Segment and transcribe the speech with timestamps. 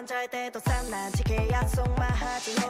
[0.00, 2.69] 반잘 때도 산란지게 약속만 하지못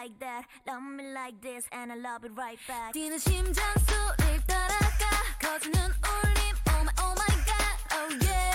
[0.00, 0.44] like that.
[0.66, 2.92] Love me like this and I love it right back.
[2.94, 5.04] 뛰는 심장 소리를 따라가.
[5.38, 6.56] 거지는 울림.
[6.68, 7.76] Oh my oh my god.
[7.92, 8.49] Oh yeah.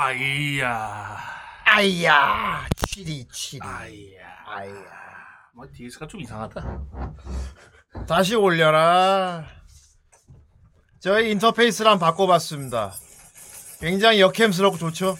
[0.00, 1.16] 아이야.
[1.64, 2.68] 아이야.
[2.86, 3.58] 치리 치리.
[3.66, 4.28] 아이야.
[4.46, 4.84] 아이야.
[5.52, 6.84] 뭐, 디스가 좀 이상하다.
[8.06, 9.44] 다시 올려라.
[11.00, 12.92] 저희 인터페이스랑 바꿔봤습니다.
[13.80, 15.16] 굉장히 여캠스럽고 좋죠?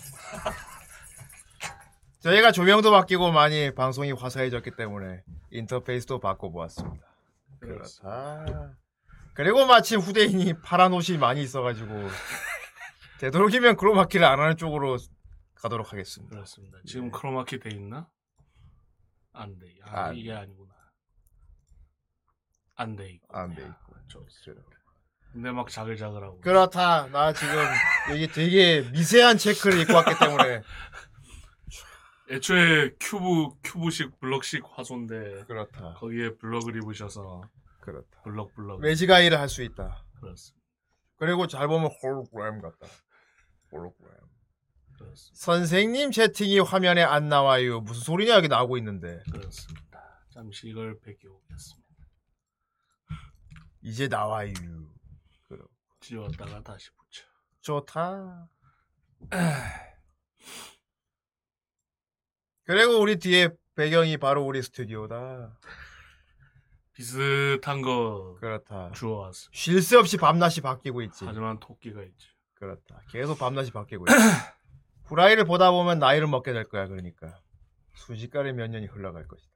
[2.23, 7.04] 저희가 조명도 바뀌고 많이 방송이 화사해졌기 때문에 인터페이스도 바꿔보았습니다.
[7.58, 8.70] 그렇다.
[9.35, 11.88] 그리고 마침 후대인이 파란 옷이 많이 있어가지고
[13.21, 14.97] 되도록이면 크로마키를 안 하는 쪽으로
[15.55, 16.35] 가도록 하겠습니다.
[16.35, 16.79] 그렇습니다.
[16.79, 16.83] 예.
[16.87, 17.11] 지금 예.
[17.11, 18.09] 크로마키 돼 있나?
[19.33, 19.67] 안 돼.
[19.85, 20.73] 아, 안 이게 아니구나.
[22.77, 23.37] 안 돼 있고.
[23.37, 23.95] 안돼 아, 있고.
[24.09, 24.63] 좋습니다.
[25.33, 26.41] 근데 막 자글자글하고.
[26.41, 27.07] 그렇다.
[27.09, 27.55] 나 지금
[28.11, 30.63] 여기 되게 미세한 체크를 입고 왔기 때문에.
[32.31, 35.95] 애초에 큐브 큐브식 블럭식 화소인데 그렇다.
[35.95, 37.43] 거기에 블럭을 입으셔서
[37.81, 38.23] 그렇다.
[38.23, 38.81] 블럭 블럭.
[38.81, 40.05] 외지가이를 할 수 있다.
[40.21, 40.59] 그렇습니다.
[41.17, 42.87] 그리고 잘 보면 홀로그램 같다.
[43.73, 44.15] 홀로그램.
[44.99, 45.45] 그렇습니다.
[45.45, 47.81] 선생님 채팅이 화면에 안 나와요.
[47.81, 49.23] 무슨 소리냐 여기 나오고 있는데.
[49.31, 50.23] 그렇습니다.
[50.33, 51.89] 잠시 이걸 베껴오겠습니다.
[53.83, 54.53] 이제 나와요.
[55.47, 55.67] 그럼
[56.01, 57.25] 지웠다가 다시 붙여.
[57.61, 58.49] 좋다.
[62.65, 65.59] 그리고 우리 뒤에 배경이 바로 우리 스튜디오다.
[66.93, 68.91] 비슷한 거 그렇다.
[68.93, 69.49] 주워왔어.
[69.53, 71.25] 쉴새 없이 밤낮이 바뀌고 있지.
[71.25, 72.29] 하지만 토끼가 있지.
[72.59, 73.03] 그렇다.
[73.11, 74.15] 계속 밤낮이 바뀌고 있지.
[75.07, 76.87] 후라이를 보다 보면 나이를 먹게 될 거야.
[76.87, 77.38] 그러니까
[77.95, 79.49] 순식간에 몇 년이 흘러갈 것이다.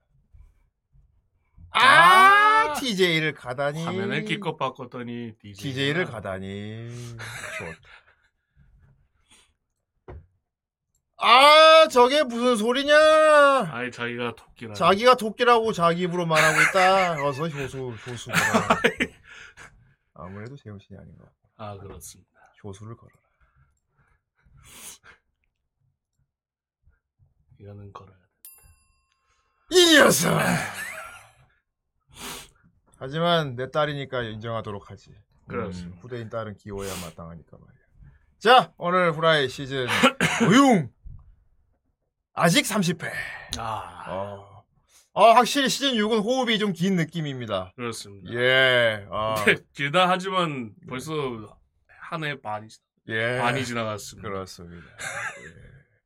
[1.75, 3.85] 아, TJ를 가다니.
[3.85, 5.55] 화면에 기껏 바꿨더니 DJ.
[5.73, 6.89] TJ를 가다니.
[7.59, 7.89] 좋다.
[11.25, 12.95] 아, 저게 무슨 소리냐?
[13.71, 14.75] 아이 자기가 토끼라.
[14.75, 17.25] 자기가 토끼라고 자기 입으로 말하고 있다.
[17.25, 18.81] 어서 효수, 효수 걸어라.
[20.15, 21.39] 아무래도 제정신이 아닌 것 같고.
[21.57, 22.32] 아 그렇습니다.
[22.65, 23.17] 효수를 걸어라.
[27.59, 28.23] 이거는 걸어야 돼.
[29.71, 30.39] 이 녀석!
[32.99, 35.15] 하지만 내 딸이니까 인정하도록 하지.
[35.49, 35.97] 그렇습니다.
[35.97, 37.83] 음, 후대인 딸은 귀여워야 마땅하니까 말이야.
[38.39, 39.87] 자, 오늘 후라이 시즌
[40.49, 40.91] 우융!
[42.35, 43.11] 아직 30회.
[43.59, 44.65] 아 어.
[45.15, 47.73] 어, 확실히 시즌 6은 호흡이 좀 긴 느낌입니다.
[47.77, 48.33] 그렇습니다.
[48.33, 49.07] 예.
[49.11, 49.35] 아,
[49.75, 51.13] 길다 하지만 벌써
[52.13, 52.79] 한해 반이 지-
[53.09, 53.39] 예.
[53.39, 54.29] 반이 지나갔습니다.
[54.29, 54.87] 그렇습니다.
[55.41, 55.49] 예.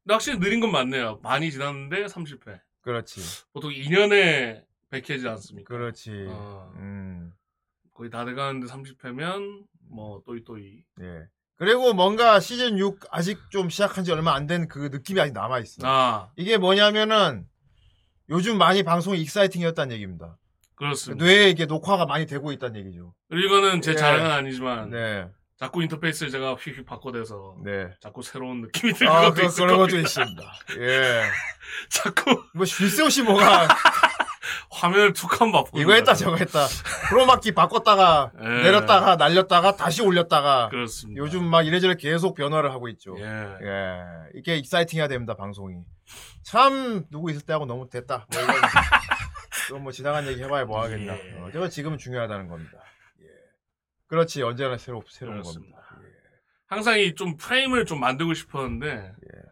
[0.04, 1.20] 근데 확실히 느린 건 맞네요.
[1.20, 2.60] 반이 지났는데 30회.
[2.82, 3.20] 그렇지.
[3.52, 5.68] 보통 2년에 100회지 않습니까?
[5.74, 6.26] 그렇지.
[6.28, 6.72] 어.
[6.76, 7.32] 음.
[7.92, 10.84] 거의 다 돼가는데 30회면 뭐 또이또이.
[11.02, 11.24] 예.
[11.56, 15.58] 그리고 뭔가 시즌 6 아직 좀 시작한 지 얼마 안 된 그 느낌이 아직 남아
[15.60, 15.80] 있어.
[15.84, 17.48] 아 이게 뭐냐면은
[18.28, 20.38] 요즘 많이 방송이 익사이팅이었다는 얘기입니다.
[20.76, 21.24] 그렇습니다.
[21.24, 23.14] 뇌에 이게 녹화가 많이 되고 있다는 얘기죠.
[23.28, 23.96] 그리고 이거는 제 예.
[23.96, 25.28] 자랑은 아니지만 네.
[25.58, 27.88] 자꾸 인터페이스를 제가 휙휙 바꿔대서 네.
[28.00, 30.00] 자꾸 새로운 느낌이 드는 아, 그, 있을 그런 것도 겁니다.
[30.00, 30.42] 있습니다.
[30.80, 31.22] 예.
[31.88, 33.66] 자꾸 뭐, 쉴새 없이 뭐가,
[34.70, 36.12] 화면을 툭한 번 바꾸는 이거 했다.
[36.12, 36.66] 저거 했다.
[37.08, 38.48] 크로마키 바꿨다가, 예.
[38.64, 41.18] 내렸다가, 날렸다가, 다시 올렸다가, 그렇습니다.
[41.18, 43.16] 요즘 막 이래저래 계속 변화를 하고 있죠.
[43.18, 43.24] 예.
[43.24, 44.02] 예.
[44.34, 45.76] 이게 exciting 해야 됩니다, 방송이.
[46.42, 48.26] 참, 누구 있을 때하고 너무 됐다.
[48.30, 48.54] 뭐, 이건,
[49.70, 51.14] 또뭐 지나간 얘기 해봐야 뭐 하겠나.
[51.14, 51.38] 예.
[51.40, 52.78] 어, 제가 지금은 중요하다는 겁니다.
[54.06, 54.08] 예.
[54.08, 55.76] 그렇지, 언제나 새로, 새로운 그렇습니다.
[55.80, 56.00] 겁니다.
[56.02, 56.16] 예.
[56.66, 59.42] 항상 이 좀 프레임을 좀 만들고 싶었는데 예.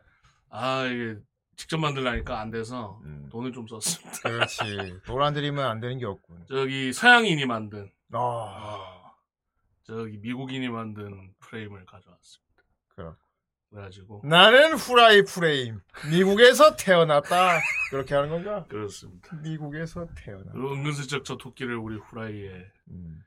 [0.50, 1.16] 아 이게
[1.56, 3.28] 직접 만들라니까 안 돼서 음.
[3.30, 4.18] 돈을 좀 썼습니다.
[4.22, 5.00] 그렇지.
[5.06, 6.44] 돈 안 들이면 안 되는 게 없군.
[6.48, 9.12] 저기 서양인이 만든 아, 아,
[9.84, 12.62] 저기 미국인이 만든 프레임을 가져왔습니다.
[12.88, 13.16] 그렇.
[13.70, 15.80] 그래가지고 나는 후라이 프레임.
[16.10, 17.60] 미국에서 태어났다.
[17.90, 18.64] 그렇게 하는 건가?
[18.68, 19.34] 그렇습니다.
[19.42, 20.52] 미국에서 태어났다.
[20.56, 23.20] 은근슬쩍 저 토끼를 우리 후라이의 음,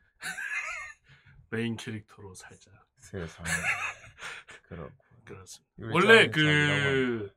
[1.49, 3.47] 메인 캐릭터로 살짝 세상에.
[4.67, 4.93] 그렇고.
[5.25, 5.93] 그렇습니다.
[5.93, 7.31] 원래 그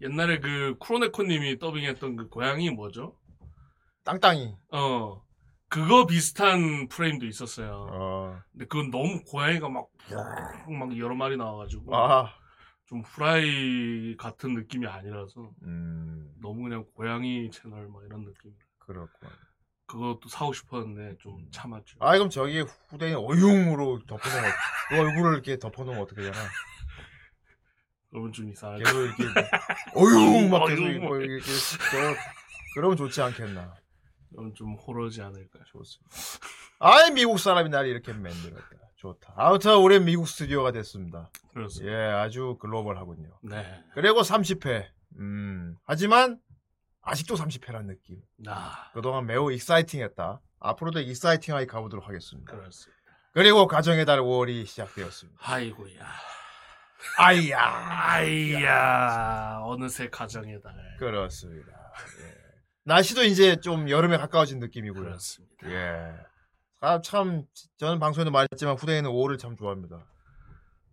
[0.00, 3.18] 옛날에 그 쿠로네코님이 더빙했던 그 고양이 뭐죠?
[4.04, 4.56] 땅땅이.
[4.72, 5.22] 어
[5.72, 7.86] 그거 비슷한 프레임도 있었어요.
[7.90, 8.38] 어.
[8.52, 9.88] 근데 그건 너무 고양이가 막,
[10.68, 12.30] 막 여러 마리 나와가지고, 아.
[12.84, 16.30] 좀 후라이 같은 느낌이 아니라서, 음.
[16.42, 18.52] 너무 그냥 고양이 채널 막 이런 느낌.
[18.80, 19.30] 그렇군.
[19.92, 21.98] 그것도 사고 싶었는데, 좀 참았죠.
[22.00, 24.54] 아, 그럼 저기 후대인 어용으로 덮어놓으면, 어-
[24.88, 26.36] 그 얼굴을 이렇게 덮어놓으면 어떻게 되나?
[28.10, 28.84] 그러면 좀 이상하게.
[28.84, 29.24] 계속 이렇게,
[29.94, 30.50] 어용!
[30.50, 30.94] 막 계속 어용.
[31.04, 32.14] 이거 이렇게, 저,
[32.74, 33.74] 그러면 좋지 않겠나.
[34.34, 35.62] 그럼 좀 호러지 않을까요?
[35.66, 36.16] 좋습니다.
[36.78, 38.66] 아이, 미국 사람이 나를 이렇게 만들었다.
[38.96, 39.34] 좋다.
[39.36, 41.30] 아무튼 올해 미국 스튜디오가 됐습니다.
[41.52, 41.92] 그렇습니다.
[41.92, 43.38] 예, 아주 글로벌하군요.
[43.42, 43.82] 네.
[43.94, 44.86] 그리고 30회.
[45.18, 46.38] 음, 하지만
[47.02, 48.20] 아직도 30회란 느낌.
[48.46, 50.40] 아, 그동안 매우 익사이팅했다.
[50.60, 52.52] 앞으로도 익사이팅하게 가보도록 하겠습니다.
[52.52, 53.02] 그렇습니다.
[53.32, 55.38] 그리고 가정의 달 5월이 시작되었습니다.
[55.42, 56.06] 아이고야.
[57.18, 57.58] 아이야.
[57.60, 59.60] 아이야.
[59.64, 60.72] 어느새 가정의 달.
[60.98, 61.72] 그렇습니다.
[62.20, 62.42] 예.
[62.84, 65.02] 날씨도 이제 좀 여름에 가까워진 느낌이고요.
[65.02, 65.70] 그렇습니다.
[65.70, 66.14] 예.
[66.80, 67.44] 아, 참,
[67.78, 70.04] 저는 방송에도 말했지만 후대에는 5월을 참 좋아합니다.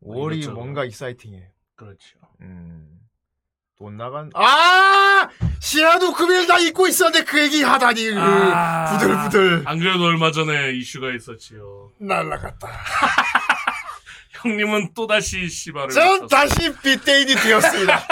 [0.04, 0.56] 5월이 이것저것.
[0.56, 1.52] 뭔가 익사이팅해.
[1.76, 2.18] 그렇죠.
[2.42, 3.00] 음.
[3.80, 5.30] 돈 나간, 아!
[5.62, 8.12] 시아도 금일 다 잊고 있었는데 그 얘기 하다니.
[8.18, 8.92] 아.
[8.92, 9.64] 부들부들.
[9.66, 11.90] 안 그래도 얼마 전에 이슈가 있었지요.
[11.98, 12.68] 날라갔다.
[14.42, 16.28] 형님은 또다시 씨발을 전.
[16.28, 18.06] 다시 빗대인이 되었습니다.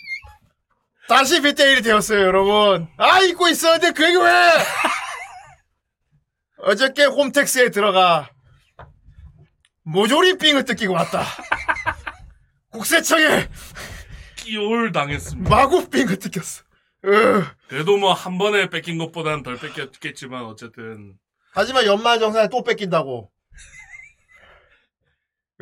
[1.10, 2.88] 다시 빗대인이 되었어요, 여러분.
[2.96, 4.32] 아, 잊고 있었는데 그 얘기 왜?
[6.62, 8.30] 어저께 홈택스에 들어가
[9.82, 11.22] 모조리 삥을 뜯기고 왔다.
[12.72, 13.46] 국세청에
[14.44, 15.48] 끼올 당했습니다.
[15.50, 16.64] 마구 삥을 뜯겼어.
[17.06, 17.42] 으.
[17.68, 21.14] 그래도 뭐 한 번에 뺏긴 것보단 덜 뺏겼겠지만 어쨌든
[21.52, 23.30] 하지만 연말정산에 또 뺏긴다고.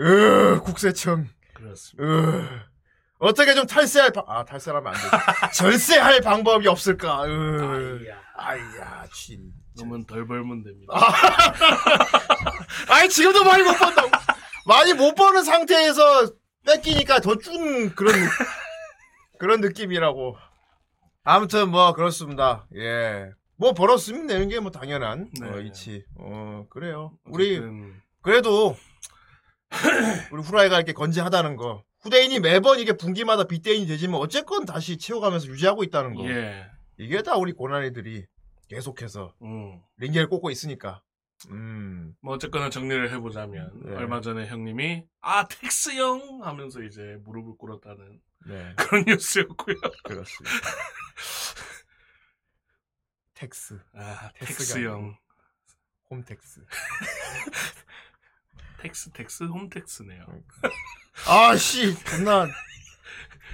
[0.00, 1.28] 으, 국세청.
[1.54, 2.04] 그렇습니다.
[2.04, 2.48] 으.
[3.20, 5.00] 어떻게 좀 탈세할 방, 아, 탈세하면 안 돼.
[5.54, 7.98] 절세할 방법이 없을까, 으.
[8.00, 8.20] 아이야.
[8.36, 9.50] 아이야, 진.
[9.76, 10.92] 그러면 덜 벌면 됩니다.
[12.88, 14.10] 아니, 지금도 많이 못 번다고.
[14.66, 16.32] 많이 못 버는 상태에서
[16.66, 18.28] 뺏기니까 더준 그런, 느-
[19.38, 20.36] 그런 느낌이라고.
[21.24, 22.66] 아무튼 뭐, 그렇습니다.
[22.74, 23.30] 예.
[23.56, 25.48] 뭐, 벌었으면 내는 게 뭐 당연한, 네.
[25.48, 26.04] 어, 이치.
[26.16, 27.18] 어, 그래요.
[27.24, 28.76] 우리, 어쨌든 그래도
[30.32, 31.84] 우리 후라이가 이렇게 건재하다는 거.
[32.00, 36.24] 후대인이 매번 이게 분기마다 빗대인이 되지만 어쨌건 다시 채워가면서 유지하고 있다는 거.
[36.28, 36.66] 예.
[36.98, 38.24] 이게 다 우리 고난이들이
[38.68, 39.80] 계속해서 음.
[39.98, 41.02] 링겔 꽂고 있으니까.
[41.50, 42.14] 음.
[42.20, 43.94] 뭐 어쨌거나 정리를 해보자면 네.
[43.94, 48.74] 얼마 전에 형님이 아 tax형 하면서 이제 무릎을 꿇었다는 네.
[48.76, 49.76] 그런 뉴스였고요.
[50.04, 50.56] 그렇습니다.
[53.34, 55.16] tax, 아 tax형
[56.10, 56.64] 홈택스.
[58.82, 60.24] tax tax 홈택스네요.
[61.26, 62.48] 아 씨, 존나.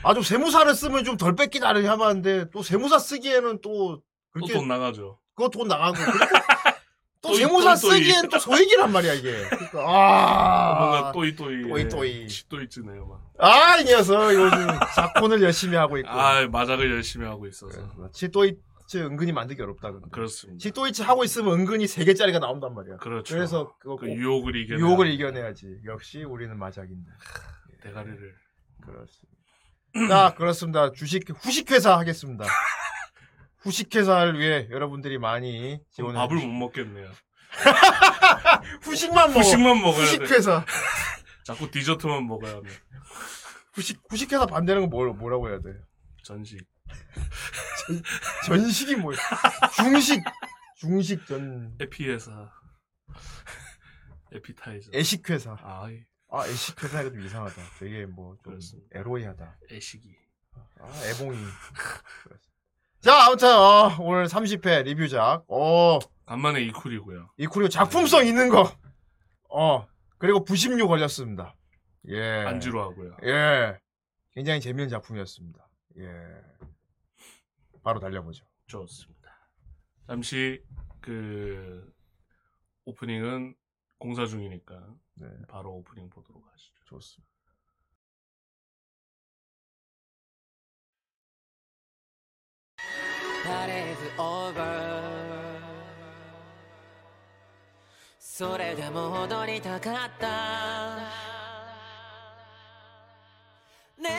[0.02, 1.34] 아주 세무사를 쓰면 좀덜
[1.66, 5.18] 하려 하는데 또 세무사 쓰기에는 또또 그렇게 돈 나가죠.
[5.34, 5.96] 그거 돈 나가고
[7.24, 7.76] 또 또이.
[7.76, 9.32] 쓰기엔 또 소액이란 말이야 이게.
[9.48, 12.28] 그러니까 아 뭔가 또이 또이 또이, 또이.
[12.48, 13.20] 또이 찌네요 막.
[13.38, 16.08] 아, 이 녀석 요즘 작품을 열심히 하고 있고.
[16.08, 17.80] 아 마작을 열심히 하고 있어서
[18.12, 18.58] 치또이츠
[18.96, 19.92] 은근히 만들기 어렵다.
[19.92, 20.06] 근데.
[20.10, 20.62] 그렇습니다.
[20.62, 22.96] 치또이츠 하고 있으면 은근히 세 개짜리가 나온단 말이야.
[22.98, 23.34] 그렇죠.
[23.34, 25.66] 그래서 그거 그꼭 유혹을 이겨 유혹을 이겨내야지.
[25.86, 27.10] 역시 우리는 마작인데.
[27.82, 28.34] 대가리를
[28.82, 29.34] 그렇습니다.
[30.08, 30.92] 자, 그렇습니다.
[30.92, 32.44] 주식 후식회사 하겠습니다.
[33.64, 37.10] 후식 회사를 위해 여러분들이 많이 지원해 밥을 주시- 못 먹겠네요.
[38.82, 39.40] 후식만 먹어.
[39.40, 40.16] 후식만 먹어야 돼.
[40.18, 40.64] 후식회사.
[41.44, 42.68] 자꾸 디저트만 먹어야 돼.
[43.72, 45.72] 후식 후식 회사 반대는 건 뭘, 뭐라고 해야 돼?
[46.22, 46.58] 전식.
[48.46, 49.16] 전식이 뭐야?
[49.76, 50.22] 중식.
[50.76, 52.50] 중식 전 에피회사.
[54.32, 54.90] 에피타이저.
[54.94, 55.52] 애식 회사.
[55.62, 57.62] 아, 이 아, 애식 회사가 좀 이상하다.
[57.78, 58.88] 되게 뭐 좀 그렇습니다.
[58.98, 59.58] 에로이하다.
[59.70, 60.08] 애식이.
[60.80, 61.38] 아, 애봉이.
[63.04, 65.44] 자, 아무튼 어, 오늘 30회 리뷰작.
[65.48, 67.32] 어, 간만에 이쿨이고요.
[67.36, 68.74] 이 그리고 작품성 있는 거.
[69.50, 69.86] 어,
[70.16, 71.54] 그리고 부심류 걸렸습니다.
[72.08, 72.44] 예.
[72.46, 73.18] 안지로 하고요.
[73.24, 73.78] 예.
[74.32, 75.68] 굉장히 재미있는 작품이었습니다.
[75.98, 76.08] 예.
[77.82, 78.46] 바로 달려보죠.
[78.68, 79.50] 좋습니다.
[80.06, 80.62] 잠시
[81.02, 81.92] 그
[82.86, 83.54] 오프닝은
[83.98, 84.82] 공사 중이니까
[85.16, 86.72] 네, 바로 오프닝 보도록 하시죠.
[86.86, 87.33] 좋습니다.
[93.44, 94.64] Parade over
[98.18, 100.26] それでも踊りたかった。
[103.98, 104.12] 眠れ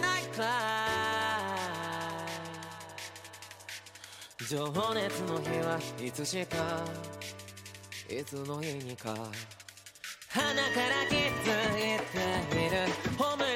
[0.00, 0.46] ないくら
[4.40, 6.56] い情熱の日はいつしか。
[8.08, 9.12] いつの日にか。
[10.28, 11.18] 鼻から気づ
[11.72, 12.00] い
[12.52, 12.76] ている。
[13.18, 13.55] ホムラはい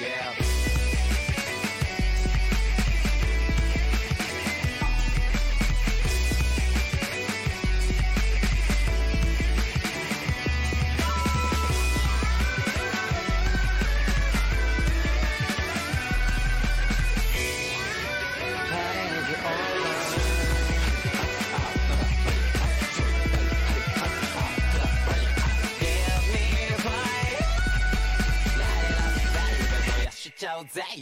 [0.00, 0.47] Yeah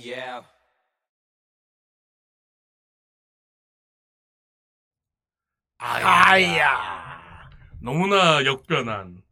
[0.07, 0.47] Yeah
[5.79, 7.51] 아야.
[7.81, 9.23] 너무나 역변한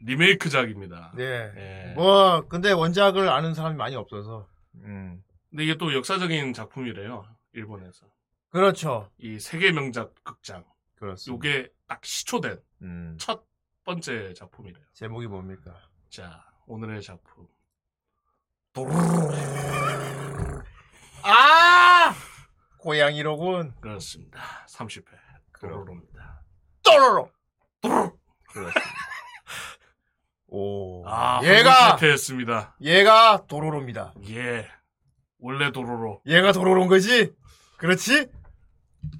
[0.00, 1.12] 리메이크작입니다.
[1.16, 1.52] 네.
[1.56, 1.94] 예.
[1.94, 4.46] 뭐, 근데 원작을 아는 사람이 많이 없어서.
[4.74, 5.22] 음.
[5.48, 7.26] 근데 이게 또 역사적인 작품이래요.
[7.54, 8.06] 일본에서.
[8.50, 9.10] 그렇죠.
[9.18, 10.64] 이 세계 명작 극장.
[10.96, 11.32] 그렇습니다.
[11.34, 13.16] 요게 딱 시초된 음.
[13.18, 13.46] 첫
[13.84, 14.84] 번째 작품이래요.
[14.92, 15.74] 제목이 뭡니까?
[16.10, 17.48] 자, 오늘의 작품.
[21.22, 22.14] 아!
[22.78, 23.74] 고양이로군.
[23.80, 24.40] 그렇습니다.
[24.68, 25.04] 30회.
[25.60, 26.42] 도로로입니다.
[26.82, 27.30] 또로로.
[28.50, 28.80] 그렇습니다.
[30.48, 31.06] 오.
[31.06, 32.76] 아, 얘가 했습니다.
[32.80, 34.14] 얘가 도로로입니다.
[34.28, 34.68] 예.
[35.38, 36.20] 원래 도로로.
[36.26, 37.32] 얘가 도로로인 거지?
[37.78, 38.28] 그렇지?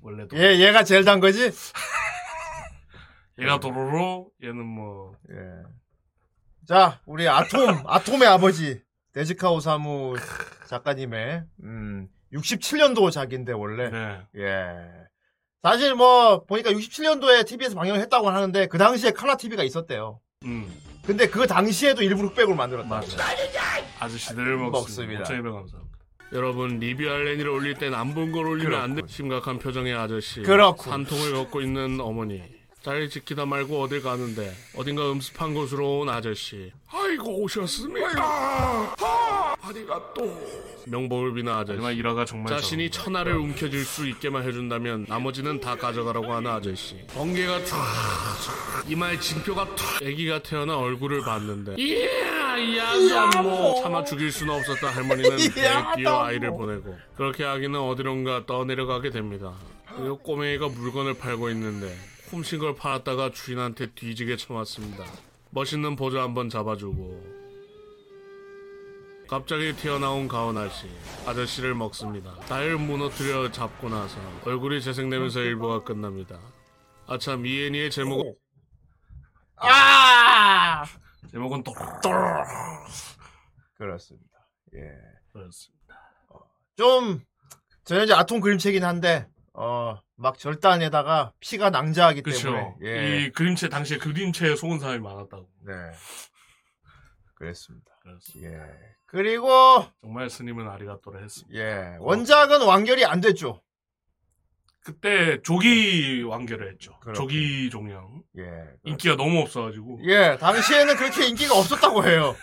[0.02, 0.42] 원래 도로.
[0.42, 1.50] 얘 얘가 제일 단 거지?
[3.38, 5.36] 얘가 도로로, 얘는 뭐, 예.
[6.68, 8.82] 자, 우리 아톰, 아톰의 아버지,
[9.14, 10.16] 데지카 오사무
[10.66, 13.88] 작가님의, 음, 67년도 작인데, 원래.
[13.90, 14.18] 네.
[14.36, 14.74] 예.
[15.62, 20.20] 사실 뭐, 보니까 67년도에 TV에서 방영을 했다고 하는데, 그 당시에 칼라 TV가 있었대요.
[20.44, 20.68] 음,
[21.06, 22.88] 근데 그 당시에도 일부 흑백으로 만들었다.
[22.88, 23.16] 맞아.
[24.00, 25.20] 아저씨들 먹습니다.
[25.20, 25.22] 먹습니다.
[25.22, 25.94] 5,200 감사합니다.
[26.32, 29.02] 여러분 리뷰할 레니를 올릴 땐 안 본 걸 올리면 안 돼.
[29.06, 30.42] 심각한 표정의 아저씨.
[30.42, 30.90] 그렇군.
[30.90, 32.42] 산통을 걷고 있는 어머니.
[32.84, 36.70] 잘 지키다 말고 어딜 가는데 어딘가 음습한 곳으로 온 아저씨.
[36.92, 38.12] 아이고 오셨습니까?
[39.00, 40.38] 아, 어디가 또
[40.84, 41.78] 명복을 비는 아저씨.
[41.78, 46.98] 정말 일화가 정말 자신이 천하를 움켜쥘 수 있게만 해준다면 나머지는 다 가져가라고 하는 아저씨.
[47.14, 47.78] 번개가 툭
[48.90, 52.04] 이마에 징표가 툭 애기가 태어나 얼굴을 봤는데 이야
[53.34, 59.54] 야뭐 차마 죽일 수는 없었다 할머니는 배에 뛰어 아이를 보내고 그렇게 아기는 어디론가 떠내려가게 됩니다.
[59.96, 61.96] 그리고 꼬맹이가 물건을 팔고 있는데
[62.34, 65.04] 훔친 걸 팔았다가 주인한테 뒤지게 쳐맞습니다.
[65.50, 67.44] 멋있는 보조 한번 잡아주고
[69.28, 70.88] 갑자기 튀어나온 가온 아씨
[71.26, 72.34] 아저씨를 먹습니다.
[72.48, 76.38] 날 무너뜨려 잡고 나서 얼굴이 재생되면서 일부가 끝납니다.
[77.06, 78.34] 아참 이애니의 제목은
[79.56, 80.84] 아!
[81.30, 81.72] 제목은 또
[83.76, 84.46] 그렇습니다.
[84.74, 84.80] 예.
[85.32, 85.74] 그렇습니다.
[86.76, 87.20] 좀,
[87.84, 92.52] 저는 이제 아톰 그림체긴 한데, 어, 막 절단에다가 피가 낭자하기 그렇죠.
[92.52, 93.24] 때문에, 예.
[93.26, 95.48] 이 그림체 당시에 그림체에 속은 사람이 많았다고.
[95.66, 95.72] 네.
[97.34, 97.90] 그랬습니다.
[98.00, 98.52] 그렇습니다.
[98.52, 98.60] 예.
[99.06, 101.58] 그리고, 정말 스님은 아리가또를 했습니다.
[101.58, 101.96] 예.
[101.98, 103.60] 원작은 완결이 안 됐죠.
[104.84, 106.98] 그때 조기 완결을 했죠.
[107.00, 107.14] 그렇군요.
[107.14, 108.22] 조기 종영.
[108.38, 108.44] 예.
[108.84, 110.00] 인기가 너무 없어가지고.
[110.04, 112.36] 예, 당시에는 그렇게 인기가 없었다고 해요.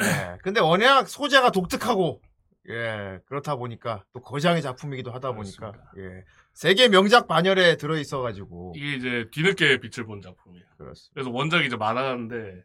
[0.00, 0.38] 예.
[0.42, 2.20] 근데 워낙 소재가 독특하고,
[2.68, 5.92] 예, 그렇다 보니까, 또 거장의 작품이기도 하다 보니까, 그렇습니다.
[5.98, 6.24] 예.
[6.52, 10.64] 세계 명작 반열에 들어 있어 가지고, 이게 이제 뒤늦게 빛을 본 작품이에요.
[10.78, 11.12] 그렇습니다.
[11.14, 12.62] 그래서 원작이 이제 만화인데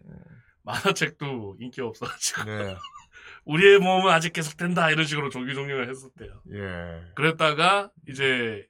[0.63, 2.75] 만화책도 인기가 없어가지고 네.
[3.45, 6.41] 우리의 몸은 아직 계속된다 이런 식으로 조기 종영을 했었대요.
[6.53, 7.11] 예.
[7.15, 8.67] 그랬다가 이제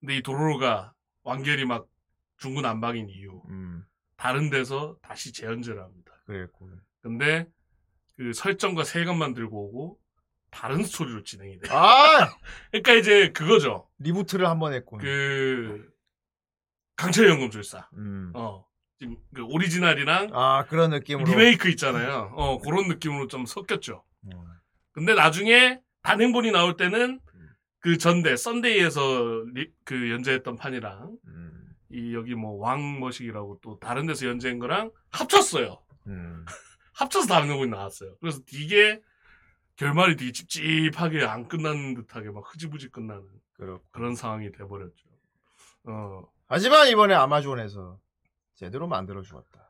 [0.00, 1.86] 근데 이 도로로가 완결이 막
[2.38, 3.84] 중구난방인 이유 음,
[4.16, 6.12] 다른 데서 다시 재연재를 합니다.
[6.26, 6.80] 그랬군.
[7.00, 7.46] 근데
[8.16, 9.98] 그 설정과 세계관만 들고 오고
[10.52, 11.68] 다른 스토리로 진행이 돼.
[11.72, 12.36] 아!
[12.70, 13.88] 그러니까 이제 그거죠.
[13.98, 14.98] 리부트를 한 번 했군.
[15.00, 15.90] 그
[16.96, 17.88] 강철 연금술사.
[17.94, 18.30] 음.
[18.34, 18.64] 어
[18.98, 21.24] 지금 그 오리지널이랑 아, 그런 느낌으로.
[21.28, 22.32] 리메이크 있잖아요.
[22.36, 24.04] 어 그런 느낌으로 좀 섞였죠.
[24.26, 24.30] 음.
[24.92, 27.18] 근데 나중에 단행본이 나올 때는
[27.80, 31.74] 그 전대 썬데이에서 리- 그 연재했던 판이랑 음.
[31.90, 35.82] 이 여기 뭐 왕머식이라고 또 다른 데서 연재한 거랑 합쳤어요.
[36.06, 36.44] 음.
[36.94, 38.16] 합쳐서 단행본이 나왔어요.
[38.20, 39.00] 그래서 이게
[39.76, 43.22] 결말이 되게 찝찝하게 안 끝나는 듯하게 막 흐지부지 끝나는
[43.54, 43.82] 그렇고.
[43.90, 44.94] 그런 상황이 돼버렸죠.
[45.84, 47.98] 어 하지만 이번에 아마존에서
[48.54, 49.60] 제대로 만들어 주었다.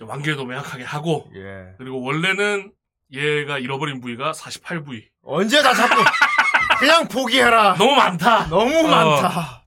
[0.00, 1.74] 완결도 명확하게 하고 예.
[1.78, 2.72] 그리고 원래는
[3.12, 5.08] 얘가 잃어버린 부위가 48부위.
[5.22, 5.94] 언제 다 잡고
[6.80, 7.74] 그냥 포기해라.
[7.76, 8.48] 너무 많다.
[8.48, 8.82] 너무 어.
[8.88, 9.28] 많다.
[9.28, 9.64] 다-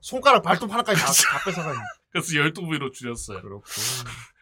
[0.00, 1.84] 손가락 발톱 하나까지 다, 다 뺏어가지고.
[2.10, 3.40] 그래서 12부위로 줄였어요.
[3.40, 3.64] 그렇고.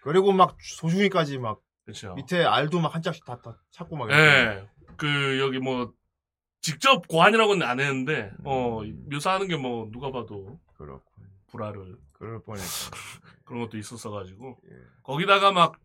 [0.02, 2.14] 그리고 막 소중이까지 막 그렇죠.
[2.14, 4.10] 밑에 알도 막 한 짝씩 다, 다 찾고 막.
[4.10, 4.68] 예.
[4.98, 5.92] 그 여기 뭐
[6.60, 9.06] 직접 고안이라고는 안 했는데 어 음.
[9.10, 11.04] 묘사하는 게 뭐 누가 봐도 그렇고.
[11.48, 12.90] 불화를 그럴 뻔했어.
[13.46, 14.74] 그런 것도 있었어 가지고 예.
[15.04, 15.76] 거기다가 막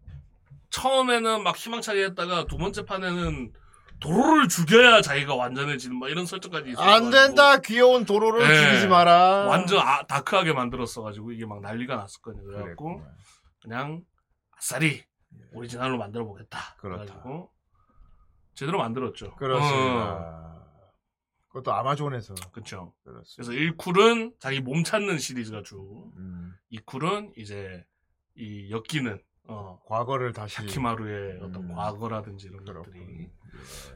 [0.72, 3.54] 처음에는 막 희망차게 했다가 두 번째 판에는
[4.00, 7.58] 도로를 죽여야 자기가 완전해지는 막 이런 설정까지 있었어 안 된다.
[7.58, 8.66] 귀여운 도로를 예.
[8.70, 9.46] 죽이지 마라.
[9.48, 12.44] 완전 아, 다크하게 만들었어 가지고 이게 막 난리가 났었거든요.
[12.44, 13.16] 그래갖고 그랬구만.
[13.62, 14.02] 그냥
[14.58, 15.04] 아싸리
[15.52, 16.76] 오리지널로 만들어 보겠다.
[16.78, 17.04] 그렇다.
[17.04, 17.52] 그래가지고
[18.54, 19.36] 제대로 만들었죠.
[19.36, 20.14] 그렇습니다.
[20.14, 20.62] 어,
[21.50, 22.34] 그것도 아마존에서.
[22.52, 22.94] 그렇죠.
[23.04, 27.84] 그래서 1쿨은 자기 몸 찾는 시리즈가 주, 음, 2쿨은 이제
[28.36, 30.56] 이 엮이는 어, 과거를 다시.
[30.58, 31.76] 샤키마루의 어떤 음.
[31.76, 32.84] 과거라든지 이런 그렇군.
[32.94, 33.30] 것들이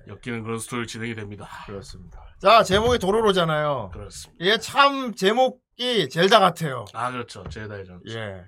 [0.08, 1.48] 예, 엮이는 그런 스토리 진행이 됩니다.
[1.66, 2.22] 그렇습니다.
[2.42, 3.92] 자, 제목이 도로로잖아요.
[3.94, 4.44] 그렇습니다.
[4.44, 6.84] 이게 참 제목이 젤다 같아요.
[6.94, 7.48] 아 그렇죠.
[7.48, 8.02] 제다의 전.
[8.10, 8.44] 예.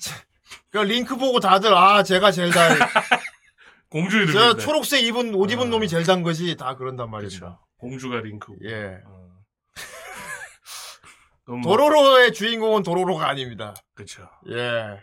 [0.00, 0.14] 자,
[0.70, 2.58] 그 링크 보고 다들 아 제가 젤다.
[3.90, 5.70] 공주 이름이 저 초록색 입은 옷 입은 어.
[5.70, 7.40] 놈이 젤다인 거지 다 그런단 말입니다.
[7.40, 7.58] 그렇죠.
[7.78, 8.56] 공주가 링크고.
[8.64, 9.00] 예.
[9.06, 9.28] 어.
[11.64, 13.74] 도로로의 주인공은 도로로가 아닙니다.
[13.94, 14.28] 그쵸.
[14.50, 15.02] 예.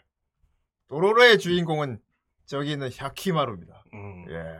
[0.87, 1.99] 도로로의 주인공은
[2.45, 3.83] 저기 있는 야키마루입니다.
[3.93, 4.25] 음.
[4.29, 4.59] 예.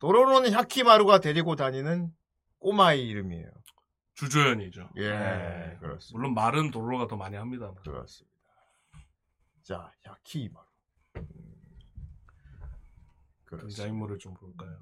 [0.00, 2.10] 도로로는 야키마루가 데리고 다니는
[2.58, 3.48] 꼬마의 이름이에요.
[4.16, 4.90] 주조연이죠.
[4.96, 5.76] 예, 네.
[5.80, 6.12] 그렇습니다.
[6.12, 7.72] 물론 말은 도로가 더 많이 합니다.
[7.82, 8.33] 그렇습니다.
[9.64, 10.66] 자, 야키마루.
[11.16, 11.54] 음,
[13.46, 13.76] 그렇습니다.
[13.76, 14.78] 등장인물을 좀 볼까요?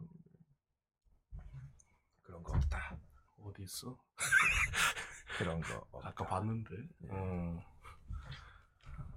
[2.22, 2.98] 그런 거 없다.
[3.44, 3.96] 어디 있어?
[5.38, 5.86] 그런 거.
[5.92, 6.08] 없다.
[6.08, 6.74] 아까 봤는데.
[7.04, 7.60] 음.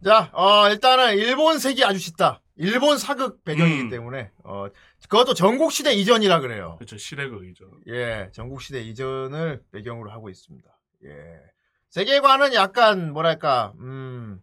[0.03, 2.43] 자, 어, 일단은 일본색이 아주 짙다.
[2.57, 3.89] 일본 사극 배경이기 음.
[3.89, 4.67] 때문에 어,
[5.09, 6.75] 그것도 전국 시대 이전이라 그래요.
[6.77, 7.71] 그쵸 시대극이죠.
[7.87, 10.69] 예, 전국 시대 이전을 배경으로 하고 있습니다.
[11.05, 11.41] 예.
[11.89, 14.41] 세계관은 약간 뭐랄까, 음,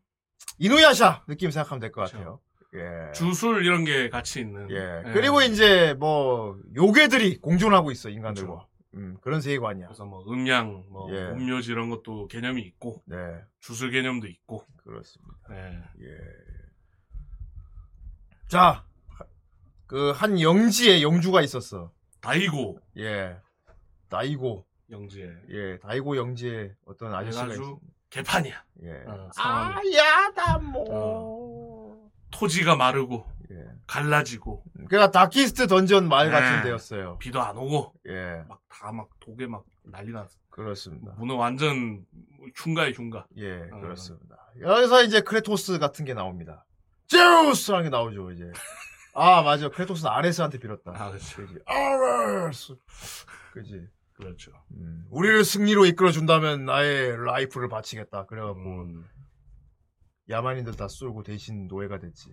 [0.58, 2.02] 이누야샤 느낌 생각하면 될 것.
[2.10, 2.40] 같아요.
[2.74, 3.12] 예.
[3.12, 4.70] 주술 이런 게 같이 있는.
[4.70, 5.02] 예.
[5.06, 5.12] 예.
[5.12, 8.66] 그리고 이제 뭐 요괴들이 공존하고 있어 인간들과.
[8.94, 9.86] 음, 그런 세계관이야.
[9.86, 11.22] 그래서 뭐 음양, 뭐 예.
[11.30, 13.16] 음료지 이런 것도 개념이 있고 네,
[13.60, 14.66] 주술 개념도 있고.
[14.84, 15.34] 그렇습니다.
[15.50, 16.06] 예.
[16.06, 16.18] 예.
[18.48, 18.84] 자,
[19.86, 21.90] 그 한 영지에 영주가 있었어.
[22.20, 23.36] 다이고 예.
[24.08, 24.66] 다이고.
[24.90, 27.78] 영지에 예, 다이고 영지에 어떤 아저씨가 있어.
[28.12, 28.62] 개판이야.
[28.84, 28.90] 예.
[29.06, 29.98] 어, 상황이.
[29.98, 32.10] 아야다 뭐.
[32.30, 33.56] 토지가 마르고 예.
[33.86, 36.32] 갈라지고 그러니까 다키스트 던전 마을 네.
[36.32, 37.18] 같은 데였어요.
[37.18, 40.36] 비도 안 오고 예, 막 다 막 독에 막 난리 났어.
[40.50, 41.12] 그렇습니다.
[41.18, 42.04] 문은 완전
[42.56, 43.26] 흉가에 흉가.
[43.36, 43.80] 예, 어.
[43.80, 44.36] 그렇습니다.
[44.60, 46.64] 여기서 이제 크레토스 같은 게 나옵니다.
[47.06, 48.50] 제우스라는 게 나오죠, 이제.
[49.14, 49.68] 아, 맞아.
[49.68, 50.92] 크레토스는 아레스한테 빌었다.
[50.94, 51.34] 아, 그치.
[51.36, 51.58] 그지.
[51.66, 52.74] 아레스.
[53.52, 53.86] 그지.
[54.22, 54.52] 그렇죠.
[54.72, 58.26] 음, 우리를 승리로 이끌어준다면 나의 life를 바치겠다.
[58.26, 59.04] 그래갖고 음.
[60.28, 62.30] 야만인들 다 쓸고 대신 노예가 됐지.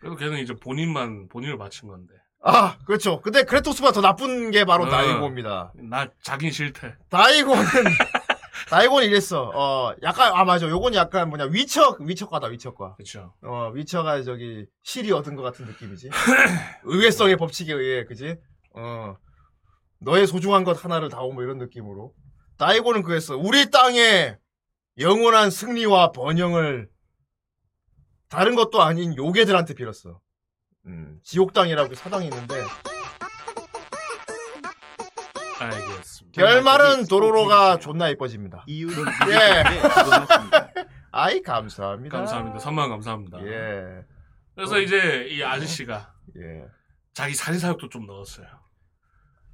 [0.00, 2.14] 그래도 걔는 이제 본인만 본인을 바친 건데.
[2.40, 3.20] 아, 그렇죠.
[3.20, 4.88] 근데 크레토스보다 더 나쁜 게 바로 어.
[4.88, 5.72] 다이고입니다.
[5.88, 6.94] 나 자긴 싫대.
[7.10, 7.64] 다이고는
[8.70, 9.50] 다이고는 이랬어.
[9.54, 10.68] 어, 약간 아 맞아.
[10.68, 12.94] 요건 약간 뭐냐 위쳐 위쳐과다 위쳐과.
[12.96, 13.34] 그렇죠.
[13.42, 16.10] 어, 위쳐가 저기 시리 얻은 것 같은 느낌이지.
[16.84, 18.36] 의외성의 법칙에 의해, 그지?
[18.74, 19.16] 어,
[20.00, 22.14] 너의 소중한 것 하나를 다오 뭐 이런 느낌으로.
[22.56, 23.36] 다이고는 그랬어.
[23.36, 24.36] 우리 땅에
[24.98, 26.88] 영원한 승리와 번영을
[28.28, 30.20] 다른 것도 아닌 요괴들한테 빌었어.
[30.86, 32.62] 음, 지옥 땅이라고 사당이 있는데
[35.60, 36.32] 알겠습니다.
[36.32, 38.64] 결말은 도로로가 존나 예뻐집니다.
[38.66, 39.32] 이유는 예.
[39.32, 39.80] 예.
[39.80, 40.72] 그거같습니다
[41.10, 42.16] 아이 감사합니다.
[42.16, 42.58] 감사합니다.
[42.58, 43.44] 3만 감사합니다.
[43.46, 44.04] 예,
[44.54, 46.64] 그래서 이제 이 아저씨가 예.
[47.12, 48.46] 자기 살인사욕도 좀 넣었어요.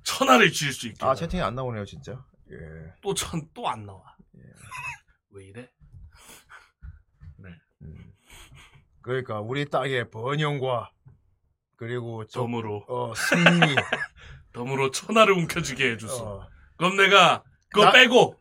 [0.05, 1.05] 천하를 지을 수 있게.
[1.05, 2.25] 아 채팅이 안 나오네요 진짜.
[2.51, 2.57] 예.
[3.03, 4.03] 또천 또 안 나와.
[5.31, 5.69] 왜 이래?
[9.03, 10.91] 그러니까 우리 땅의 번영과
[11.77, 13.75] 그리고 저, 덤으로 어, 승리.
[14.55, 16.25] 덤으로 천하를 움켜쥐게 해줬어.
[16.37, 18.41] 어, 그럼 내가 그거 나- 빼고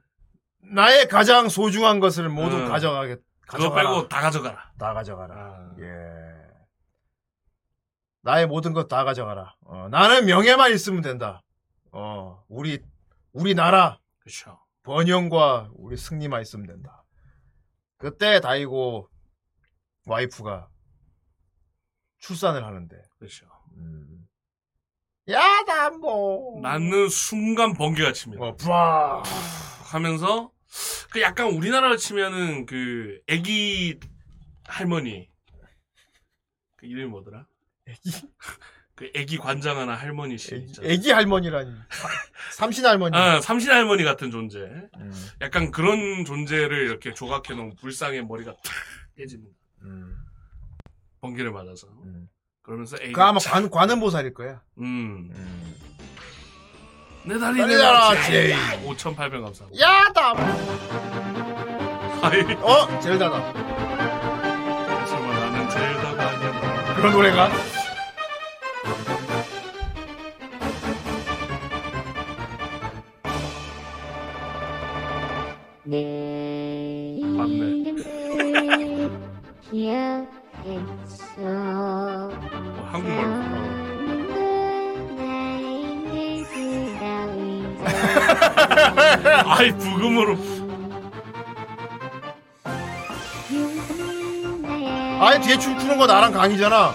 [0.62, 2.68] 나의 가장 소중한 것을 모두 응.
[2.70, 3.90] 가져가게 그거 가져가라.
[3.90, 4.72] 빼고 다 가져가라.
[4.80, 5.36] 다 가져가라.
[5.36, 5.86] 아, 예.
[8.22, 9.56] 나의 모든 것 다 가져가라.
[9.66, 11.42] 어, 나는 명예만 있으면 된다.
[11.94, 12.84] 어, 우리
[13.32, 14.60] 우리 나라 그렇죠.
[14.82, 17.06] 번영과 우리 승리만 있으면 된다.
[17.98, 19.10] 그때 다이고
[20.06, 20.70] 와이프가
[22.20, 23.46] 출산을 하는데 그렇죠.
[23.78, 24.28] 음.
[25.30, 28.44] 야담보 낳는 순간 번개가 칩니다.
[28.44, 29.24] 어, 부아
[29.92, 30.52] 하면서
[31.12, 34.00] 그 약간 우리나라로 치면은 그 애기
[34.66, 35.30] 할머니
[36.76, 37.46] 그 이름이 뭐더라?
[38.96, 40.92] 그 애기 관장하는 할머니 씨 애기, 있잖아요.
[40.92, 42.08] 애기 할머니라니 사-
[42.58, 44.60] 삼신 할머니 아 삼신 할머니 같은 존재.
[44.60, 48.62] 음, 약간 그런 존재를 이렇게 조각해 놓은 불상의 머리가 탁
[49.18, 49.56] 깨집니다.
[49.82, 50.16] 음,
[51.22, 52.28] 번개를 맞아서 음.
[52.62, 55.30] 그러면서 애기 그 아마 관, 관음보살일 거야 음.
[55.34, 55.76] 음.
[57.26, 58.54] 내 다리 내 다리 제이.
[58.86, 59.82] 5,800 감사합니다.
[59.82, 60.38] 야담
[62.22, 63.54] 아이 어 젤다다
[65.08, 66.96] 설마 나는 젤다가 아니야.
[66.96, 67.50] 그런 노래가
[80.66, 80.86] 어.
[81.40, 82.30] 어,
[82.92, 83.44] 한국말로.
[89.46, 90.38] 아이 부금으로.
[95.20, 96.94] 아예 뒤에 춤추는 거 나랑 강이잖아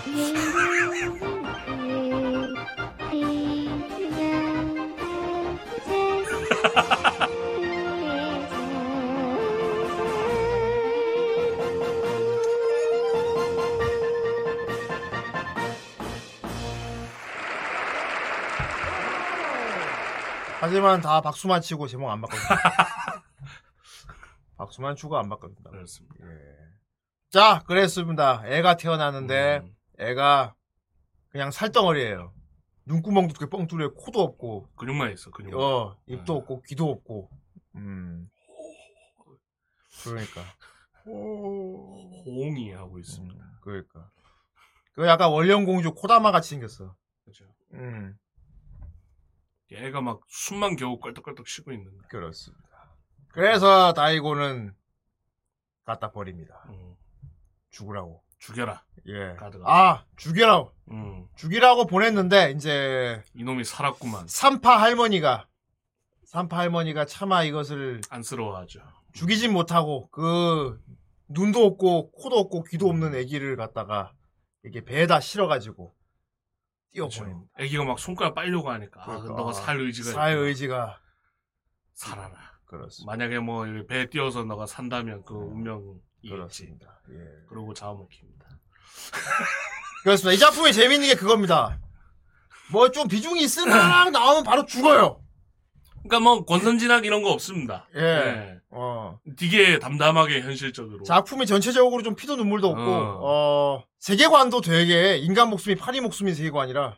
[20.78, 22.40] 하지만 다 박수만 치고 제목 안 바꿨어
[24.56, 25.70] 가수만 추구 안 바꿔준다.
[25.70, 26.14] 그렇습니다.
[26.20, 26.56] 예.
[27.30, 28.44] 자, 그랬습니다.
[28.46, 30.54] 애가 태어났는데 음, 애가
[31.30, 32.32] 그냥 살덩어리예요.
[32.86, 35.58] 눈구멍도 그렇게 뻥 뚫려 코도 없고 근육만 있어 근육.
[35.58, 36.38] 어 입도 음.
[36.38, 37.28] 없고 귀도 없고
[37.74, 38.30] 음
[40.04, 40.42] 그러니까
[41.04, 43.44] 호응이 하고 있습니다.
[43.44, 44.10] 음, 그러니까
[44.92, 46.94] 그 약간 원령 공주 코다마 같이 생겼어.
[47.24, 47.44] 그죠.
[47.74, 48.16] 음
[49.70, 52.09] 얘가 막 숨만 겨우 껄떡껄떡 쉬고 있는 거야.
[52.09, 52.64] 그렇습니다.
[53.28, 54.74] 그래서 다이고는
[55.85, 56.64] 갖다 버립니다.
[56.70, 56.94] 음,
[57.70, 58.22] 죽으라고.
[58.38, 58.85] 죽여라.
[59.07, 59.35] 예.
[59.35, 59.64] 가드가.
[59.66, 64.26] 아 죽이라고 음, 죽이라고 보냈는데 이제 이놈이 살았구만.
[64.28, 65.48] 삼파 할머니가
[66.24, 68.81] 삼파 할머니가 차마 이것을 안쓰러워하죠.
[69.12, 70.81] 죽이진 못하고 그
[71.28, 74.12] 눈도 없고 코도 없고 귀도 없는 아기를 갖다가
[74.64, 75.94] 이게 배에다 실어가지고
[76.92, 77.51] 띄워보냅니다.
[77.59, 79.35] 애기가 막 손가락 빨려고 하니까 아, 그러니까.
[79.35, 80.46] 너가 살 의지가 살 있구나.
[80.46, 81.01] 의지가
[81.94, 82.35] 살아라.
[82.66, 83.11] 그렇습니다.
[83.12, 86.01] 만약에 뭐 배에 띄어서 너가 산다면 그 운명이겠지.
[86.24, 86.31] 음.
[86.31, 87.01] 그렇습니다.
[87.11, 87.46] 예.
[87.48, 88.46] 그러고 잡아먹힙니다.
[90.05, 90.33] 그렇습니다.
[90.35, 91.79] 이 작품이 재밌는 게 그겁니다.
[92.70, 95.22] 뭐 좀 비중이 있으나 나오면 바로 죽어요.
[96.02, 97.87] 그러니까 뭐 권선진학 이런 거 없습니다.
[97.94, 98.00] 예.
[98.00, 98.58] 네.
[98.70, 99.18] 어.
[99.37, 101.02] 되게 담담하게 현실적으로.
[101.02, 103.18] 작품이 전체적으로 좀 피도 눈물도 없고 어.
[103.22, 106.96] 어, 세계관도 되게 인간 목숨이 파리 목숨인 세계관이라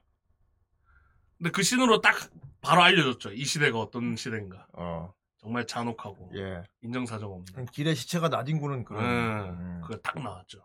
[1.38, 2.14] 근데 그 신으로 딱
[2.60, 3.32] 바로 알려줬죠.
[3.32, 4.66] 이 시대가 어떤 시대인가.
[4.74, 5.12] 어.
[5.40, 6.62] 정말 잔혹하고 예.
[6.82, 7.66] 인정사정 없는.
[7.72, 9.80] 길에 시체가 나뒹구는 그런 음, 음.
[9.82, 10.58] 그거 딱 나왔죠.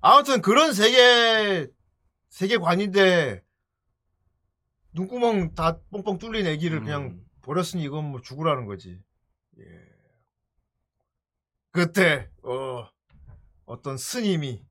[0.00, 1.66] 아무튼 그런 세계
[2.30, 3.42] 세계관인데
[4.94, 6.84] 눈구멍 다 뻥뻥 뚫린 애기를 음.
[6.84, 9.02] 그냥 버렸으니 이건 뭐 죽으라는 거지.
[9.58, 9.64] 예.
[11.70, 12.88] 그때 어
[13.64, 14.64] 어떤 스님이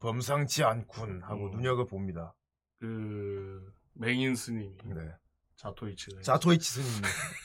[0.00, 1.50] 범상치 않군 하고 음.
[1.52, 2.34] 눈여겨 봅니다.
[2.78, 5.14] 그 맹인 스님이 네.
[5.56, 7.02] 자토이치가 자토이치 스님.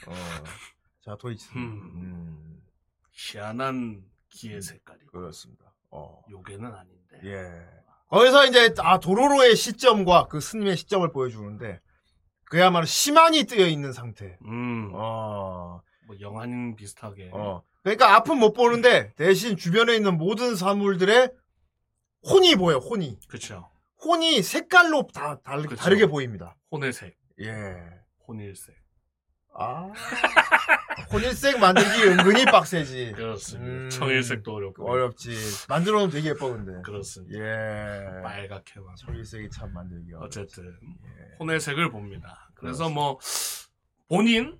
[0.07, 0.13] 어.
[1.01, 1.63] 자토이치 스님.
[1.63, 1.81] 음.
[1.95, 2.63] 음.
[3.11, 5.73] 희한한 기의 색깔이고 그렇습니다.
[5.91, 6.21] 어.
[6.29, 7.19] 요괴는 아닌데.
[7.23, 7.77] 예.
[8.09, 11.81] 거기서 이제 아 도로로의 시점과 그 스님의 시점을 보여주는데
[12.49, 14.37] 그야말로 심한이 뜨여 있는 상태.
[14.45, 15.81] 음, 어.
[16.07, 17.31] 뭐 영환 비슷하게.
[17.33, 17.61] 어.
[17.83, 21.31] 그러니까 앞은 못 보는데 대신 주변에 있는 모든 사물들의
[22.29, 22.77] 혼이 보여.
[22.77, 23.17] 혼이.
[23.27, 23.69] 그쵸.
[24.03, 25.81] 혼이 색깔로 다 다르게, 그쵸.
[25.81, 26.55] 다르게 보입니다.
[26.71, 27.75] 혼의 색, 예.
[28.27, 28.75] 혼일색.
[29.53, 29.91] 아.
[31.11, 33.13] 혼일색 만들기 은근히 빡세지.
[33.15, 33.71] 그렇습니다.
[33.71, 33.89] 음.
[33.89, 34.89] 청일색도 어렵고.
[34.89, 35.31] 어렵지.
[35.69, 36.81] 만들어 놓으면 되게 예뻐 근데.
[36.81, 37.37] 그렇습니다.
[37.37, 38.21] 예.
[38.21, 38.95] 빨갛게만.
[38.95, 40.39] 청일색이 참 만들기 어렵지.
[40.39, 41.35] 어쨌든 예.
[41.39, 42.49] 혼의색을 봅니다.
[42.55, 43.19] 그래서 뭐
[44.09, 44.57] 본인은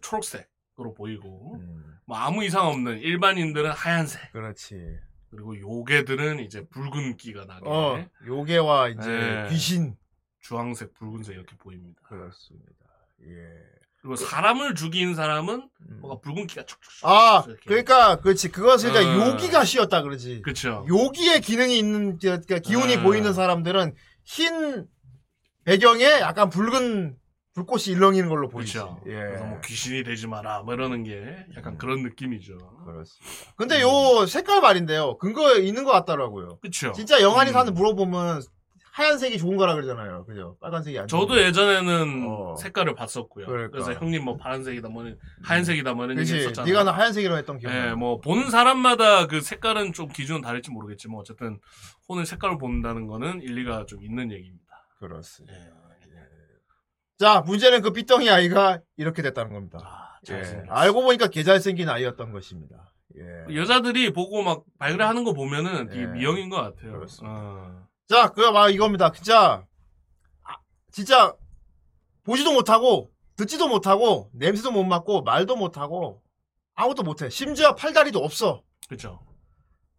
[0.00, 1.98] 초록색으로 보이고 음.
[2.06, 4.98] 뭐 아무 이상 없는 일반인들은 하얀색 그렇지.
[5.30, 9.48] 그리고 요괴들은 이제 붉은 끼가 나게 어, 요괴와 이제 네.
[9.50, 9.96] 귀신.
[10.40, 12.00] 주황색, 붉은색 이렇게 보입니다.
[12.04, 12.72] 그렇습니다.
[13.24, 13.48] 예.
[14.00, 15.98] 그리고 사람을 죽인 사람은 음.
[16.00, 17.62] 뭐가 붉은 끼가 촉촉촉 아, 이렇게.
[17.66, 18.50] 그러니까, 그렇지.
[18.50, 19.28] 그것을 그러니까 어.
[19.32, 20.42] 요기가 씌었다 그러지.
[20.42, 20.84] 그쵸.
[20.88, 23.02] 요기의 기능이 있는, 그- 그러니까 기운이 어.
[23.02, 23.94] 보이는 사람들은
[24.24, 24.86] 흰
[25.64, 27.16] 배경에 약간 붉은
[27.54, 28.74] 불꽃이 일렁이는 걸로 보이지.
[28.74, 29.00] 그렇죠.
[29.06, 29.12] 예.
[29.12, 31.24] 그래서 뭐 귀신이 되지 마라 뭐 이러는 게
[31.56, 31.78] 약간 음.
[31.78, 32.58] 그런 느낌이죠.
[32.84, 33.52] 그렇습니다.
[33.56, 35.16] 근데 요 색깔 말인데요.
[35.16, 36.58] 근거 있는 것 같더라고요.
[36.60, 36.92] 그쵸.
[36.92, 37.52] 진짜 영환이 음.
[37.54, 38.42] 사는 물어보면
[38.96, 40.24] 하얀색이 좋은 거라 그러잖아요.
[40.24, 40.56] 그죠?
[40.58, 42.56] 빨간색이 안 저도 예전에는 어.
[42.56, 43.44] 색깔을 봤었고요.
[43.44, 43.70] 그러니까.
[43.72, 46.32] 그래서 형님 뭐 파란색이다 뭐는 하얀색이다 뭐는 그치.
[46.32, 46.72] 얘기했었잖아요.
[46.72, 47.74] 네가 나 하얀색이라고 했던 기억.
[47.74, 51.60] 예, 뭐 보는 사람마다 그 색깔은 좀 기준은 다를지 모르겠지만 어쨌든
[52.08, 54.64] 혼의 색깔을 본다는 거는 일리가 좀 있는 얘기입니다.
[54.98, 55.54] 그렇습니다.
[55.58, 55.70] 예.
[57.18, 59.78] 자, 문제는 그 삐덩이 아이가 이렇게 됐다는 겁니다.
[59.82, 60.32] 아, 예.
[60.32, 60.72] 잘생겼어.
[60.72, 62.94] 알고 보니까 개잘생긴 아이였던 것입니다.
[63.18, 63.54] 예.
[63.54, 66.06] 여자들이 보고 막 발그레 하는 거 보면은 되게 예.
[66.06, 66.92] 미형인 것 같아요.
[66.92, 67.38] 그렇습니다.
[67.38, 67.86] 어.
[68.08, 69.10] 자, 그거 막 이겁니다.
[69.12, 69.66] 진짜,
[70.44, 70.56] 아,
[70.92, 71.34] 진짜,
[72.22, 76.22] 보지도 못하고, 듣지도 못하고, 냄새도 못 맡고, 말도 못하고,
[76.74, 77.28] 아무것도 못해.
[77.30, 78.62] 심지어 팔다리도 없어.
[78.88, 79.20] 그쵸.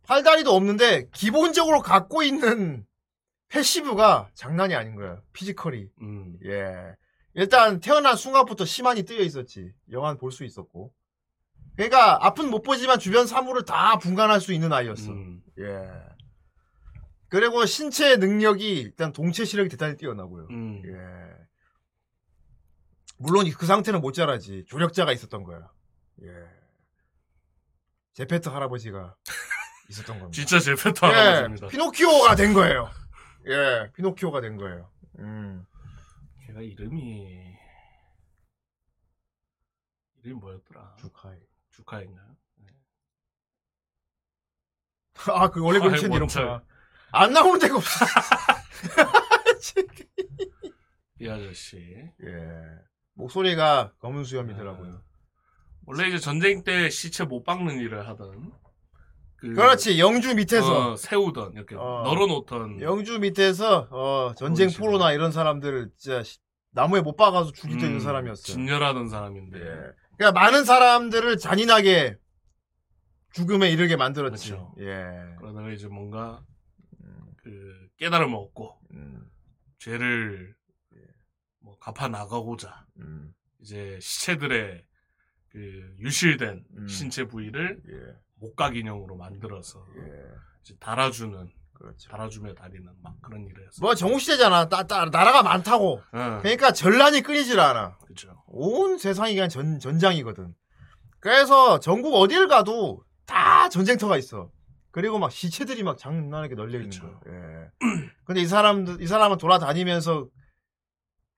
[0.04, 2.86] 팔다리도 없는데, 기본적으로 갖고 있는
[3.50, 5.20] passive가 장난이 아닌 거야.
[5.34, 5.88] physical이.
[6.02, 6.38] 음.
[6.46, 6.96] 예.
[7.34, 9.72] 일단 태어난 순간부터 심안이 뜨여 있었지.
[9.92, 10.94] 영화는 볼 수 있었고.
[11.76, 15.12] 그러니까 앞은 못 보지만 주변 사물을 다 분간할 수 있는 아이였어.
[15.12, 15.42] 음.
[15.60, 15.88] 예.
[17.30, 20.48] 그리고 신체 능력이 일단 동체 시력이 대단히 뛰어나고요.
[20.50, 20.82] 음.
[20.86, 21.48] 예.
[23.18, 24.66] 물론 그 상태는 못 자라지.
[24.68, 25.72] 조력자가 있었던 거야.
[26.24, 26.30] 예.
[28.14, 29.16] 제페트 할아버지가
[29.90, 30.36] 있었던 겁니다.
[30.36, 31.12] 진짜 제페토 예.
[31.12, 31.68] 할아버지입니다.
[31.68, 32.90] 피노키오가 된 거예요.
[33.48, 33.92] 예.
[33.94, 34.90] 피노키오가 된 거예요.
[35.20, 35.66] 음.
[36.46, 37.58] 걔가 이름이
[40.24, 40.96] 이름이 뭐였더라?
[41.00, 41.38] 주카이.
[41.72, 42.38] 주카인가요?
[45.34, 46.62] 아, 그 원래 뭔 이름구나.
[47.12, 48.06] 안 나오는 데가 없어.
[51.20, 51.78] 이 아저씨.
[51.78, 52.30] 예.
[53.16, 55.02] 목소리가 검은 수염이더라고요.
[55.86, 58.52] 원래 이제 전쟁 때 시체 못 박는 일을 하던.
[59.38, 62.02] 그, 그렇지 영주 밑에서 어, 세우던 이렇게 어.
[62.06, 62.82] 널어놓던.
[62.82, 64.92] 영주 밑에서 어, 전쟁 식으로.
[64.92, 66.40] 포로나 이런 사람들을 진짜 시-
[66.72, 68.44] 나무에 못 박아서 죽이던 음, 사람이었어요.
[68.44, 69.60] 진열하던 사람인데.
[69.60, 69.64] 예.
[70.18, 72.18] 그러니까 많은 사람들을 잔인하게
[73.34, 74.52] 죽음에 이르게 만들었지.
[74.52, 74.74] 그렇죠.
[74.80, 75.06] 예.
[75.40, 76.44] 그러다가 이제 뭔가
[77.48, 79.26] 그 깨달음을 얻고 음,
[79.80, 80.54] 죄를
[81.60, 84.84] 뭐 갚아 나가고자 음, 이제 시체들의
[85.48, 86.88] 그 유실된 음.
[86.90, 88.20] 신체 부위를 예.
[88.36, 90.24] 목각 인형으로 만들어서 예.
[90.62, 92.10] 이제 달아주는 그렇죠.
[92.10, 93.78] 달아주며 다니는 막 그런 일을 했어.
[93.80, 94.68] 뭐 정우 시대잖아.
[94.68, 96.02] 따, 따, 나라가 많다고.
[96.16, 97.98] 응, 그러니까 전란이 끊이질 않아.
[98.00, 98.44] 그렇죠.
[98.48, 100.54] 온 세상이 그냥 전, 전장이거든.
[101.20, 104.52] 그래서 전국 어딜 가도 다 전쟁터가 있어.
[104.98, 107.20] 그리고 막 시체들이 막 장난하게 널려 있는 그쵸.
[107.20, 107.32] 거야.
[107.32, 107.70] 예.
[108.26, 110.28] 근데 이 사람들, 이 사람은 돌아다니면서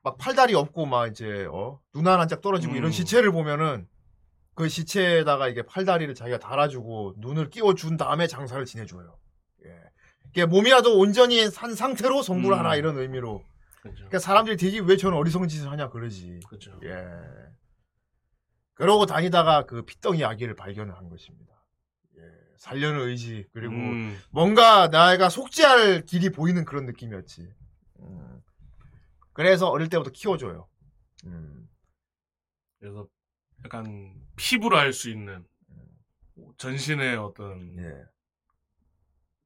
[0.02, 2.78] 막 팔다리 없고 막 이제, 어, 눈 하나 짝 떨어지고 음.
[2.78, 3.86] 이런 시체를 보면은
[4.56, 9.18] 그 시체에다가 이게 팔다리를 자기가 달아주고 눈을 끼워준 다음에 장사를 지내줘요.
[9.66, 9.72] 예.
[10.30, 12.60] 이게 몸이라도 온전히 산 상태로 성불을 음.
[12.60, 13.44] 하라 이런 의미로.
[13.82, 13.98] 그렇죠.
[13.98, 16.40] 그러니까 사람들이 되게 왜 저는 어리석은 짓을 하냐 그러지.
[16.48, 16.80] 그렇죠.
[16.86, 17.06] 예.
[18.76, 21.49] 그러고 다니다가 그 피덩이 아기를 발견을 한 것입니다.
[22.60, 22.64] 예.
[22.70, 27.54] 살려는 의지 그리고 음, 뭔가 나가 속죄할 길이 보이는 그런 느낌이었지.
[28.00, 28.42] 음.
[29.34, 30.68] 그래서 어릴 때부터 키워줘요.
[31.26, 31.70] 음.
[32.80, 33.08] 그래서
[33.64, 35.46] 약간 피부로 할수 있는
[36.58, 38.04] 전신의 어떤 예.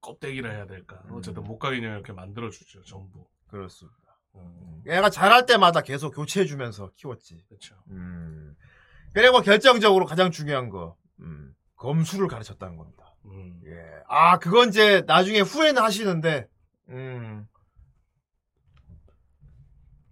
[0.01, 1.01] 껍데기라 해야 될까.
[1.05, 1.14] 음.
[1.14, 3.28] 어쨌든 목각 인형 이렇게 만들어주죠, 전부.
[3.47, 3.97] 그렇습니다.
[4.36, 7.43] 음, 얘가 자랄 때마다 계속 교체해주면서 키웠지.
[7.47, 7.76] 그렇죠.
[7.89, 8.55] 음.
[9.14, 11.55] 그리고 결정적으로 가장 중요한 거, 음.
[11.76, 13.02] 검수를 가르쳤다는 겁니다.
[13.26, 14.03] 음, 예.
[14.07, 16.47] 아, 그건 이제 나중에 후회는 하시는데,
[16.89, 17.47] 음.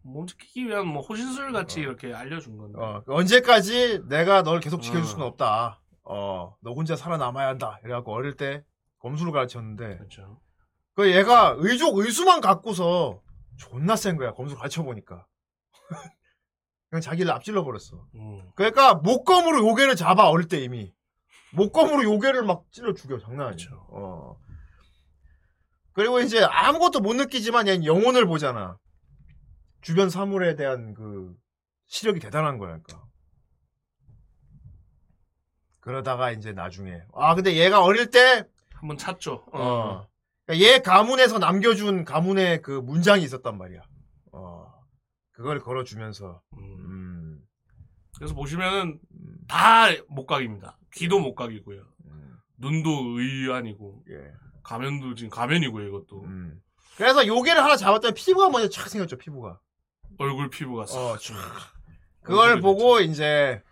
[0.04, 2.80] 몸지키기 위한 뭐 호신술 같이 이렇게 알려준 건데.
[2.80, 5.06] 어, 언제까지 내가 널 계속 지켜줄 어.
[5.06, 5.82] 수는 없다.
[6.04, 7.80] 어, 너 혼자 살아남아야 한다.
[7.84, 8.64] 이래갖고 어릴 때
[9.00, 10.40] 검수를 가르쳤는데, 그렇죠.
[10.96, 13.22] 그 얘가 의족, 의수만 갖고서
[13.58, 14.34] 존나 센 거야.
[14.34, 15.26] 검수 가르쳐 보니까.
[16.90, 18.06] 그냥 자기를 앞질러 버렸어.
[18.16, 20.94] 음, 그러니까 목검으로 요괴를 잡아, 어릴 때 이미.
[21.54, 23.20] 목검으로 요괴를 막 찔러 죽여.
[23.20, 23.52] 장난.
[23.52, 23.76] 그쵸.
[23.90, 24.38] 어.
[25.94, 28.78] 그리고 이제 아무것도 못 느끼지만 얘는 영혼을 보잖아.
[29.82, 31.36] 주변 사물에 대한 그
[31.88, 33.04] 시력이 대단한 거야, 그러니까.
[35.82, 39.44] 그러다가 이제 나중에 아 근데 얘가 어릴 때 한번 찾죠.
[39.52, 39.60] 어.
[39.62, 40.08] 어.
[40.46, 43.82] 그러니까 얘 가문에서 남겨준 가문의 그 문장이 있었단 말이야.
[44.32, 44.72] 어.
[45.32, 46.60] 그걸 걸어주면서 음.
[46.60, 47.42] 음.
[48.16, 49.38] 그래서 보시면은 음.
[49.48, 50.78] 다 목각입니다.
[50.94, 51.84] 귀도 목각이고요.
[52.06, 52.38] 음.
[52.58, 54.32] 눈도 의안이고 예.
[54.64, 55.88] 가면도 지금 가면이고요.
[55.88, 56.62] 이것도 음.
[56.98, 59.60] 그래서 요괴를 하나 잡았더니 피부가 먼저 착 생겼죠, 피부가.
[60.18, 61.36] 얼굴 피부가 싹 어, 좀
[62.22, 63.64] 그걸 얼굴이 보고 이제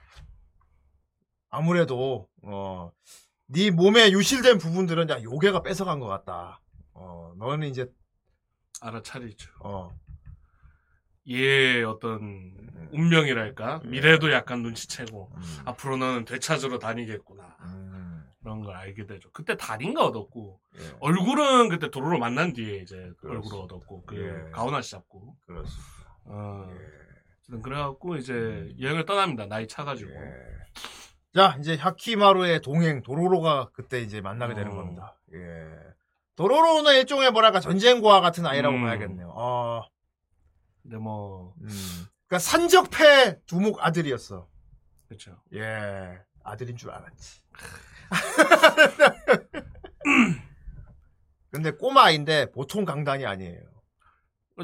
[1.49, 2.91] 아무래도 어,
[3.47, 6.61] 네 몸에 유실된 부분들은 야 요괴가 뺏어간 것 같다.
[6.93, 7.91] 어, 너는 이제
[8.81, 9.51] 알아차리죠.
[9.61, 9.91] 어,
[11.29, 12.53] 얘의 어떤
[12.91, 19.29] 운명이랄까 미래도 약간 눈치채고 음, 앞으로 너는 되찾으러 다니겠구나 음, 그런 걸 알게 되죠.
[19.31, 23.29] 그때 달인가 얻었고 예, 얼굴은 그때 도로로 만난 뒤에 이제 그렇습니다.
[23.29, 24.17] 얼굴을 얻었고 그
[24.47, 24.51] 예.
[24.51, 25.87] 가오나시 잡고 그렇습니다.
[26.25, 26.67] 어,
[27.53, 29.45] 예, 그래갖고 이제 여행을 떠납니다.
[29.45, 30.33] 나이 차가지고 예.
[31.35, 34.75] 자 이제 하키마루의 동행 도로로가 그때 이제 만나게 되는 어.
[34.75, 35.15] 겁니다.
[35.33, 35.39] 예.
[36.35, 38.83] 도로로는 일종의 뭐랄까 전쟁과 같은 아이라고 음.
[38.83, 39.33] 봐야겠네요.
[39.35, 39.83] 어,
[40.89, 41.69] 근데 뭐 음.
[42.25, 44.49] 그러니까 산적패 두목 아들이었어.
[45.07, 45.39] 그렇죠.
[45.53, 47.41] 예, 아들인 줄 알았지.
[51.51, 53.61] 근데 꼬마 아이인데 보통 강단이 아니에요.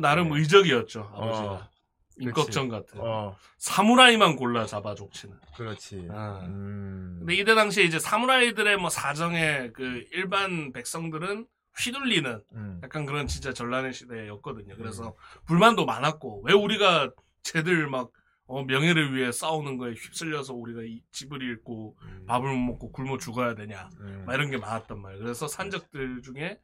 [0.02, 0.40] 나름 네.
[0.40, 1.70] 의적이었죠 아버지가 어,
[2.18, 5.38] 임꺽정 같은 어, 사무라이만 골라 잡아 족치는.
[5.56, 6.08] 그렇지.
[6.12, 6.40] 아.
[6.44, 11.46] 음, 근데 이때 당시에 이제 사무라이들의 뭐 사정에 그 일반 백성들은
[11.80, 14.76] 휘둘리는 음, 약간 그런 진짜 전란의 시대였거든요.
[14.78, 15.16] 그래서
[15.46, 17.12] 불만도 많았고 왜 우리가
[17.44, 18.12] 쟤들 막
[18.48, 23.18] 어, 명예를 위해 싸우는 거에 휩쓸려서 우리가 이 집을 잃고 음, 밥을 못 먹고 굶어
[23.18, 25.24] 죽어야 되냐 음, 막 이런 게 많았단 말이에요.
[25.24, 26.60] 그래서 산적들 중에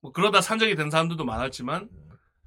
[0.00, 1.88] 뭐 그러다 산적이 된 사람들도 많았지만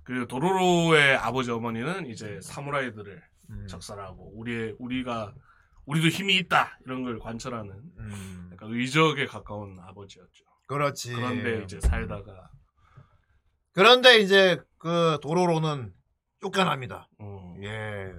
[0.04, 5.34] 그 도로로의 아버지 어머니는 이제 사무라이들을 음, 적살하고 우리 우리가
[5.86, 10.51] 우리도 힘이 있다 이런 걸 관철하는 음, 약간 의적에 가까운 아버지였죠.
[10.72, 11.14] 그렇지.
[11.14, 12.50] 그런데 이제 살다가
[13.74, 15.94] 그런데 이제 그 도로로는
[16.40, 17.10] 쫓겨납니다.
[17.20, 18.12] 음, 예,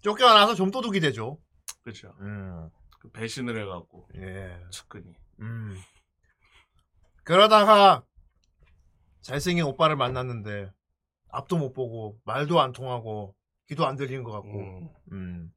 [0.00, 1.38] 쫓겨나서 좀 도둑이 되죠.
[1.82, 2.14] 그렇죠.
[2.20, 2.70] 음,
[3.00, 5.76] 그 배신을 해갖고 예, 측근이 음.
[7.24, 8.04] 그러다가
[9.20, 10.72] 잘생긴 오빠를 만났는데
[11.28, 13.36] 앞도 못 보고 말도 안 통하고
[13.68, 15.52] 귀도 안 들리는 것 같고 음, 음.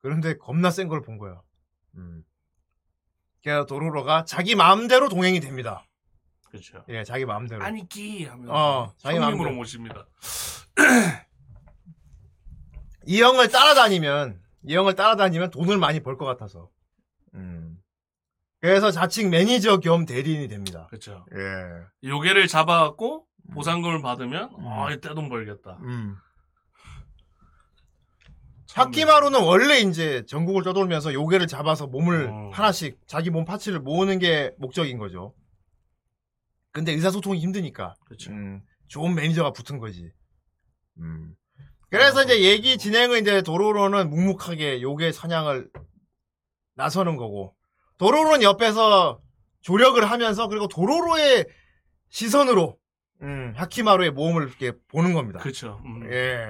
[0.00, 1.40] 그런데 겁나 센 걸 본 거야.
[1.96, 2.24] 음.
[3.42, 5.84] 그래서 도로로가 자기 마음대로 동행이 됩니다.
[6.48, 6.84] 그렇죠.
[6.88, 7.62] 예, 자기 마음대로.
[7.64, 9.50] 아니기 하면서 어, 자기 마음대로.
[9.52, 10.06] 모십니다.
[13.06, 16.70] 이 형을 따라다니면 이 형을 따라다니면 돈을 많이 벌 것 같아서.
[17.34, 17.78] 음.
[18.60, 20.86] 그래서 자칭 매니저 겸 대리인이 됩니다.
[20.88, 21.26] 그렇죠.
[21.34, 22.08] 예.
[22.08, 24.66] 요괴를 잡아갖고 보상금을 받으면 음.
[24.68, 25.78] 아, 떼돈 벌겠다.
[25.82, 26.16] 음.
[28.72, 32.50] 참, 햐키마루는 원래 이제 전국을 떠돌면서 요괴를 잡아서 몸을 어.
[32.54, 35.34] 하나씩 자기 몸 parts를 모으는 게 목적인 거죠.
[36.70, 38.30] 근데 의사소통이 힘드니까 그렇죠.
[38.30, 40.10] 음, 좋은 매니저가 붙은 거지.
[40.98, 41.34] 음.
[41.90, 45.68] 그래서 아, 이제 얘기 진행은 이제 도로로는 묵묵하게 요괴 사냥을
[46.74, 47.54] 나서는 거고
[47.98, 49.20] 도로로는 옆에서
[49.60, 51.44] 조력을 하면서 그리고 도로로의
[52.08, 52.78] 시선으로
[53.20, 55.40] 음, 하키마루의 모험을 이렇게 보는 겁니다.
[55.40, 55.82] 그렇죠.
[55.84, 56.10] 음.
[56.10, 56.48] 예.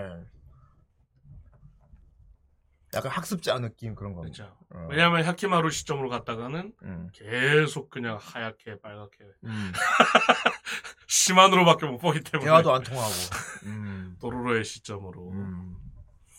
[2.95, 4.45] 약간 학습자 느낌 그런 겁니다.
[4.45, 4.57] 그렇죠.
[4.71, 4.87] 어.
[4.91, 7.09] 왜냐하면 하키마루 시점으로 갔다가는 음.
[7.13, 9.73] 계속 그냥 하얗게 빨갛게 음.
[11.09, 13.13] 시만으로밖에 못 보기 때문에 대화도 안 통하고.
[13.65, 14.17] 음.
[14.21, 15.77] 도로로의 시점으로 음.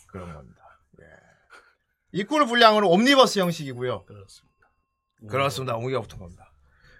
[0.07, 0.61] 그런 겁니다.
[1.01, 1.05] 예.
[2.11, 4.05] 2쿨 분량으로 옴니버스 형식이고요.
[4.05, 4.69] 그렇습니다.
[5.27, 5.75] 그렇습니다.
[5.75, 6.51] 옹이가 붙은 겁니다.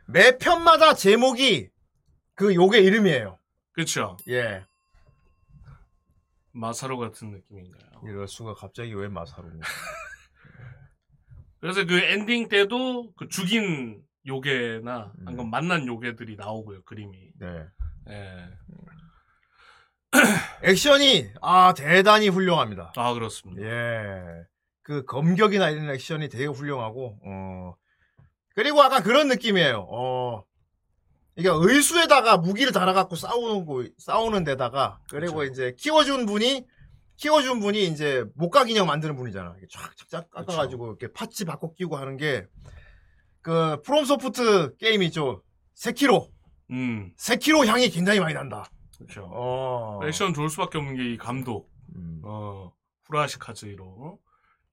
[0.06, 1.70] 매 편마다 제목이
[2.36, 3.38] 그 욕의 이름이에요.
[3.72, 4.18] 그렇죠.
[4.30, 4.66] 예.
[6.54, 8.01] 마사루 같은 느낌인가요?
[8.06, 9.68] 이럴 수가 갑자기 왜 마사루입니까?
[11.60, 15.28] 그래서 그 엔딩 때도 그 죽인 요괴나 음.
[15.28, 17.32] 아니면 만난 요괴들이 나오고요 그림이.
[17.39, 17.66] 네.
[18.10, 18.49] 예.
[20.64, 22.93] 액션이 아 대단히 훌륭합니다.
[22.95, 23.62] 아 그렇습니다.
[23.64, 24.43] 예.
[24.84, 27.76] 그 검격이나 이런 액션이 되게 훌륭하고, 어.
[28.54, 29.88] 그리고 아까 그런 느낌이에요.
[29.89, 30.43] 어.
[31.36, 35.52] 이게 의수에다가 무기를 달아갖고 싸우는 거, 싸우는 데다가, 그리고 그쵸.
[35.52, 36.66] 이제 키워준 분이,
[37.18, 39.56] 키워준 분이 이제 목각 인형 만드는 분이잖아.
[39.72, 42.46] 쫙쫙쫙 깎아가지고 이렇게 파츠 바꿔 끼고 하는 게,
[43.42, 45.42] 그, 프롬 소프트 게임 있죠.
[45.76, 46.30] 세키로.
[46.72, 48.66] 음 세키로 향이 굉장히 많이 난다.
[48.98, 49.28] 그렇죠.
[49.32, 50.00] 어.
[50.06, 52.22] 액션 좋을 수밖에 없는 게 이 감독 음.
[52.24, 52.72] 어
[53.06, 54.18] 후루하시 카즈히로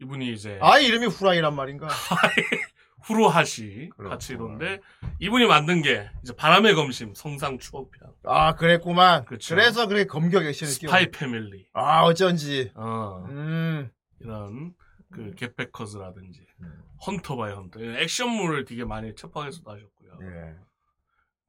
[0.00, 1.88] 이분이 이제 아예 이름이 후라이란 말인가?
[3.02, 4.10] 후루하시 그렇구나.
[4.10, 4.80] 카즈히로인데
[5.20, 9.24] 이분이 만든 게 이제 바람의 검심 성상 추억편 아, 그랬구만.
[9.24, 9.54] 그쵸.
[9.54, 10.90] 래서 그래 검격 액션을 끼워.
[10.90, 12.70] 스파이 패밀리 아, 어쩐지.
[12.74, 13.90] 어 음.
[14.20, 14.74] 이런
[15.10, 16.82] 그 겟백커즈라든지 음.
[17.06, 20.18] 헌터 바이 헌터 이런 액션물을 되게 많이 책방에서도 하셨고요.
[20.22, 20.54] 예.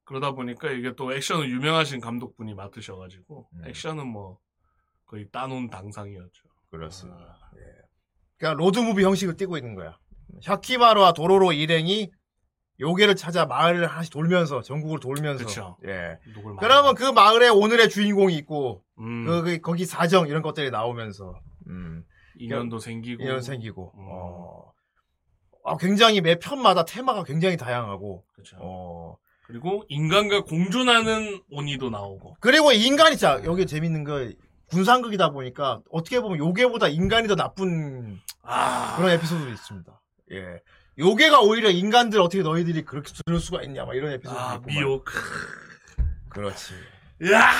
[0.04, 3.64] 그러다 보니까 이게 또 액션을 유명하신 감독분이 맡으셔가지고 음.
[3.66, 4.38] 액션은 뭐
[5.06, 6.48] 거의 따놓은 당상이었죠.
[6.70, 7.38] 그렇습니다.
[7.58, 7.62] 예.
[8.38, 9.98] 그러니까 로드 무비 형식을 띠고 있는 거야.
[10.40, 12.10] 햐키마루와 도로로 일행이
[12.80, 15.76] 요괴를 찾아 마을을 하나씩 돌면서 전국을 돌면서 그쵸.
[15.86, 16.18] 예.
[16.34, 21.38] 누굴 그러면 그 마을에 오늘의 주인공이 있고 음, 그, 그 거기 사정 이런 것들이 나오면서
[21.68, 22.04] 음.
[22.36, 24.06] 인연도 생기고 이런 생기고 음.
[24.10, 24.72] 어.
[25.64, 28.56] 아, 굉장히 매 편마다 테마가 굉장히 다양하고 그쵸.
[28.60, 29.16] 어.
[29.46, 34.30] 그리고 인간과 공존하는 오니도 나오고 그리고 인간이 자 여기 재밌는 거
[34.70, 40.01] 군상극이다 보니까 어떻게 보면 요괴보다 인간이 더 나쁜 아 그런 에피소드도 있습니다.
[40.32, 40.60] 예.
[40.98, 44.38] 요괴가 오히려 인간들 어떻게 너희들이 그렇게 들을 수가 있냐 막 이런 에피소드.
[44.38, 45.04] 아, 미역
[46.28, 46.74] 그렇지.
[47.32, 47.50] 야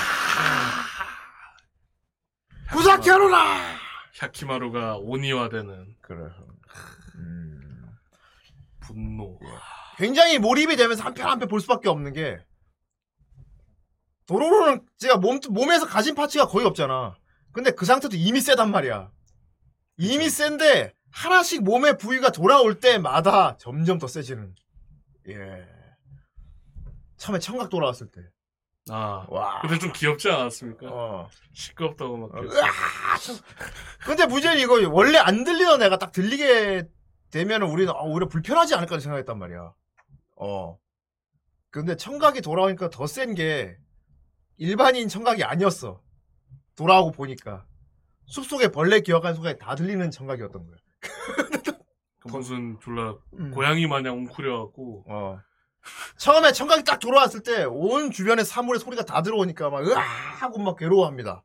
[2.70, 3.76] 구사케로라.
[4.14, 6.30] 샤키마루가 오니화되는 그래.
[7.16, 7.88] 음.
[8.80, 9.38] 분노
[9.96, 12.38] 굉장히 몰입이 되면서 한 편 한 편 볼 수밖에 없는 게
[14.26, 17.16] 도로로는 제가 몸 몸에서 가진 파츠가 거의 없잖아.
[17.52, 19.10] 근데 그 상태도 이미 세단 말이야.
[19.98, 24.54] 이미 센데 하나씩 몸의 부위가 돌아올 때마다 점점 더 세지는.
[25.28, 25.66] 예.
[27.16, 28.20] 처음에 청각 돌아왔을 때.
[28.90, 29.60] 아 와.
[29.60, 30.88] 근데 좀 귀엽지 않았습니까?
[30.90, 31.28] 어.
[31.52, 32.30] 시끄럽다고 막!
[33.20, 33.36] 참.
[34.04, 36.88] 근데 문제는 이거 원래 안 들리던 애가 딱 들리게
[37.30, 39.72] 되면은 우리는 아, 오히려 불편하지 않을까 생각했단 말이야.
[40.36, 40.78] 어.
[41.70, 43.76] 근데 청각이 돌아오니까 더 센 게
[44.56, 46.02] 일반인 청각이 아니었어.
[46.74, 47.64] 돌아오고 보니까
[48.26, 50.76] 숲속에 벌레 기어간 소리가 다 들리는 청각이었던 거야.
[52.20, 53.50] 그 무슨 졸라 음.
[53.50, 55.40] 고양이 마냥 웅크려갖고 어.
[56.16, 60.76] 처음에 청각이 딱 돌아왔을 때 온 주변에 사물의 소리가 다 들어오니까 막 으아 하고 막
[60.76, 61.42] 괴로워합니다.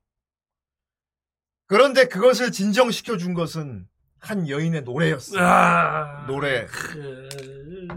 [1.65, 3.87] 그런데 그것을 진정시켜 준 것은
[4.19, 5.39] 한 여인의 노래였어.
[5.39, 6.65] 아 노래.
[6.65, 7.27] 그...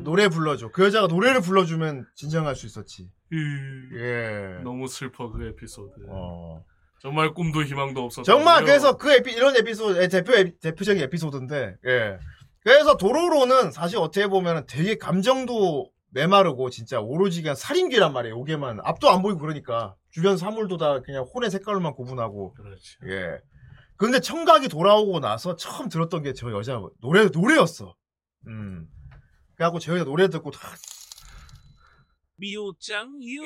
[0.02, 0.70] 노래 불러줘.
[0.72, 3.10] 그 여자가 노래를 불러주면 진정할 수 있었지.
[3.32, 4.60] 음, 예.
[4.64, 6.06] 너무 슬퍼 그 에피소드.
[6.08, 6.64] 어.
[7.00, 8.24] 정말 꿈도 희망도 없었다.
[8.24, 12.18] 정말 그래서 그 에피 이런 에피소드 대표 에피- 대표적인 에피소드인데 예.
[12.62, 18.38] 그래서 도로로는 사실 어떻게 보면 되게 감정도 메마르고 진짜 오로지 그냥 살인귀란 말이에요.
[18.38, 22.96] 요게만 앞도 안 보이고 그러니까 주변 사물도 다 그냥 혼의 색깔로만 구분하고 그렇지.
[23.08, 23.38] 예.
[23.96, 27.94] 근데 청각이 돌아오고 나서 처음 들었던 게 저 여자 노래 노래였어.
[28.46, 28.86] 음.
[29.54, 30.68] 그래갖고 저 여자 노래 듣고 다
[32.36, 33.42] 미호짱 유.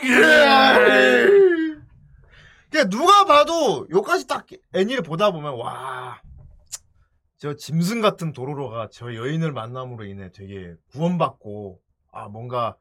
[2.74, 6.20] 그냥 누가 봐도 요까지 딱 애니를 보다 보면 와.
[7.36, 12.76] 저 짐승 같은 도로로가 저 여인을 만남으로 인해 되게 구원받고 아 뭔가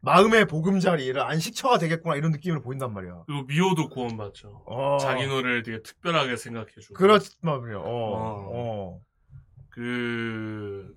[0.00, 3.22] 마음의 보금자리를 안식처가 되겠구나 이런 느낌을 보인단 말이야.
[3.26, 4.64] 그리고 미호도 구원받죠.
[4.66, 4.98] 어.
[4.98, 6.94] 자기 노래를 되게 특별하게 생각해주고.
[6.94, 7.78] 그렇단 말이야.
[7.78, 7.84] 어.
[7.84, 8.50] 어.
[8.52, 9.00] 어.
[9.70, 10.92] 그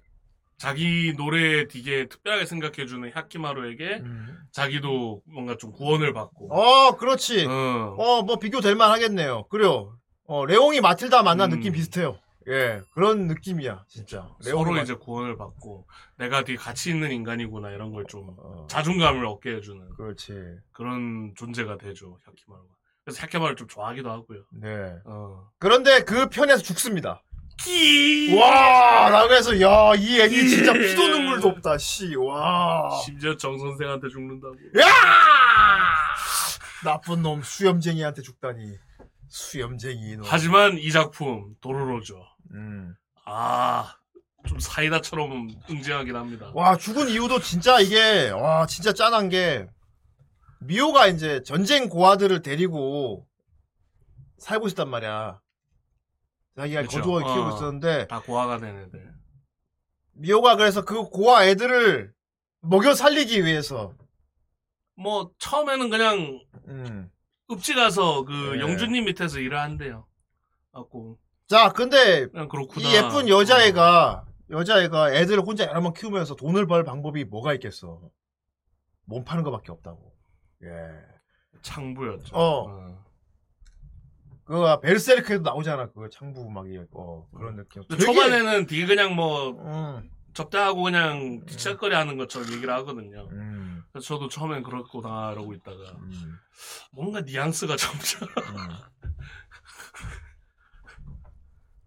[0.57, 4.37] 자기 노래 되게 특별하게 생각해주는 하키마루에게 음.
[4.51, 6.51] 자기도 뭔가 좀 구원을 받고.
[6.53, 7.45] 어, 그렇지.
[7.45, 7.95] 어.
[7.97, 9.45] 어, 뭐 비교될 만 하겠네요.
[9.49, 9.97] 그래요.
[10.25, 11.57] 어, 레옹이 마틸다 만난 음.
[11.57, 12.17] 느낌 비슷해요.
[12.49, 14.29] 예, 그런 느낌이야, 진짜.
[14.41, 15.85] 서로 레옹이 이제 구원을 받고
[16.17, 20.33] 내가 되게 가치 있는 인간이구나 이런 걸 좀 어, 자존감을 얻게 해주는 그렇지.
[20.71, 22.69] 그런 존재가 되죠 하키마루가.
[23.03, 24.43] 그래서 하키마루를 좀 좋아하기도 하고요.
[24.61, 24.95] 네.
[25.05, 25.49] 어.
[25.59, 27.21] 그런데 그 편에서 죽습니다.
[27.57, 28.35] 끼.
[28.35, 33.01] 와, 나 그래서, 야, 이 애기 진짜 피도 눈물도 없다, 씨, 와.
[33.05, 34.55] 심지어 정 선생한테 죽는다고.
[34.79, 34.87] 야!
[36.83, 38.75] 나쁜 놈, 수염쟁이한테 죽다니.
[39.29, 40.25] 수염쟁이 놈.
[40.27, 42.21] 하지만 이 작품 도로로죠.
[42.53, 42.95] 음.
[43.25, 43.93] 아,
[44.47, 46.51] 좀 사이다처럼 응징하긴 합니다.
[46.53, 49.67] 와, 죽은 이유도 진짜 이게, 와, 진짜 짠한 게,
[50.61, 53.27] 미호가 이제 전쟁 고아들을 데리고
[54.39, 55.39] 살고 있었단 말이야.
[56.57, 57.01] 자기가 그쵸.
[57.01, 57.55] 거두어 키우고 어.
[57.55, 59.13] 있었는데, 다 고아가 된 애들.
[60.13, 62.11] 미호가 그래서 그 고아 애들을
[62.61, 63.93] 먹여 살리기 위해서,
[64.95, 67.11] 뭐 처음에는 그냥 음.
[67.51, 68.59] 읍지 가서 그 네.
[68.59, 70.07] 영주님 밑에서 일을 한대요.
[70.73, 72.89] 갖고 자, 근데 그냥 그렇구나.
[72.89, 78.01] 이 예쁜 여자애가, 여자애가 애들을 혼자 여러 번 키우면서 돈을 벌 방법이 뭐가 있겠어.
[79.05, 80.13] 몸 파는 것밖에 없다고.
[80.63, 80.67] 예.
[80.67, 82.35] 어, 창부였죠.
[82.35, 83.06] 어.
[84.47, 85.91] 그거 베르세르크에도 나오잖아.
[85.91, 87.83] 그 창부 음악이 어, 그런 느낌.
[87.87, 93.27] 근데 초반에는 되게 그냥 뭐 음, 접대하고 그냥 뒤척거리 하는 것처럼 얘기를 하거든요.
[93.33, 96.39] 음, 그래서 저도 처음엔 그렇구나 이러고 있다가 음,
[96.93, 98.69] 뭔가 뉘앙스가 점점 음.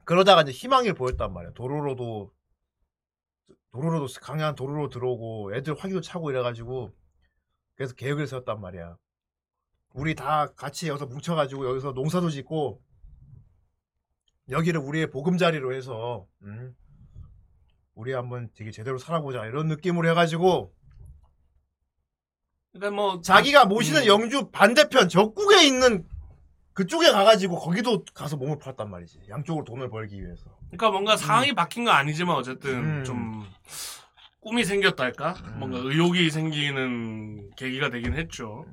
[0.05, 1.53] 그러다가 이제 희망을 보였단 말이야.
[1.55, 2.31] 도로로도
[3.73, 6.93] 도로로도 강한 도로로 들어오고 애들 화기도 차고 이래가지고
[7.75, 8.99] 그래서 계획을 세웠단 말이야.
[9.93, 12.81] 우리 다 같이 여기서 뭉쳐가지고 여기서 농사도 짓고
[14.49, 16.75] 여기를 우리의 보금자리로 해서 음,
[17.95, 20.73] 우리 한번 되게 제대로 살아보자 이런 느낌으로 해가지고
[22.73, 24.07] 그러니까 뭐 자기가 모시는 음.
[24.07, 26.07] 영주 반대편 적국에 있는
[26.73, 29.23] 그쪽에 가가지고 거기도 가서 몸을 팔았단 말이지.
[29.29, 30.45] 양쪽으로 돈을 벌기 위해서.
[30.69, 33.05] 그러니까 뭔가 상황이 바뀐 건 아니지만 어쨌든 음.
[33.05, 33.45] 좀
[34.41, 35.33] 꿈이 생겼달까?
[35.33, 35.59] 음.
[35.59, 38.65] 뭔가 의욕이 생기는 계기가 되긴 했죠.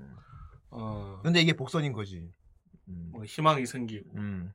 [0.70, 2.32] 어, 근데 이게 복선인 거지.
[2.88, 3.10] 음.
[3.12, 4.12] 뭔가 희망이 생기고.
[4.16, 4.54] 음.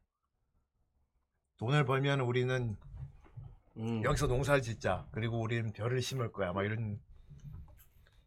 [1.58, 2.76] 돈을 벌면 우리는
[3.76, 4.02] 음.
[4.04, 5.06] 여기서 농사를 짓자.
[5.12, 6.52] 그리고 우리는 별을 심을 거야.
[6.52, 7.00] 막 이런.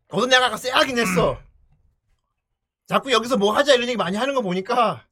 [0.07, 1.39] 거든 내가 아까 쎄하긴 했어.
[2.87, 5.07] 자꾸 여기서 뭐 하자 이런 얘기 많이 하는 거 보니까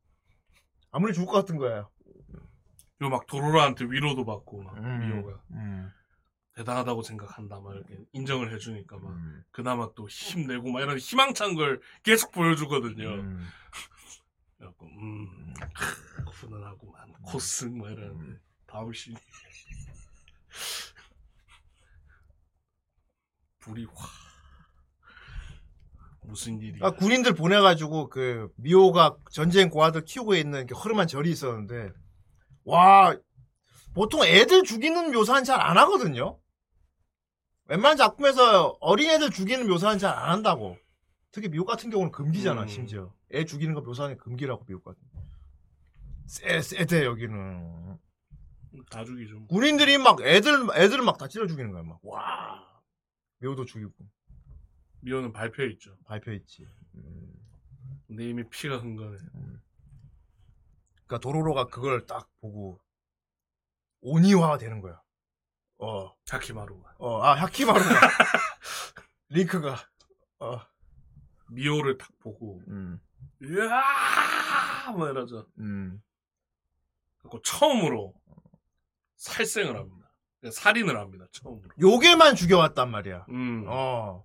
[0.91, 1.89] 아무리 죽을 것 같은 거야.
[2.97, 4.99] 그리고 막 도로라한테 위로도 받고 막 음.
[4.99, 5.91] 미호가 음.
[6.55, 7.59] 대단하다고 생각한다.
[7.59, 9.43] 막 이렇게 인정을 해주니까 막 음.
[9.51, 13.09] 그나마 또 힘내고 막 이런 희망찬 걸 계속 보여주거든요.
[13.15, 13.47] 음.
[14.57, 17.13] 그래갖고 음 크, 훈훈하구만.
[17.23, 19.13] 코승 막 이러는데 다음 시
[23.59, 24.09] 불이 확.
[26.25, 26.79] 무슨 일이.
[26.81, 31.89] 아, 군인들 보내가지고 그 미호가 전쟁 고아들 키우고 있는 이렇게 허름한 절이 있었는데
[32.63, 33.15] 와
[33.93, 36.39] 보통 애들 죽이는 묘사는 잘 안 하거든요.
[37.67, 40.77] 웬만한 작품에서 어린애들 죽이는 묘사는 잘 안 한다고.
[41.31, 42.67] 특히 미국 같은 경우는 금기잖아 음.
[42.67, 43.13] 심지어.
[43.33, 45.01] 애 죽이는 거 묘사는 금기라고 미국 같은.
[46.27, 47.97] 쎄 쎄대 여기는.
[48.89, 49.45] 다 죽이죠.
[49.47, 51.99] 군인들이 막 애들 애들을 막 다 찔러 죽이는 거야 막.
[52.03, 52.63] 와.
[53.39, 53.91] 미호도 죽이고
[55.01, 55.97] 미호는 발표에 있죠.
[56.05, 56.67] 발표했지.
[56.95, 57.33] 음.
[58.07, 59.17] 근데 이미 피가 흥건해.
[61.05, 62.79] 그러니까 도로로가 그걸 딱 보고
[64.01, 65.01] 오니화가 되는 거야.
[65.83, 67.83] 어, 하키마루가 어, 아 하키마루가
[69.29, 69.77] 링크가
[70.39, 70.59] 어,
[71.49, 72.99] 미호를 딱 보고 음,
[73.41, 75.45] 으아 뭐 이러죠.
[75.59, 76.01] 음,
[77.19, 78.13] 그리고 처음으로
[79.17, 80.09] 살생을 합니다.
[80.39, 81.25] 그러니까 살인을 합니다.
[81.31, 81.69] 처음으로.
[81.79, 83.25] 요게만 죽여왔단 말이야.
[83.29, 83.65] 음.
[83.67, 84.23] 어,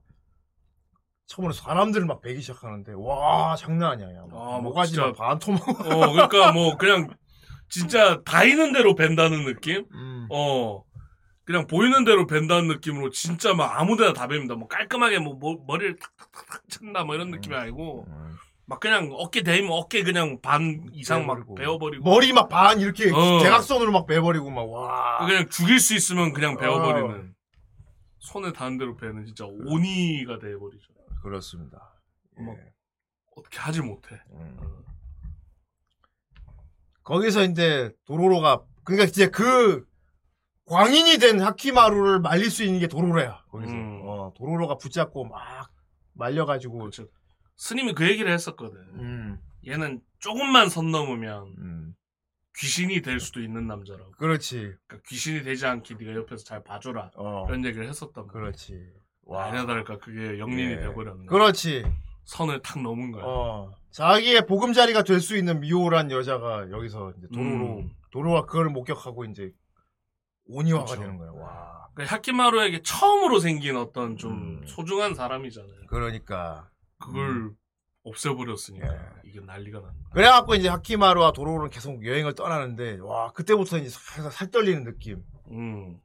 [1.27, 4.13] 처음으로 사람들을 막 베기 시작하는데 와 장난 아니야.
[4.15, 4.23] 야.
[4.23, 5.69] 아, 뭐 뭐가지 진짜- 막 반토막.
[5.69, 7.09] 어, 그러니까 뭐 그냥
[7.69, 9.87] 진짜 다이는 대로 벤다는 느낌?
[9.93, 10.83] 음, 어.
[11.49, 14.55] 그냥 보이는 대로 벤다는 느낌으로 진짜 막 아무데나 다 뱀니다.
[14.55, 18.37] 뭐 깔끔하게 뭐, 뭐 머리를 탁탁탁탁 친다 뭐 이런 느낌이 아니고 음.
[18.67, 21.55] 막 그냥 어깨 대면 어깨 그냥 반 이상 막 베어버리고.
[21.55, 23.39] 베어버리고 머리 막 반 이렇게 어.
[23.43, 25.27] 대각선으로 막 베버리고 막 와.
[25.27, 26.57] 그냥 죽일 수 있으면 그냥 어.
[26.59, 27.35] 베어버리는
[28.19, 30.93] 손에 닿은 대로 베는 진짜 오니가 돼버리죠.
[31.23, 31.95] 그렇습니다.
[32.37, 32.55] 뭐.
[32.59, 32.73] 예.
[33.37, 34.21] 어떻게 하질 못해.
[34.33, 34.59] 음.
[37.05, 39.88] 거기서 이제 도로로가 그러니까 이제 그
[40.69, 43.45] 광인이 된 하키마루를 말릴 수 있는 게 도로로야.
[43.51, 44.01] 거기서 음.
[44.05, 45.71] 어, 도로로가 붙잡고 막
[46.15, 46.79] 말려가지고.
[46.79, 47.07] 그렇죠.
[47.57, 48.77] 스님이 그 얘기를 했었거든.
[48.95, 51.95] 음, 얘는 조금만 선 넘으면 음,
[52.59, 54.11] 귀신이 될 수도 있는 남자라고.
[54.13, 54.75] 그렇지.
[54.87, 57.11] 그러니까 귀신이 되지 않게 네가 옆에서 잘 봐줘라.
[57.17, 58.33] 어, 그런 얘기를 했었단 말이야.
[58.33, 58.79] 그렇지.
[59.31, 60.81] 아니나 다를까 그게 영린이 예.
[60.81, 61.27] 돼버렸네.
[61.27, 61.85] 그렇지.
[62.25, 63.25] 선을 탁 넘은 거야.
[63.25, 67.91] 어, 자기의 보금자리가 될 수 있는 미호란 여자가 여기서 이제 도로로 음.
[68.11, 69.51] 도로가 그걸 목격하고 이제
[70.49, 71.01] 오니화가 그렇죠.
[71.03, 71.31] 되는 거야.
[71.33, 71.89] 와.
[71.95, 74.67] 그러니까 하키마루에게 처음으로 생긴 어떤 좀 음.
[74.67, 75.87] 소중한 사람이잖아요.
[75.89, 76.69] 그러니까
[76.99, 77.51] 그걸
[78.05, 78.99] 없애버렸으니까 예.
[79.25, 80.11] 이게 난리가 난 거야.
[80.13, 85.23] 그래갖고 이제 하키마루와 도로로는 계속 여행을 떠나는데 와 그때부터 이제 살살 살 떨리는 느낌.
[85.51, 85.99] 음.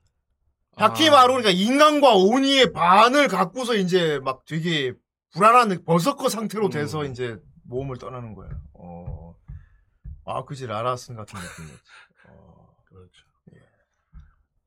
[0.76, 4.94] 하키마루 그러니까 인간과 오니의 반을 갖고서 이제 막 되게
[5.34, 7.12] 불안한 느- 버서커 상태로 돼서 음.
[7.12, 8.50] 이제 모험을 떠나는 거야.
[8.74, 9.36] 어.
[10.26, 11.82] 아 그지 라라슨 같은 느낌이었지.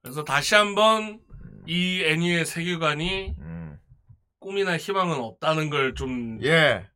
[0.06, 1.18] 그래서 다시 한번
[1.66, 3.76] 이 애니의 세계관이 음.
[4.38, 6.86] 꿈이나 희망은 없다는 걸좀딱 예.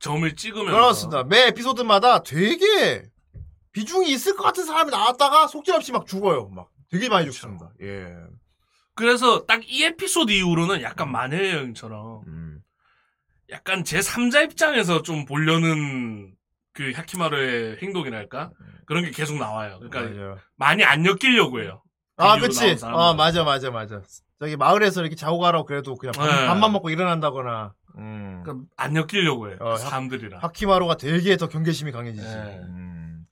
[0.00, 1.22] 점을 찍으면서 그렇습니다.
[1.22, 3.04] 매 에피소드마다 되게
[3.70, 6.48] 비중이 있을 것 같은 사람이 나왔다가 속절없이 막 죽어요.
[6.48, 7.26] 막 되게 많이.
[7.26, 7.70] 죽습니다.
[7.80, 8.12] 예.
[8.96, 12.60] 그래서 딱 이 에피소드 이후로는 약간 마녀의 여행처럼 음.
[13.50, 16.34] 약간 제 3자 입장에서 좀 보려는
[16.72, 18.50] 그 하키마루의 행동이랄까
[18.84, 19.78] 그런 게 계속 나와요.
[19.80, 20.38] 그러니까 맞아요.
[20.56, 21.82] 많이 안 엮이려고 해요.
[22.18, 22.76] 아, 그치.
[22.82, 24.02] 아, 맞아, 맞아, 맞아.
[24.40, 26.46] 저기 마을에서 이렇게 자고 가라고 그래도 그냥 밥, 네.
[26.46, 27.74] 밥만 먹고 일어난다거나.
[27.96, 28.42] 음.
[28.44, 29.56] 그러니까 안 엮이려고 해요.
[29.60, 30.42] 어, 그 사람들이랑.
[30.42, 32.26] 하키마루가 되게 더 경계심이 강해지지.
[32.26, 32.60] 네.
[32.62, 33.26] 음.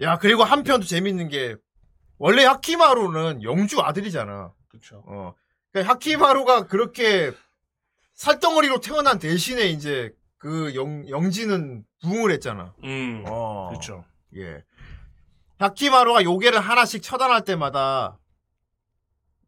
[0.00, 1.56] 야, 그리고 한편 또 재밌는 게,
[2.18, 4.52] 원래 하키마루는 영주 아들이잖아.
[4.68, 5.02] 그렇죠.
[5.06, 5.34] 어.
[5.72, 7.32] 그러니까 하키마루가 그렇게
[8.14, 12.74] 살덩어리로 태어난 대신에 이제 그 영, 영지는 부흥을 했잖아.
[12.84, 13.24] 음.
[13.26, 13.68] 어.
[13.70, 14.04] 그렇죠.
[14.36, 14.62] 예.
[15.58, 18.18] 하키마루가 요괴를 하나씩 처단할 때마다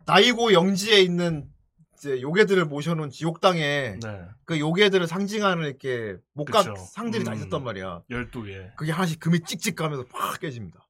[0.06, 1.48] 다이고 영지에 있는
[1.96, 4.20] 이제 요괴들을 모셔놓은 지옥 땅에 네.
[4.44, 6.74] 그 요괴들을 상징하는 이렇게 목각 그쵸.
[6.76, 7.36] 상들이 다 음.
[7.36, 8.02] 있었단 말이야.
[8.10, 8.74] 12개.
[8.76, 10.86] 그게 하나씩 금이 찍찍 가면서 팍 깨집니다.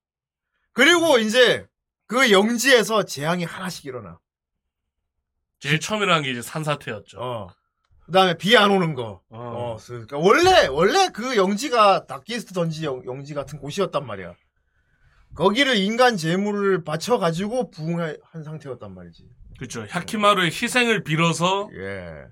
[0.73, 1.67] 그리고 이제
[2.07, 4.19] 그 영지에서 재앙이 하나씩 일어나.
[5.59, 7.21] 제일 처음이라는 게 이제 산사태였죠.
[7.21, 7.49] 어.
[8.07, 9.21] 그 다음에 비 안 오는 거.
[9.29, 9.39] 어.
[9.39, 9.77] 어.
[9.85, 14.35] 그러니까 원래, 원래 그 영지가 다키스트 던지 영, 영지 같은 곳이었단 말이야.
[15.35, 19.29] 거기를 인간 재물을 바쳐가지고 부흥한 상태였단 말이지.
[19.59, 19.87] 그렇죠.
[19.89, 22.25] 하키마루의 희생을 빌어서 예.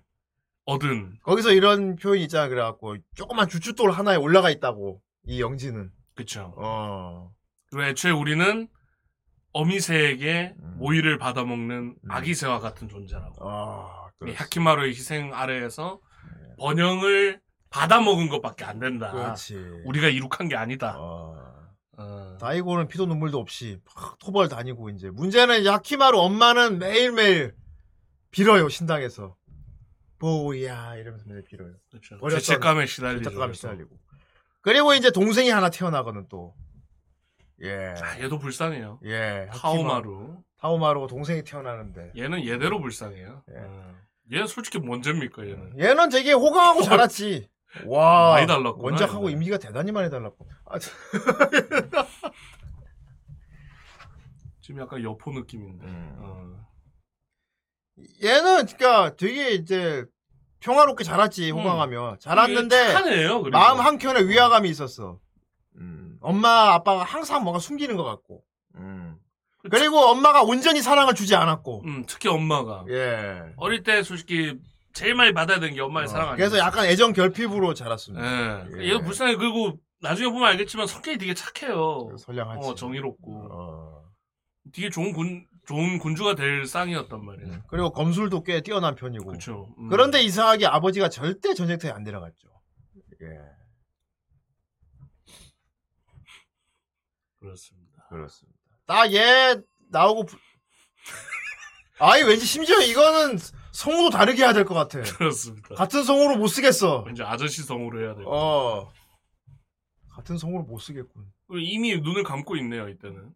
[0.65, 1.19] 얻은.
[1.23, 2.49] 거기서 이런 표현이 있잖아.
[2.49, 5.01] 그래갖고, 조그만 주춧돌 하나에 올라가 있다고.
[5.27, 5.91] 이 영지는.
[6.15, 6.55] 그렇죠.
[6.57, 7.31] 어.
[7.71, 8.69] 그리고 애초에 우리는
[9.53, 10.75] 어미새에게 음.
[10.79, 12.11] 모이를 받아먹는 음.
[12.11, 13.49] 아기새와 같은 존재라고.
[13.49, 14.37] 아, 이 그렇지.
[14.37, 16.01] 하키마루의 희생 아래에서
[16.59, 17.41] 번영을
[17.71, 19.11] 받아먹은 것밖에 안 된다.
[19.13, 19.55] 그렇지.
[19.85, 20.97] 우리가 이룩한 게 아니다.
[20.99, 21.58] 어.
[21.99, 22.39] 어.
[22.41, 27.55] 다이고는 피도 눈물도 없이 막 토벌 다니고 이제 문제는 이제 하키마루 엄마는 매일매일
[28.31, 29.37] 빌어요 신당에서
[30.19, 32.17] 보야 이러면서 매일 빌어요 그렇죠.
[32.19, 33.25] 어렸던- 죄책감에 시달리죠.
[33.25, 33.55] 죄책감이 그래서.
[33.61, 33.97] 시달리고
[34.61, 36.55] 그리고 이제 동생이 하나 태어나거든 또
[37.61, 39.01] 예 아, 얘도 불쌍해요.
[39.05, 40.37] 예, 타오마루.
[40.61, 43.43] 타오마루가 동생이 태어나는데 얘는 얘대로 불쌍해요.
[43.51, 43.55] 예.
[43.59, 43.95] 어.
[44.33, 45.77] 얘는 솔직히 뭔 죄입니까, 얘는.
[45.81, 46.83] 얘는 되게 호강하고
[47.19, 47.49] 자랐지
[47.87, 49.29] 와 많이 달랐구나, 원작하고.
[49.31, 50.79] 이미지가 대단히 많이 달랐고 아,
[54.61, 55.87] 지금 약간 여포 느낌인데.
[55.87, 56.17] 음.
[56.19, 56.67] 어.
[58.23, 60.05] 얘는 그러니까 되게 이제
[60.61, 63.59] 평화롭게 자랐지 호강하며 자랐는데 이게 착한 애예요, 그리고.
[63.59, 65.19] 마음 한 켠에 위화감이 있었어.
[65.77, 68.43] 음, 엄마 아빠가 항상 뭔가 숨기는 것 같고.
[68.77, 69.17] 음.
[69.71, 71.83] 그리고 엄마가 온전히 사랑을 주지 않았고.
[71.85, 72.85] 음, 특히 엄마가.
[72.89, 73.53] 예.
[73.57, 74.59] 어릴 때 솔직히
[74.99, 76.37] 제일 많이 받아야 되는 게 엄마의 어, 사랑 아니에요?
[76.37, 78.25] 그래서 약간 애정 결핍으로 자랐습니다.
[78.27, 78.67] 예.
[78.81, 78.89] 예.
[78.89, 79.37] 얘도 불쌍해.
[79.37, 82.17] 그리고 나중에 보면 알겠지만 성격이 되게 착해요.
[82.19, 82.69] 선량하지.
[82.69, 83.49] 어, 정의롭고.
[83.53, 84.09] 어.
[84.75, 87.49] 되게 좋은 군, 좋은 군주가 될 쌍이었단 말이에요.
[87.55, 87.63] 음.
[87.69, 89.25] 그리고 검술도 꽤 뛰어난 편이고.
[89.27, 89.73] 그렇죠.
[89.79, 89.89] 음.
[89.89, 92.49] 그런데 이상하게 아버지가 절대 전쟁터에 안 데려갔죠.
[93.23, 93.27] 예.
[97.39, 98.07] 그렇습니다.
[98.11, 98.59] 그렇습니다.
[98.87, 99.57] 딱 얘
[99.91, 100.37] 나오고 부-
[102.01, 103.39] 아이 왠지 심지어 이거는
[103.79, 105.01] 성우도 다르게 해야 될 것 같아.
[105.19, 105.73] 그렇습니다.
[105.77, 107.03] 같은 성우로 못 쓰겠어.
[107.07, 108.27] 왠지 아저씨 성으로 해야 돼요.
[108.29, 108.93] 어.
[110.11, 111.25] 같은 성우로 못 쓰겠군.
[111.61, 113.33] 이미 눈을 감고 있네요, 이때는.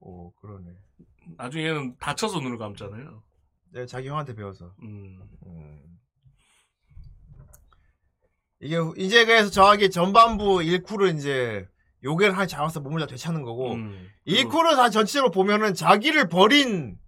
[0.00, 0.72] 오, 그러네.
[1.38, 3.22] 나중에는 다쳐서 눈을 감잖아요.
[3.72, 4.74] 내가 자기 형한테 배워서.
[4.82, 5.20] 음.
[5.46, 5.82] 음.
[8.60, 11.68] 이게 이제 그래서 정확히 전반부 1쿠를 이제
[12.02, 14.08] 요괴를 하나 잡아서 몸을 다 되찾는 거고 음.
[14.26, 16.98] 2쿠를 다 전체로 보면은 자기를 버린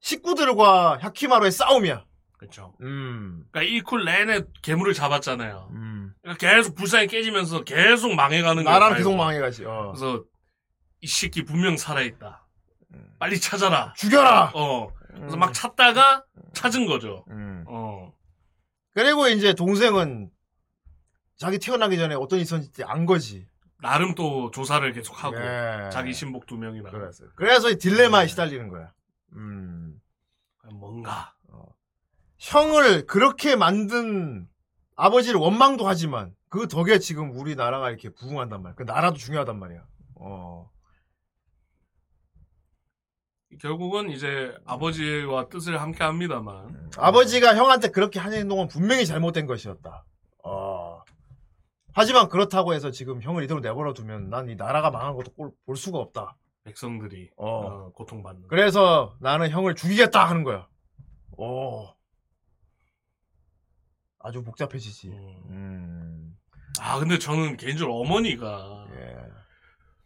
[0.00, 2.04] 식구들과 야키마루의 싸움이야.
[2.36, 2.74] 그렇죠.
[2.82, 3.46] 음.
[3.50, 5.68] 그러니까 이쿨 내내 괴물을 잡았잖아요.
[5.72, 6.14] 음.
[6.22, 8.78] 그러니까 계속 불쌍히 깨지면서 계속 망해가는 거예요.
[8.78, 9.16] 나랑 계속.
[9.16, 9.64] 망해가지.
[9.64, 9.92] 어.
[9.94, 10.24] 그래서
[11.00, 12.46] 이 새끼 분명 살아있다.
[12.94, 13.16] 음.
[13.18, 13.94] 빨리 찾아라.
[13.96, 14.52] 죽여라.
[14.54, 14.92] 어.
[15.14, 15.38] 그래서 음.
[15.38, 17.24] 막 찾다가 찾은 거죠.
[17.30, 17.64] 음.
[17.68, 18.12] 어.
[18.92, 20.30] 그리고 이제 동생은
[21.36, 23.46] 자기 태어나기 전에 어떤 있었는지 안 거지.
[23.82, 25.90] 나름 또 조사를 계속 하고 예.
[25.92, 28.28] 자기 신복 두 명이나 그래서 그래서 이 딜레마에 네.
[28.28, 28.92] 시달리는 거야.
[29.34, 30.00] 음.
[30.72, 31.34] 뭔가
[32.38, 34.48] 형을 그렇게 만든
[34.94, 38.74] 아버지를 원망도 하지만 그 덕에 지금 우리나라가 이렇게 부흥한단 말이야.
[38.76, 39.84] 그 나라도 중요하단 말이야.
[40.16, 40.70] 어.
[43.60, 50.04] 결국은 이제 아버지와 뜻을 함께 합니다만 아버지가 형한테 그렇게 하는 행동은 분명히 잘못된 것이었다.
[50.44, 51.02] 어.
[51.94, 55.76] 하지만 그렇다고 해서 지금 형을 이대로 내버려 두면 난 이 나라가 망한 것도 꼴- 볼
[55.76, 56.36] 수가 없다.
[56.64, 57.48] 백성들이 어.
[57.48, 58.48] 어, 고통받는.
[58.48, 60.68] 그래서 나는 형을 죽이겠다 하는 거야.
[61.38, 61.95] 오.
[64.26, 65.08] 아주 복잡해지지.
[65.08, 65.42] 음.
[65.50, 66.36] 음.
[66.80, 69.16] 아 근데 저는 개인적으로 어머니가 예.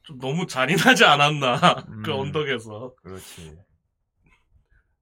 [0.02, 1.56] 좀 너무 잔인하지 않았나
[2.04, 2.20] 그 음.
[2.20, 3.56] 언덕에서 그렇지.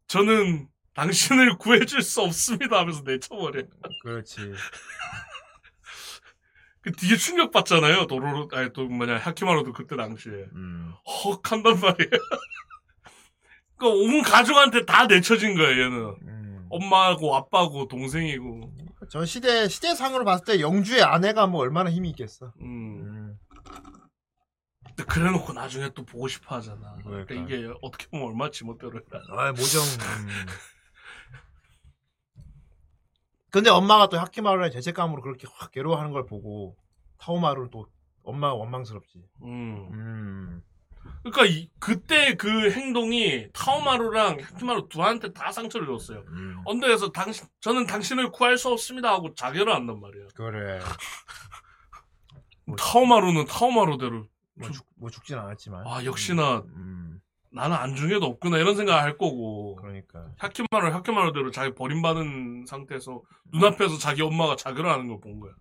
[0.07, 3.65] 저는 당신을 구해줄 수 없습니다 하면서 내쳐버려.
[4.03, 4.37] 그렇지.
[6.81, 8.07] 그 뒤에 충격 받잖아요.
[8.07, 10.95] 도로로 아니 또 뭐냐 하키마로도 그때 당시에 음.
[11.25, 12.11] 헉 한단 말이에요.
[13.79, 16.17] 그온 가족한테 다 내쳐진 거예요 얘는.
[16.23, 16.67] 음.
[16.71, 18.88] 엄마고 아빠고 동생이고.
[19.09, 22.53] 저 시대 시대상으로 봤을 때 영주의 아내가 뭐 얼마나 힘이 있겠어.
[22.61, 23.01] 음.
[23.01, 23.39] 음.
[24.85, 26.97] 근데 그래놓고 나중에 또 보고 싶어 하잖아.
[27.03, 27.27] 그러니까.
[27.27, 29.21] 그러니까 이게 어떻게 보면 얼마나 지멋대로 했다.
[29.31, 29.83] 아 모정.
[29.83, 30.29] 음.
[33.51, 36.77] 근데 엄마가 또 하키마루의 죄책감으로 그렇게 확 괴로워하는 걸 보고
[37.19, 37.87] 타오마루를 또
[38.23, 39.25] 엄마가 원망스럽지.
[39.43, 39.89] 음.
[39.93, 40.63] 음.
[41.23, 46.25] 그러니까 이- 그때 그 행동이 타오마루랑 하키마루 두한테 다 상처를 줬어요.
[46.29, 46.61] 음.
[46.65, 50.29] 언덕에서 당신 저는 당신을 구할 수 없습니다 하고 자결을 한단 말이에요.
[50.35, 50.79] 그래.
[52.79, 55.87] 타오마루는 타오마루대로 뭐, 죽, 뭐 죽진 않았지만.
[55.87, 57.21] 아 역시나 음.
[57.51, 60.27] 나는 안중에도 없구나 이런 생각을 할 거고 그러니까.
[60.39, 65.53] 하키마루 하키마루대로 자기 버림받은 상태에서 눈앞에서 자기 엄마가 자결을 하는 걸 본 거야.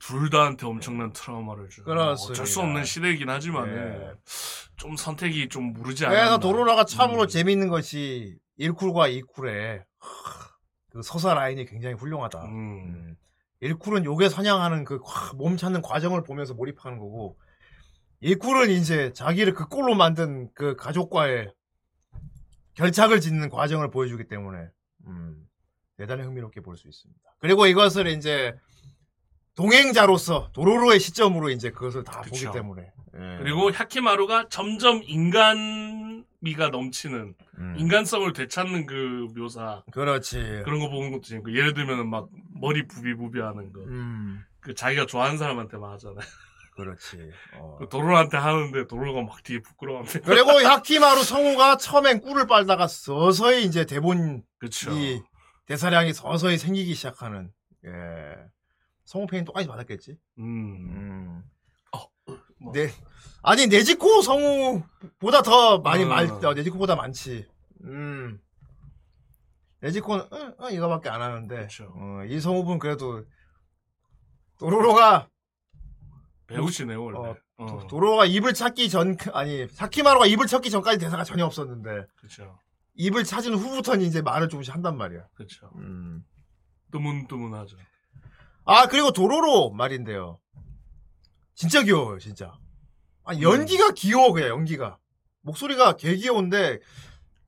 [0.00, 1.84] 둘 다한테 엄청난 트라우마를 준.
[1.84, 2.32] 그렇습니다.
[2.32, 4.12] 어쩔 수 없는 시대이긴 하지만 예.
[4.76, 6.20] 좀 선택이 좀 무르지 않았나.
[6.22, 7.28] 그래서 도로라가 참으로 음.
[7.28, 9.84] 재미있는 것이 1쿨과 2쿨의
[10.90, 12.44] 그 서사 라인이 굉장히 훌륭하다.
[12.46, 12.48] 음.
[12.50, 13.16] 음.
[13.62, 15.00] 1쿨은 요게 선양하는 그
[15.36, 17.38] 몸 찾는 과정을 보면서 몰입하는 거고
[18.22, 21.52] 1쿨은 이제 자기를 그 꼴로 만든 그 가족과의
[22.74, 24.66] 결착을 짓는 과정을 보여주기 때문에
[25.06, 25.46] 음,
[25.96, 27.20] 대단히 흥미롭게 볼 수 있습니다.
[27.38, 28.54] 그리고 이것을 이제
[29.60, 32.46] 동행자로서 도로로의 시점으로 이제 그것을 다 그쵸.
[32.46, 32.82] 보기 때문에
[33.14, 33.38] 예.
[33.38, 37.74] 그리고 하키마루가 점점 인간미가 넘치는 음.
[37.76, 40.62] 인간성을 되찾는 그 묘사 그렇지.
[40.64, 43.80] 그런 거 보는 것도 재밌고 예를 들면은 막 머리 부비부비하는 거.
[43.82, 46.24] 음, 그 자기가 좋아하는 사람한테만 하잖아요.
[46.76, 47.30] 그렇지.
[47.58, 47.76] 어.
[47.78, 50.20] 그 도로한테 하는데 도로가 막 뒤에 부끄러워합니다.
[50.20, 54.90] 그리고 하키마루 성우가 처음엔 꿀을 빨다가 서서히 이제 대본 그쵸.
[54.92, 55.20] 이
[55.66, 57.50] 대사량이 서서히 생기기 시작하는
[57.84, 57.90] 예
[59.10, 60.16] 성우 페이는 똑같이 받았겠지.
[60.38, 60.44] 음.
[60.44, 61.42] 음.
[62.62, 62.72] 뭐.
[62.72, 62.90] 네
[63.42, 66.06] 아니 네지코 성우보다 더 많이 어.
[66.06, 67.48] 말 어, 네지코보다 많지.
[67.82, 68.40] 음
[69.80, 71.92] 네지코는 어, 어, 이거밖에 안 하는데 그쵸.
[71.96, 73.24] 어, 이 성우분 그래도
[74.58, 75.28] 도로로가
[76.46, 77.18] 배우시네 원래.
[77.18, 82.56] 어, 어, 도로가 입을 찾기 전 아니 햐키마루가 입을 찾기 전까지 대사가 전혀 없었는데 그쵸.
[82.94, 85.26] 입을 찾은 후부터는 이제 말을 조금씩 한단 말이야.
[85.34, 85.68] 그쵸.
[85.78, 86.22] 음.
[86.92, 87.76] 뜨문뜨문하죠.
[88.72, 90.38] 아 그리고 도로로 말인데요.
[91.54, 92.52] 진짜 귀여워요, 진짜.
[93.24, 94.96] 아 연기가 귀여워 그냥 연기가.
[95.40, 96.78] 목소리가 개 귀여운데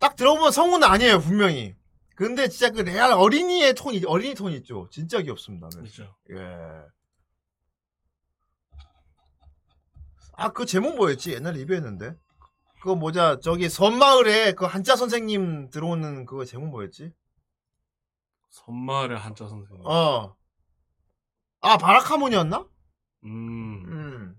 [0.00, 1.76] 딱 들어보면 성우는 아니에요 분명히.
[2.16, 4.88] 근데 진짜 그 레알 어린이의 톤, 이- 어린이 톤 있죠.
[4.90, 5.68] 진짜 귀엽습니다.
[5.68, 6.12] 그쵸.
[6.30, 6.36] 예.
[10.34, 11.32] 아, 그 제목 뭐였지?
[11.34, 12.14] 옛날에 리뷰했는데.
[12.80, 17.12] 그거 뭐자, 저기 섬마을에 그 한자 선생님 들어오는 그거 제목 뭐였지?
[18.50, 19.86] 선마을의 한자 선생님.
[19.86, 20.34] 어.
[21.62, 22.66] 아, 바라카몬이었나?
[23.24, 23.84] 음.
[23.86, 24.36] 음.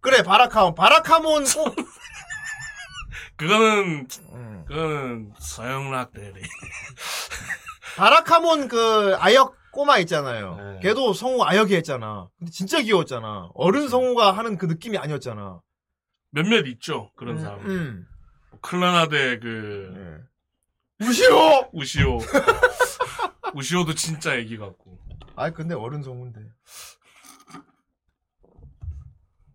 [0.00, 0.74] 그래, 바라카몬.
[0.74, 1.74] 바라카몬 꼭.
[3.36, 4.64] 그거는 음.
[4.66, 6.40] 그거는 서영락 대리.
[7.96, 10.56] 바라카몬 그 아역 꼬마 있잖아요.
[10.56, 10.80] 네.
[10.82, 12.28] 걔도 성우 아역이 했잖아.
[12.38, 13.50] 근데 진짜 귀여웠잖아.
[13.54, 15.60] 어른 성우가 하는 그 느낌이 아니었잖아.
[16.30, 17.60] 몇몇 있죠 그런 음, 사람.
[17.66, 18.06] 음.
[18.62, 19.92] 클라나데 그
[21.00, 21.04] 예.
[21.04, 21.68] 무시오!
[21.72, 22.18] 우시오.
[23.54, 24.98] 우시오도 진짜 애기 같고.
[25.36, 26.40] 아 근데 어른 성우인데.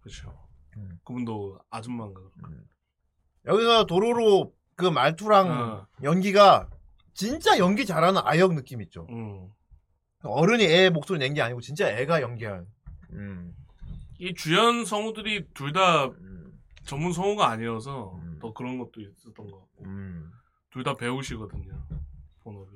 [0.01, 0.47] 그렇죠.
[0.77, 0.99] 음.
[1.03, 2.21] 그분도 아줌마인가.
[3.45, 5.88] 여기서 도로로 그 말투랑 어.
[6.03, 6.69] 연기가
[7.13, 9.05] 진짜 연기 잘하는 아역 느낌 있죠.
[9.09, 9.49] 음.
[10.23, 12.67] 어른이 애 목소리 낸 게 아니고 진짜 애가 연기한.
[13.11, 13.53] 음.
[14.19, 16.59] 이 주연 성우들이 둘다 음.
[16.84, 18.38] 전문 성우가 아니어서 음.
[18.39, 19.86] 더 그런 것도 있었던 것 같고.
[19.86, 20.32] 음.
[20.71, 21.88] 둘다 배우시거든요.
[22.43, 22.71] 본업이.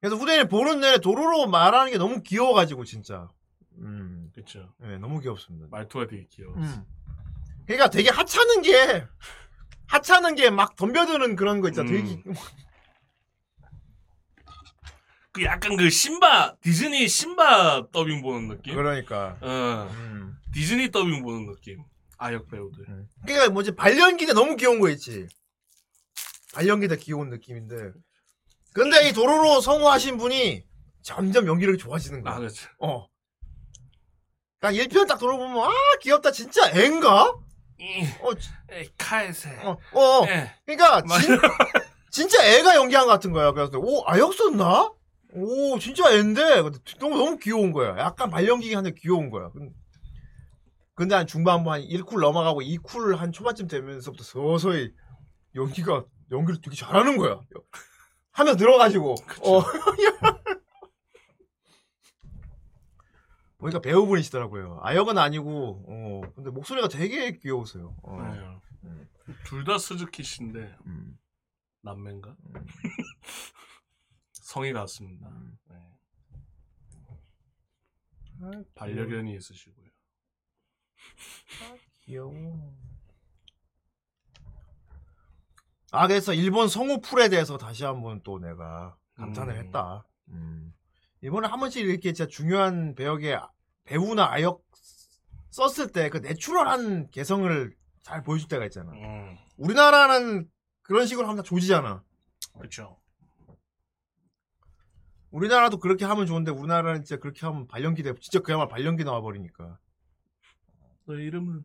[0.00, 3.28] 그래서 후대인이 보는 내내 도로로 말하는 게 너무 귀여워가지고 진짜.
[3.78, 4.30] 음.
[4.34, 4.72] 그쵸.
[4.78, 5.66] 네, 너무 귀엽습니다.
[5.70, 6.54] 말투가 되게 귀여워.
[6.56, 6.84] 음.
[7.66, 9.06] 그러니까 되게 하찮은 게
[9.88, 11.90] 하찮은 게 막 덤벼드는 그런 거 있잖아.
[11.90, 11.96] 음.
[11.96, 12.22] 되게
[15.32, 18.74] 그 약간 그 신바 디즈니 신바 더빙 보는 느낌.
[18.74, 19.36] 그러니까.
[19.40, 20.36] 어 음.
[20.52, 21.82] 디즈니 더빙 보는 느낌.
[22.18, 22.86] 아역 배우들.
[23.26, 25.26] 그러니까 뭐지 발연기가 너무 귀여운 거 있지.
[26.54, 27.92] 발연기가 귀여운 느낌인데.
[28.76, 30.62] 근데 이 도로로 성우하신 분이
[31.02, 32.34] 점점 연기력이 좋아지는 거야.
[32.34, 32.68] 아 그렇죠.
[32.78, 33.06] 어.
[34.60, 35.70] 그러니까 1편 딱 들어보면 아
[36.02, 37.22] 귀엽다 진짜 앤가?
[38.20, 39.48] 어, 지- 에이, 카에세.
[39.62, 40.26] 어, 어.
[40.28, 40.52] 예.
[40.66, 41.02] 그러니까.
[41.20, 41.38] 진,
[42.10, 43.52] 진짜 애가 연기한 것 같은 거야.
[43.52, 44.92] 그래서 오 아역 썼나?
[45.32, 46.62] 오 진짜 애인데
[46.98, 47.96] 너무 너무 귀여운 거야.
[47.98, 49.48] 약간 발연기긴 한데 귀여운 거야.
[49.52, 49.72] 근-
[50.94, 54.92] 근데 한 중반부 한 1쿨 넘어가고 2쿨 한 초반쯤 되면서부터 서서히
[55.54, 57.40] 연기가 연기를 되게 잘하는 거야.
[58.36, 59.62] 하면 들어가지고 어.
[63.58, 64.80] 보니까 배우분이시더라고요.
[64.82, 67.96] 아역은 아니고 어 근데 목소리가 되게 귀여우세요.
[68.02, 68.20] 어.
[68.82, 69.08] 네.
[69.44, 71.18] 둘다 스즈키 씨인데 음.
[71.80, 72.36] 남매인가?
[74.32, 75.28] 성이 같습니다.
[75.28, 75.58] 음.
[78.38, 78.62] 네.
[78.74, 79.86] 반려견이 있으시고요.
[82.04, 82.76] 귀여워.
[85.92, 89.64] 아 그래서 일본 성우 풀에 대해서 다시 한번 또 내가 감탄을 음.
[89.64, 90.06] 했다.
[90.28, 90.74] 음.
[91.22, 93.40] 이번에 한 번씩 이렇게 진짜 중요한 배역의
[93.84, 94.62] 배우나 아역
[95.50, 98.92] 썼을 때 그 내추럴한 개성을 잘 보여줄 때가 있잖아.
[98.92, 100.48] 음, 우리나라는
[100.82, 102.02] 그런 식으로 하면 다 조지잖아.
[102.58, 103.00] 그렇죠.
[105.30, 108.14] 우리나라도 그렇게 하면 좋은데 우리나라는 진짜 그렇게 하면 발연기 돼.
[108.20, 109.78] 진짜 그야말로 발연기 나와 버리니까.
[111.06, 111.64] 너 이름은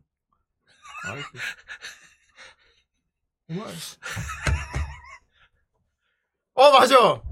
[1.04, 1.28] 아이고.
[6.54, 7.22] 어 맞아.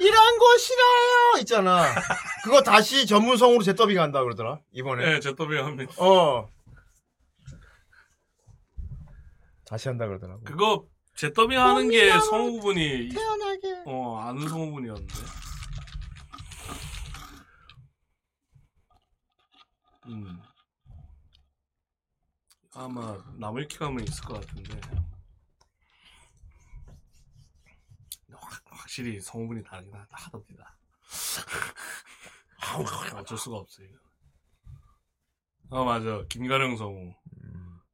[0.00, 1.94] 이런 거 싫어요 있잖아.
[2.44, 5.04] 그거 다시 전문성으로 재더빙 한다 그러더라 이번에.
[5.04, 5.92] 네, 제 더빙 합니다.
[5.98, 6.48] 어.
[9.64, 10.42] 다시 한다 그러더라고.
[10.44, 13.82] 그거 제 더빙 하는 게 성우분이 태어나게.
[13.86, 15.14] 어 아는 성우분이었는데.
[20.06, 20.40] 음.
[22.74, 24.80] 아마 나물키 가면 있을 것 같은데.
[28.88, 30.78] 확, 확실히 성우분이 다르긴 하- 하답니다.
[33.16, 33.86] 어쩔 수가 없어요.
[33.86, 33.98] 이거.
[35.70, 37.14] 어 맞아 김가령 성우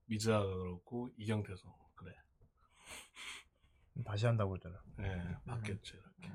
[0.06, 2.14] 미즈아가 그렇고 이경태 성우 그래.
[4.04, 4.80] 다시 한다고 그러더라.
[5.00, 6.32] 예 바뀌었죠 이렇게.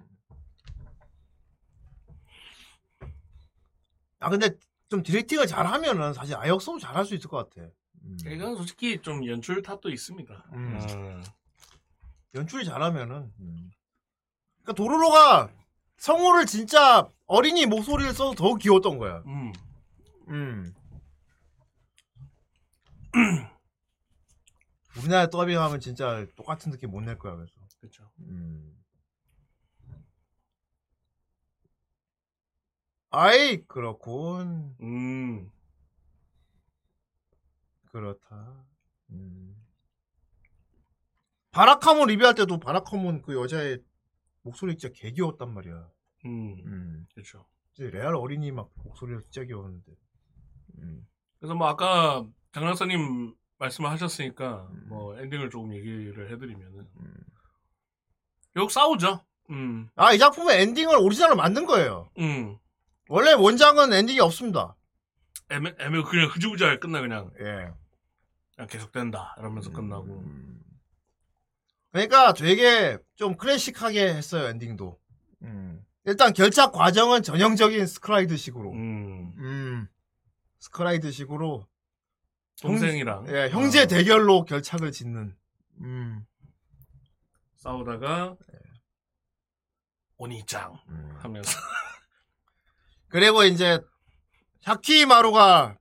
[4.20, 4.50] 아 근데
[4.90, 7.70] 좀 디렉팅을 잘하면은 사실 아역성우 잘할 수 있을 것 같아.
[8.04, 8.18] 음.
[8.26, 10.50] 이건 솔직히 좀 연출 탓도 있습니다.
[10.54, 10.80] 음.
[10.90, 11.24] 음.
[12.36, 13.32] 연출이 잘하면은.
[13.40, 13.72] 음.
[14.70, 15.50] 그러니까 도로로가
[15.98, 19.24] 성우를 진짜 어린이 목소리를 써서 더 귀여웠던 거야.
[19.26, 19.52] 음.
[20.30, 20.74] 음.
[24.98, 27.54] 우리나라 더빙하면 진짜 똑같은 느낌 못 낼 거야 그래서.
[27.80, 28.10] 그렇죠.
[28.20, 28.76] 음.
[33.12, 34.76] 아이 그렇군.
[34.82, 35.52] 음.
[37.92, 38.66] 그렇다.
[39.10, 39.56] 음.
[41.52, 43.82] 바라카몬 리뷰할 때도 바라카몬 그 여자의
[44.42, 45.90] 목소리 진짜 개 귀여웠단 말이야.
[46.26, 46.58] 음.
[46.66, 47.08] 음.
[47.14, 47.46] 그렇죠.
[47.74, 49.92] 진짜 레알 어린이 막 목소리가 진짜 귀여웠는데.
[50.80, 51.08] 음.
[51.40, 54.86] 그래서 뭐 아까 장락사님 말씀을 하셨으니까 음.
[54.88, 57.14] 뭐 엔딩을 조금 얘기를 해드리면은 음.
[58.54, 59.24] 결국 싸우죠.
[59.52, 59.90] 음.
[59.96, 62.10] 아, 이 작품의 엔딩을 오리지널로 만든 거예요.
[62.20, 62.58] 음.
[63.08, 64.76] 원래 원작은 엔딩이 없습니다.
[65.50, 67.72] 애매 애매 그냥 흐지부지하게 끝나 그냥 예.
[68.56, 70.06] 그냥 계속된다 이러면서 끝나고.
[70.06, 70.62] 음.
[71.92, 75.00] 그러니까 되게 좀 클래식하게 했어요, 엔딩도.
[75.44, 75.84] 음.
[76.06, 78.72] 일단 결착 과정은 전형적인 스크라이드식으로.
[78.72, 79.34] 음.
[79.38, 79.88] 음.
[80.60, 81.68] 스크라이드식으로
[82.62, 85.36] 동생이랑 예, 형제 어, 대결로 결착을 짓는.
[85.82, 86.26] 음.
[87.56, 88.36] 싸우다가
[90.18, 90.78] 오니짱
[91.20, 91.50] 하면서
[93.08, 93.80] 그리고 이제
[94.62, 95.78] 샤키마루가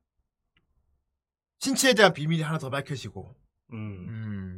[1.59, 3.35] 신체에 대한 비밀이 하나 더 밝혀지고.
[3.73, 4.58] 음.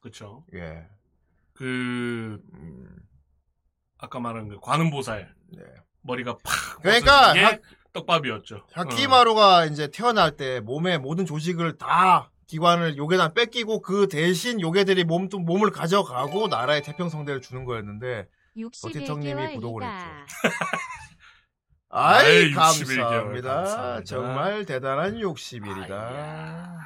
[0.00, 0.02] 음.
[0.02, 0.44] 그쵸.
[0.54, 0.86] 예.
[1.52, 2.88] 그 음.
[3.98, 5.62] 아까 말한 그 관음보살 네.
[6.02, 7.58] 머리가 팍 그러니까 하-
[7.92, 8.56] 떡밥이었죠.
[8.56, 8.66] 어.
[8.72, 15.28] 하키마루가 이제 태어날 때 몸의 모든 조직을 다 기관을 요괴단 뺏기고 그 대신 요괴들이 몸,
[15.28, 20.26] 또 몸을 가져가고 나라의 태평성대를 주는 거였는데 61개월 구독을 리가.
[21.90, 23.54] 아이 아이, 61개월 감사합니다.
[23.54, 24.04] 감사합니다.
[24.04, 25.90] 정말 대단한 60일이다.
[25.92, 26.78] 아이야.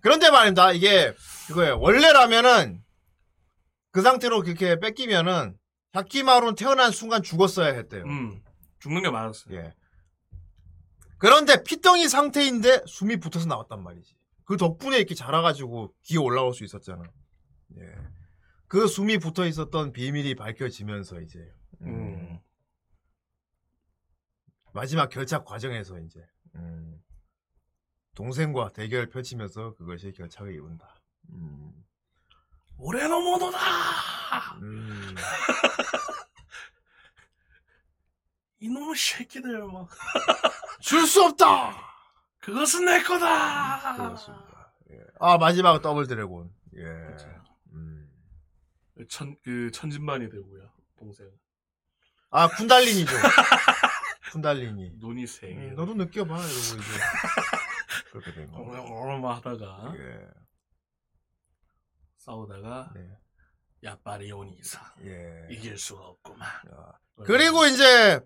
[0.00, 0.72] 그런데 말입니다.
[0.72, 1.14] 이게
[1.48, 1.78] 그거예요.
[1.80, 2.82] 원래라면은
[3.90, 5.56] 그 상태로 그렇게 뺏기면은
[5.92, 8.04] 하키마루는 태어난 순간 죽었어야 했대요.
[8.04, 8.42] 음,
[8.80, 9.56] 죽는 게 많았어요.
[9.56, 9.74] 예.
[11.18, 14.14] 그런데 피덩이 상태인데 숨이 붙어서 나왔단 말이지.
[14.44, 17.02] 그 덕분에 이렇게 자라가지고 기어 올라올 수 있었잖아.
[17.78, 17.82] 예.
[18.68, 21.38] 그 숨이 붙어 있었던 비밀이 밝혀지면서 이제
[21.82, 22.38] 음, 음.
[24.72, 26.20] 마지막 결착 과정에서 이제
[26.54, 27.00] 음,
[28.18, 30.92] 동생과 대결을 펼치면서 그것이 결착을 이룬다.
[31.30, 31.72] 음,
[32.76, 33.58] 올해는 모노다.
[34.60, 35.14] 음,
[38.58, 39.88] 이놈의 새끼들 막
[40.82, 41.76] 줄 수 없다.
[42.40, 43.94] 그것은 내 거다.
[43.96, 44.72] 그렇습니다.
[44.90, 44.98] 예.
[45.20, 46.52] 아 마지막 더블 드래곤.
[46.76, 46.82] 예.
[47.72, 48.10] 음.
[49.08, 50.68] 천, 그 천진반이 되고요.
[50.98, 51.30] 동생.
[52.30, 53.12] 아 쿤달린이죠.
[54.32, 54.90] 쿤달린이.
[54.98, 55.54] 눈이 세 개.
[55.54, 56.76] 음, 너도 느껴봐 이러고 이제
[58.10, 58.58] 그렇게 된 거.
[58.60, 60.28] 얼마 하다가 예.
[62.16, 63.18] 싸우다가 네.
[63.84, 65.46] 야빠리 온 이상 예.
[65.50, 66.48] 이길 수가 없구만.
[66.72, 66.92] 아.
[67.24, 68.20] 그리고 이제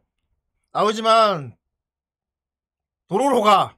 [0.73, 1.57] 나오지만
[3.09, 3.77] 도로로가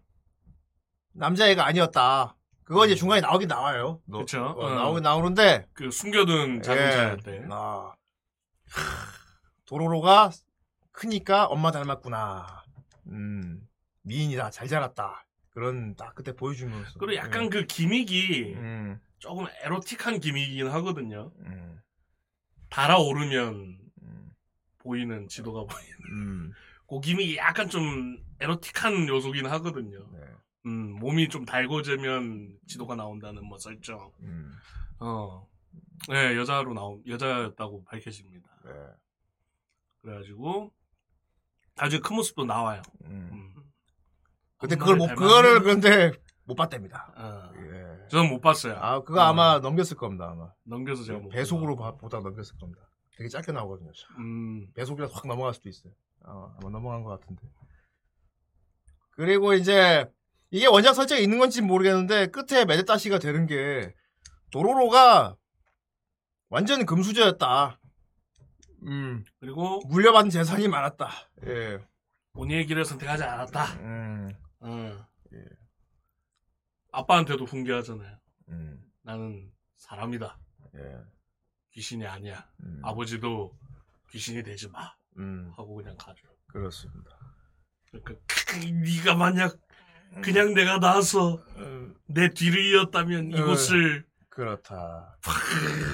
[1.13, 2.37] 남자애가 아니었다.
[2.65, 4.01] 그거 이제 중간에 나오긴 나와요.
[4.07, 4.43] 너- 그쵸.
[4.45, 4.75] 어, 어.
[4.75, 7.37] 나오긴 나오는데 그 숨겨둔 자동차였대.
[7.37, 7.47] 예.
[7.51, 7.95] 아.
[8.71, 8.81] 하,
[9.67, 10.31] 도로로가
[10.93, 12.65] 크니까 엄마 닮았구나.
[13.09, 13.69] 음.
[14.03, 14.51] 미인이다.
[14.51, 15.27] 잘 자랐다.
[15.55, 16.99] 그런 딱 그때 보여주면서.
[16.99, 18.55] 그리고 약간 그 기믹이 예.
[18.55, 19.01] 음.
[19.19, 21.33] 조금 에로틱한 기믹이긴 하거든요.
[21.39, 21.81] 음.
[22.69, 24.35] 달아오르면 음.
[24.79, 25.99] 보이는 지도가 보이는.
[26.11, 26.53] 음.
[26.91, 30.07] 그 기믹이 약간 좀 에로틱한 요소긴 하거든요.
[30.13, 30.21] 네.
[30.67, 34.11] 음, 몸이 좀 달궈지면 지도가 나온다는 뭐 설정.
[34.21, 34.53] 음.
[34.99, 35.49] 어.
[36.09, 38.49] 네, 여자로 나오, 여자였다고 밝혀집니다.
[38.65, 38.71] 네.
[40.03, 40.73] 그래가지고,
[41.77, 42.83] 나중에 큰 모습도 나와요.
[43.05, 43.55] 음.
[44.65, 44.69] 음.
[44.69, 46.13] 근데 그걸 못 그거를 근데
[46.45, 47.13] 못 봤답니다.
[47.17, 47.53] 어.
[47.57, 48.09] 예.
[48.09, 48.77] 저는 못 봤어요.
[48.81, 49.25] 아 그거 어.
[49.25, 50.51] 아마 넘겼을 겁니다 아마.
[50.65, 51.77] 넘겨서 제가 못 배속으로.
[51.77, 52.83] 봐- 보다 넘겼을 겁니다.
[53.17, 53.93] 되게 짧게 나오거든요.
[54.19, 55.93] 음, 배속이라서 확 넘어갈 수도 있어요.
[56.27, 57.43] 어, 아마 넘어간 것 같은데.
[59.13, 60.07] 그리고 이제
[60.51, 63.95] 이게 원작 설정에 있는 건지 모르겠는데 끝에 메데타시가 되는 게
[64.51, 65.37] 도로로가
[66.49, 67.79] 완전 금수저였다.
[68.87, 71.09] 음 그리고 물려받은 재산이 많았다.
[71.47, 71.79] 예.
[72.35, 73.65] 본인의 길을 선택하지 않았다.
[73.81, 74.31] 음.
[74.65, 75.07] 어.
[75.35, 75.45] 예.
[76.93, 78.19] 아빠한테도 훈계하잖아요.
[78.49, 78.83] 음.
[79.03, 80.39] 나는 사람이다.
[80.77, 80.97] 예.
[81.73, 82.47] 귀신이 아니야.
[82.63, 82.81] 음.
[82.83, 83.57] 아버지도
[84.11, 84.93] 귀신이 되지 마.
[85.19, 85.53] 음.
[85.57, 86.27] 하고 그냥 가죠.
[86.47, 87.11] 그렇습니다.
[87.91, 88.15] 그러니까
[88.83, 89.57] 네가 만약
[90.23, 95.17] 그냥 내가 나와서 음, 내 뒤를 이었다면 이곳을 그렇다.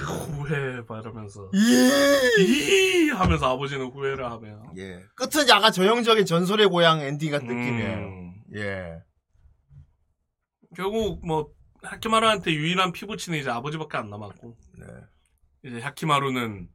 [0.07, 2.43] 후회 말하면서 예.
[2.43, 5.03] 이 하면서 아버지는 후회를 하며 예.
[5.15, 8.30] 끝은 약간 전형적인 전설의 고향 엔딩 같은 느낌이에요.
[8.51, 9.03] 음, 예.
[10.77, 11.53] 결국 뭐
[11.83, 14.87] 하키마루한테 유일한 피부치는 이제 아버지밖에 안 남았고 네.
[15.65, 16.69] 이제 하키마루는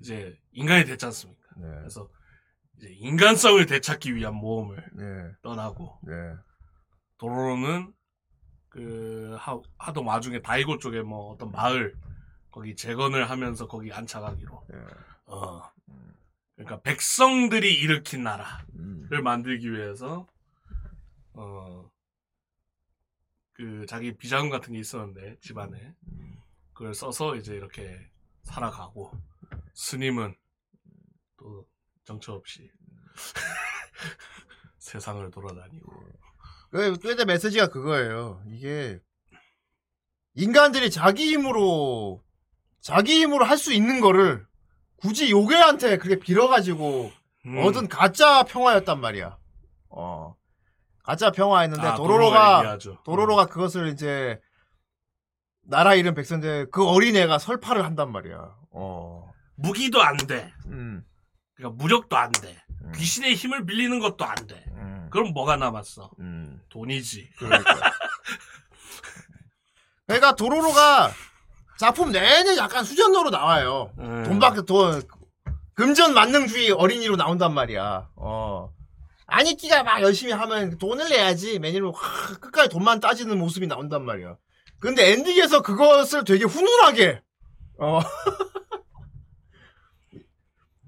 [0.00, 1.42] 이제 인간이 됐지 않습니까?
[1.56, 1.68] 네.
[1.78, 2.08] 그래서
[2.76, 5.32] 이제 인간성을 되찾기 위한 모험을 네.
[5.42, 6.12] 떠나고 네.
[7.18, 7.92] 도로로는
[8.68, 11.94] 그 하, 하동 와중에 다이고 쪽에 뭐 어떤 마을
[12.50, 14.76] 거기 재건을 하면서 거기 안착하기로 네.
[15.26, 15.62] 어
[16.54, 19.08] 그러니까 백성들이 일으킨 나라를 음.
[19.22, 20.26] 만들기 위해서
[21.36, 21.96] 어
[23.56, 25.94] 그 자기 비자금 같은 게 있었는데 집안에
[26.74, 27.98] 그걸 써서 이제 이렇게
[28.42, 29.10] 살아가고
[29.72, 30.36] 스님은
[31.38, 31.66] 또
[32.04, 32.70] 정처 없이
[34.78, 35.90] 세상을 돌아다니고
[36.70, 38.42] 그, 그때 메시지가 그거예요.
[38.48, 39.00] 이게,
[40.34, 42.22] 인간들이 자기 힘으로,
[42.80, 44.46] 자기 힘으로 할 수 있는 거를
[44.96, 47.10] 굳이 요괴한테 그렇게 빌어가지고
[47.46, 47.58] 음.
[47.58, 49.38] 얻은 가짜 평화였단 말이야.
[49.88, 50.36] 어.
[51.06, 52.78] 가짜 평화였는데 아, 도로로가.
[53.04, 54.40] 도로로가 그것을 이제,
[55.62, 58.56] 나라 잃은 백성들, 그 어린애가 설파를 한단 말이야.
[58.72, 59.30] 어.
[59.54, 60.52] 무기도 안 돼.
[60.66, 61.04] 음.
[61.54, 62.60] 그러니까 무력도 안 돼.
[62.82, 62.92] 음.
[62.96, 64.64] 귀신의 힘을 빌리는 것도 안 돼.
[64.72, 65.08] 음.
[65.12, 66.10] 그럼 뭐가 남았어?
[66.18, 66.60] 음.
[66.70, 67.30] 돈이지.
[67.38, 67.70] 그러니까.
[70.06, 71.12] 그러니까 도로로가
[71.78, 73.92] 작품 내내 약간 수전노로 나와요.
[73.98, 74.24] 음.
[74.24, 75.02] 돈밖에 돈
[75.74, 78.08] 금전 만능주의 어린이로 나온단 말이야.
[78.16, 78.72] 어.
[79.26, 84.36] 아니끼가 막 열심히 하면 돈을 내야지 매니로 확 끝까지 돈만 따지는 모습이 나온단 말이야.
[84.78, 87.22] 근데 엔딩에서 그것을 되게 훈훈하게
[87.78, 88.00] 어.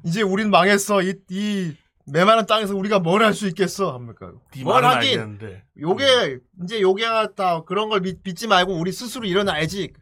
[0.04, 1.02] 이제 우린 망했어.
[1.02, 1.74] 이, 이
[2.06, 3.92] 메마른 땅에서 우리가 뭘 할 수 있겠어?
[3.92, 4.32] 합니까?
[4.54, 5.20] 네뭘 하긴.
[5.20, 5.64] 알겠는데.
[5.80, 7.04] 요게 이제 요게
[7.36, 9.92] 다 그런 걸 믿, 지 말고 우리 스스로 일어나야지.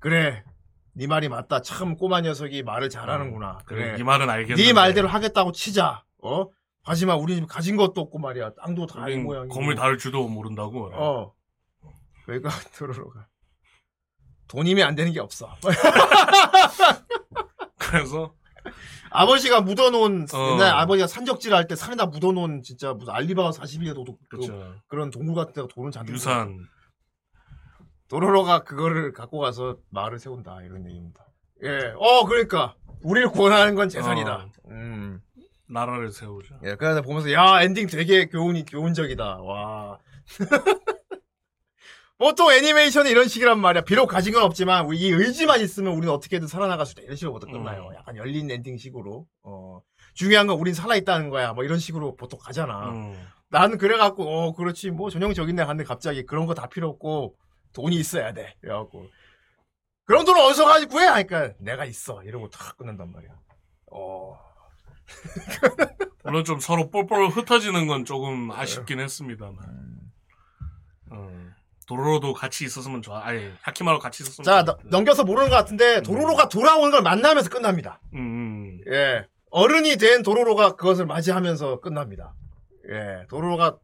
[0.00, 0.42] 그래.
[0.94, 1.62] 네 말이 맞다.
[1.62, 3.58] 참 꼬마 녀석이 말을 잘하는구나.
[3.64, 3.84] 그래.
[3.84, 3.96] 그래.
[3.98, 4.62] 네 말은 알겠는데.
[4.62, 6.02] 네 말대로 하겠다고 치자.
[6.22, 6.46] 어?
[6.84, 8.54] 하지만 우리 집 가진 것도 없고 말이야.
[8.54, 9.54] 땅도 다이 우린 모양이고.
[9.54, 10.90] 건물 다룰 줄도 모른다고.
[10.92, 11.32] 어.
[12.24, 13.26] 그러니까 도로로가
[14.48, 15.48] 돈이면 안 되는 게 없어.
[17.78, 18.34] 그래서
[19.10, 20.50] 아버지가 묻어놓은 어.
[20.52, 24.74] 옛날 아버지가 산적질 할 때 산에다 묻어놓은 진짜 무슨 알리바바 41개 도둑 그, 그렇죠.
[24.88, 26.66] 그런 동굴 같은 데가 돈을 잔뜩 유산.
[28.08, 31.24] 도로로가 그거를 갖고 가서 마을을 세운다 이런 얘기입니다.
[31.62, 34.34] 예, 어 그러니까 우리를 구원하는 건 재산이다.
[34.34, 34.50] 어.
[34.70, 35.20] 음,
[35.72, 36.56] 나라를 세우죠.
[36.64, 39.38] 예, 그래서 보면서 야 엔딩 되게 교훈이 교훈적이다.
[39.40, 39.98] 와.
[42.18, 43.82] 보통 애니메이션이 이런 식이란 말이야.
[43.82, 47.02] 비록 가진 건 없지만 우리 이 의지만 있으면 우리는 어떻게든 살아나갈 수 있다.
[47.02, 47.88] 이런 식으로 보통 끝나요.
[47.88, 47.94] 음.
[47.96, 49.26] 약간 열린 엔딩식으로.
[49.42, 49.80] 어,
[50.14, 51.52] 중요한 건 우린 살아 있다는 거야.
[51.52, 52.90] 뭐 이런 식으로 보통 가잖아.
[52.90, 53.26] 음.
[53.48, 57.36] 나는 그래갖고 어 그렇지 뭐 전형적인데 하는데 갑자기 그런 거 다 필요 없고
[57.74, 59.06] 돈이 있어야 돼 그래갖고
[60.04, 63.30] 그런 돈을 어디서 가지 구해 하니까 내가 있어 이러고 탁 끝난단 말이야
[63.90, 64.38] 어
[66.24, 69.56] 물론 좀 서로 뻘뻘 흩어지는 건 조금 아쉽긴 했습니다만.
[69.60, 70.12] 음.
[71.10, 71.52] 어.
[71.86, 73.24] 도로로도 같이 있었으면 좋아.
[73.24, 74.96] 아니, 하키마로 같이 있었으면 자 좋았을 텐데.
[74.96, 78.80] 넘겨서 모르는 것 같은데 도로로가 돌아오는 걸 만나면서 끝납니다 음, 음.
[78.90, 82.34] 예 어른이 된 도로로가 그것을 맞이하면서 끝납니다
[82.88, 83.78] 예 도로로가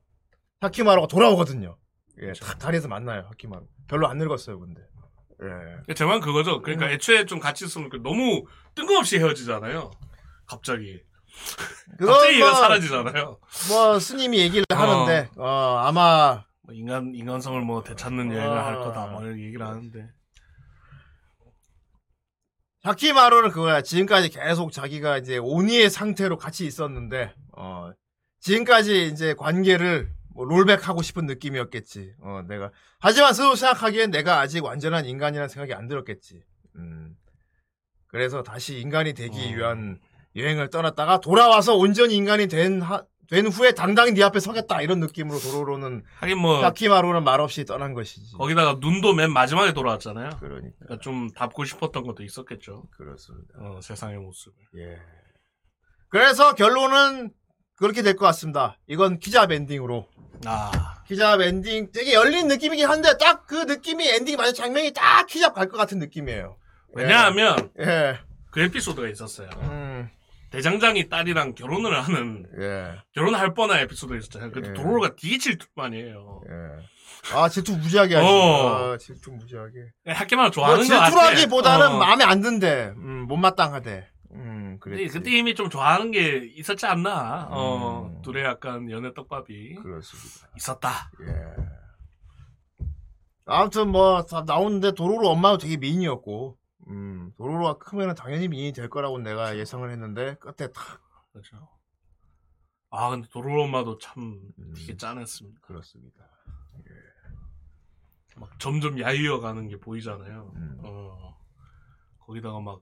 [0.61, 1.77] 하키마루가 돌아오거든요
[2.23, 4.81] 예탁 다리에서 만나요 하키마루 별로 안 늙었어요 근데
[5.89, 6.63] 예제말 그거죠.
[6.63, 6.91] 그러니까 음.
[6.91, 9.91] 애초에 좀 같이 있으면 그 너무 뜬금없이 헤어지잖아요.
[10.47, 11.01] 갑자기.
[11.99, 13.39] 갑자기 얘가 뭐- 사라지잖아요.
[13.69, 14.75] 뭐 스님이 얘기를 어.
[14.75, 19.07] 하는데 어 아마 뭐 인간, 인간성을 뭐 되찾는 여행을 할 거다.
[19.07, 20.09] 뭐 이렇게 얘기를 하는데.
[22.83, 27.91] 하키마루는 그거야 지금까지 계속 자기가 이제 오니의 상태로 같이 있었는데 어
[28.41, 32.71] 지금까지 이제 관계를 뭐 롤백하고 싶은 느낌이었겠지 어 내가
[33.01, 36.45] 하지만 스스로 생각하기엔 내가 아직 완전한 인간이라는 생각이 안 들었겠지
[36.77, 37.17] 음
[38.07, 39.57] 그래서 다시 인간이 되기 어.
[39.57, 39.99] 위한
[40.37, 45.39] 여행을 떠났다가 돌아와서 온전히 인간이 된, 하- 된 후에 당당히 네 앞에 서겠다 이런 느낌으로
[45.39, 50.31] 도로로는 하긴 뭐, 하키마루는 말없이 떠난 것이지 거기다가 눈도 맨 마지막에 돌아왔잖아요.
[50.41, 52.85] 그러니까 그러니까 좀 닮고 싶었던 것도 있었겠죠.
[52.97, 53.55] 그렇습니다.
[53.61, 54.55] 어, 세상의 모습을.
[54.79, 54.99] 예.
[56.11, 57.31] 그래서 결론은
[57.77, 58.79] 그렇게 될 것 같습니다.
[58.87, 60.07] 이건 키잡 엔딩으로.
[60.47, 65.55] 아, 키잡 엔딩 되게 열린 느낌이긴 한데 딱 그 느낌이 엔딩 맞은 장면이 딱 키잡
[65.55, 66.57] 갈 것 같은 느낌이에요.
[66.95, 68.19] 왜냐하면 예.
[68.51, 69.49] 그 에피소드가 있었어요.
[69.63, 69.88] 음.
[70.51, 72.95] 대장장이 딸이랑 결혼을 하는, 예.
[73.15, 74.51] 결혼할 뻔한 에피소드가 있었잖아요.
[74.51, 74.73] 근데 예.
[74.75, 76.43] 도로로가 되게 질투만이에요.
[76.49, 77.35] 예.
[77.35, 78.27] 아 질투 무지하게 하지.
[78.27, 78.93] 어.
[78.93, 79.91] 아, 질투 무지하게.
[80.07, 81.11] 학교만 뭐 좋아하는 거 같아.
[81.11, 81.99] 질투라기보다는 어.
[81.99, 82.93] 마음에 안 든대.
[82.97, 84.09] 음, 못마땅하대.
[84.33, 85.07] 음, 그래.
[85.09, 87.49] 그때 이미 좀 좋아하는 게 있었지 않나.
[87.51, 88.23] 어, 음.
[88.23, 90.49] 둘의 약간 연애 떡밥이 그렇습니다.
[90.57, 91.11] 있었다.
[91.23, 92.87] 예.
[93.47, 96.57] 아무튼 뭐 다 나오는데 도로로 엄마도 되게 미인이었고,
[96.89, 101.01] 음 도로로가 크면은 당연히 미인이 될 거라고 내가 예상을 했는데 끝에 탁
[101.33, 101.69] 그렇죠.
[102.91, 104.75] 아, 근데 도로로 엄마도 참 음.
[104.75, 105.61] 되게 짠했습니다.
[105.61, 106.29] 그렇습니다.
[108.37, 110.53] 막 점점 야위어 가는 게 보이잖아요.
[110.55, 110.79] 음.
[110.85, 111.37] 어,
[112.21, 112.81] 거기다가 막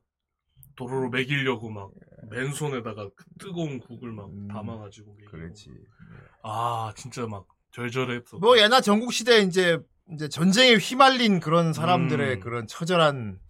[0.77, 1.91] 도로로 먹이려고 막
[2.31, 4.49] 맨손에다가 그 뜨거운 국을 막 음.
[4.49, 5.31] 담아가지고 먹이고.
[5.31, 5.71] 그렇지.
[6.43, 8.39] 아, 진짜 막 절절했어.
[8.39, 9.79] 뭐 옛날 전국 시대 이제
[10.13, 12.41] 이제 전쟁에 휘말린 그런 사람들의 음.
[12.41, 13.41] 그런 처절한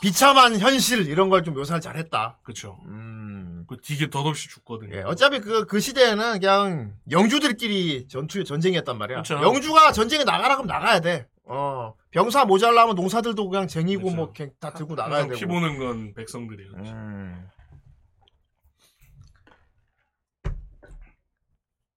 [0.00, 2.38] 비참한 현실 이런 걸 좀 묘사를 잘했다.
[2.42, 2.78] 그쵸.
[2.86, 3.64] 음.
[3.68, 4.94] 그 되게 덧없이 죽거든요.
[4.96, 9.18] 예, 어차피 그, 그 시대에는 그냥 영주들끼리 전투, 전쟁이었단 말이야.
[9.22, 9.34] 그쵸.
[9.42, 11.26] 영주가 전쟁에 나가라 그럼 나가야 돼.
[11.44, 14.16] 어, 병사 모자라면 농사들도 그냥 쟁이고 그쵸.
[14.16, 15.34] 뭐 그냥 다 들고 나가야 되고.
[15.36, 16.76] 피 보는 건 백성들이었죠.
[16.92, 17.48] 음.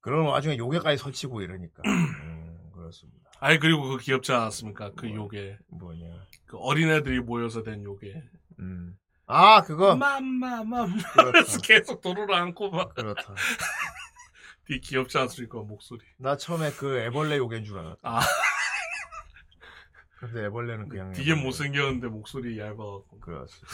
[0.01, 1.81] 그런 와중에 요괴까지 설치고 이러니까.
[1.85, 3.18] 음, 그렇습니다.
[3.39, 4.91] 아니 그리고 그 귀엽지 않았습니까?
[4.95, 5.15] 그 뭐.
[5.15, 6.05] 요게 뭐냐.
[6.45, 8.23] 그 어린애들이 모여서 된 요게
[8.59, 8.97] 음.
[9.27, 9.95] 아, 그거.
[9.95, 10.97] 맘마맘.
[10.99, 13.33] 하면서 계속 도로를 안고 막 그렇다.
[14.65, 17.99] 되게 귀엽지 않습니까 목소리 나 처음에 그 애벌레 요괴인 줄 알았다.
[18.03, 18.19] 아
[20.19, 21.11] 근데 애벌레는 그냥.
[21.13, 21.43] 되게 애벌레.
[21.45, 23.67] 못생겼는데 목소리 얇아갖고 그렇습니다.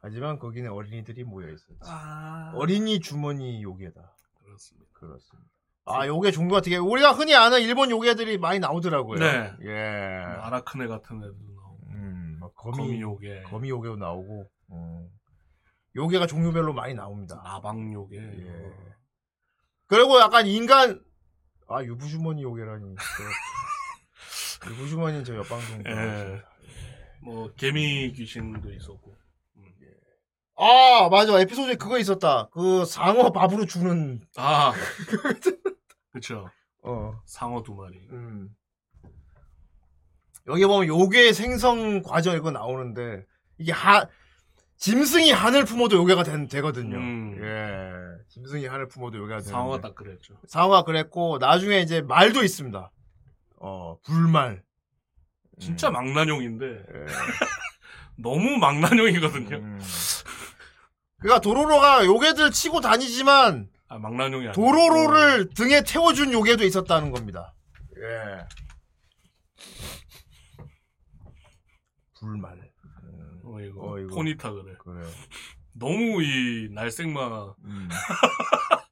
[0.00, 1.78] 하지만 거기는 어린이들이 모여 있었지.
[1.82, 4.14] 아 어린이 주머니 요괴다.
[4.42, 5.50] 그렇습니다 그렇습니다.
[5.86, 9.18] 아, 요괴 종류가 되게 우리가 흔히 아는 일본 요괴들이 많이 나오더라고요.
[9.20, 9.52] 네.
[9.62, 9.72] 예.
[10.40, 14.50] 아라크네 같은 애들도 나오고 음, 막 거미, 거미 요게 거미 요괴도 나오고.
[14.72, 15.08] 음.
[15.94, 17.40] 요괴가 종류별로 많이 나옵니다.
[17.42, 18.72] 나방 요게 예.
[19.86, 21.00] 그리고 약간 인간
[21.68, 22.94] 아 유부주머니 요괴라니.
[22.96, 25.84] 그- 유부주머니는 저 옆방송.
[25.86, 26.42] 예.
[27.22, 29.14] 뭐 개미 귀신도 있었고
[29.56, 29.72] 음.
[30.58, 32.48] 아 맞아 에피소드에 그거 있었다.
[32.52, 34.72] 그 상어 밥으로 주는 아,
[36.16, 36.48] 그쵸.
[36.82, 37.20] 어.
[37.26, 37.98] 상어 두 마리.
[38.10, 38.48] 음.
[40.46, 43.26] 여기 보면 요괴 생성 과정 이거 나오는데
[43.58, 44.06] 이게 하
[44.78, 46.96] 짐승이 한을 품어도 요괴가 된, 되거든요.
[46.96, 47.38] 음.
[47.42, 48.24] 예.
[48.28, 49.50] 짐승이 한을 품어도 요괴가 되는데.
[49.50, 50.38] 상어가 딱 그랬죠.
[50.46, 52.90] 상어가 그랬고 나중에 이제 말도 있습니다.
[53.58, 54.62] 어 불말.
[55.58, 55.92] 진짜 음.
[55.94, 57.06] 망나뇽인데 예.
[58.16, 59.56] 너무 망나뇽이거든요.
[59.56, 59.80] 음.
[61.18, 67.54] 그러니까 도로로가 요괴들 치고 다니지만 아 망나뇽이 도로로를 등에 태워준 요괴도 있었다는 겁니다.
[67.98, 68.46] 예.
[72.18, 72.58] 불말.
[73.04, 74.14] 음, 어, 이거 어, 이거.
[74.14, 74.74] 포니타 그래.
[74.78, 75.06] 그래.
[75.72, 77.88] 너무 이 날생마 음.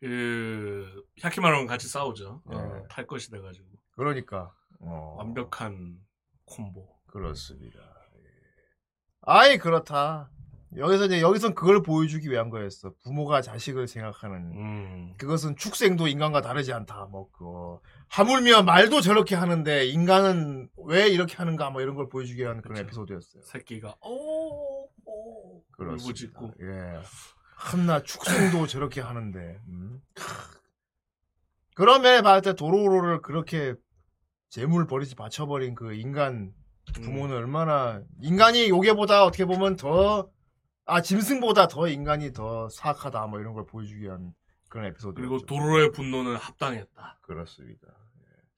[0.00, 2.42] 그 야키마랑 같이 싸우죠.
[2.44, 2.82] 어, 네.
[2.88, 5.98] 탈 것이 돼가지고 그러니까 어, 완벽한
[6.44, 6.88] 콤보.
[7.06, 7.78] 그렇습니다.
[7.78, 8.22] 예.
[9.22, 10.30] 아이 그렇다.
[10.76, 12.92] 여기서 이제 여기선 그걸 보여주기 위한 거였어.
[13.02, 14.36] 부모가 자식을 생각하는.
[14.52, 15.14] 음.
[15.16, 17.06] 그것은 축생도 인간과 다르지 않다.
[17.10, 22.60] 뭐 그거 하물며 말도 저렇게 하는데 인간은 왜 이렇게 하는가 뭐 이런 걸 보여주기 위한
[22.60, 22.78] 그런.
[22.78, 23.42] 에피소드였어요.
[23.44, 24.90] 새끼가 오오
[25.72, 26.04] 그렇습니다.
[26.04, 27.00] 울부짖고 예.
[27.56, 29.58] 한나 축생도 저렇게 하는데.
[29.68, 30.02] 음.
[31.74, 33.74] 그런 면에 봤을 때 도로로를 그렇게
[34.50, 36.52] 재물 버리지 바쳐버린 그 인간
[36.96, 37.02] 음.
[37.02, 40.28] 부모는 얼마나 인간이 요괴보다 어떻게 보면 더
[40.88, 44.32] 아 짐승보다 더 인간이 더 사악하다 뭐 이런 걸 보여주기 위한
[44.70, 47.18] 그런 에피소드 그리고 도로의 분노는 합당했다.
[47.22, 47.88] 그렇습니다.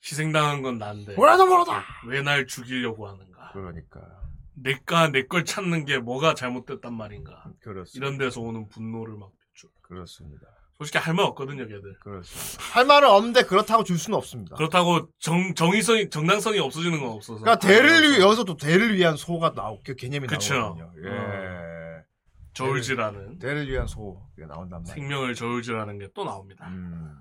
[0.04, 1.84] 희생당한 건 난데 뭐라도 모르다.
[2.06, 3.50] 왜 날 죽이려고 하는가?
[3.52, 4.00] 그러니까
[4.54, 7.44] 내가 내 걸 찾는 게 뭐가 잘못됐단 말인가?
[7.62, 7.90] 그렇습니다.
[8.06, 9.68] 이런 데서 오는 분노를 막 비추.
[9.82, 10.46] 그렇습니다.
[10.78, 11.98] 솔직히 할 말 없거든요, 걔들.
[12.00, 12.62] 그렇습니다.
[12.72, 14.54] 할 말은 없는데 그렇다고 줄 수는 없습니다.
[14.56, 17.40] 그렇다고 정 정의성이 정당성이 없어지는 건 없어서.
[17.40, 20.54] 그러니까 대를 위 여기서 또 대를 위한 소가 나오 그 개념이 그쵸.
[20.54, 20.92] 나오거든요.
[21.04, 21.08] 예.
[21.10, 21.79] 어.
[22.66, 24.94] 저울질하는 대를 위한 소가 나온단 말이에요.
[24.94, 26.66] 생명을 저울질하는 게 또 나옵니다.
[26.68, 27.16] 음.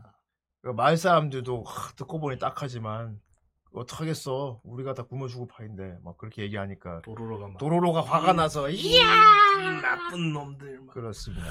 [0.62, 3.20] 그 마을 사람들도 하, 듣고 보니 딱하지만
[3.72, 4.62] 어떡하겠어.
[4.64, 9.04] 우리가 다 굶어 죽을 파인데 막 그렇게 얘기하니까 도로로가 막 도로로가 화가 나서 이야
[9.62, 10.94] 이 나쁜 놈들 막.
[10.94, 11.46] 그렇습니다.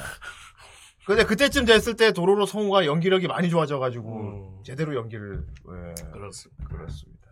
[1.06, 4.20] 근데 그때쯤 됐을 때 도로로 성우가 연기력이 많이 좋아져가지고
[4.58, 6.64] 음, 제대로 연기를 예, 그렇습니다.
[6.68, 7.28] 그렇습니다.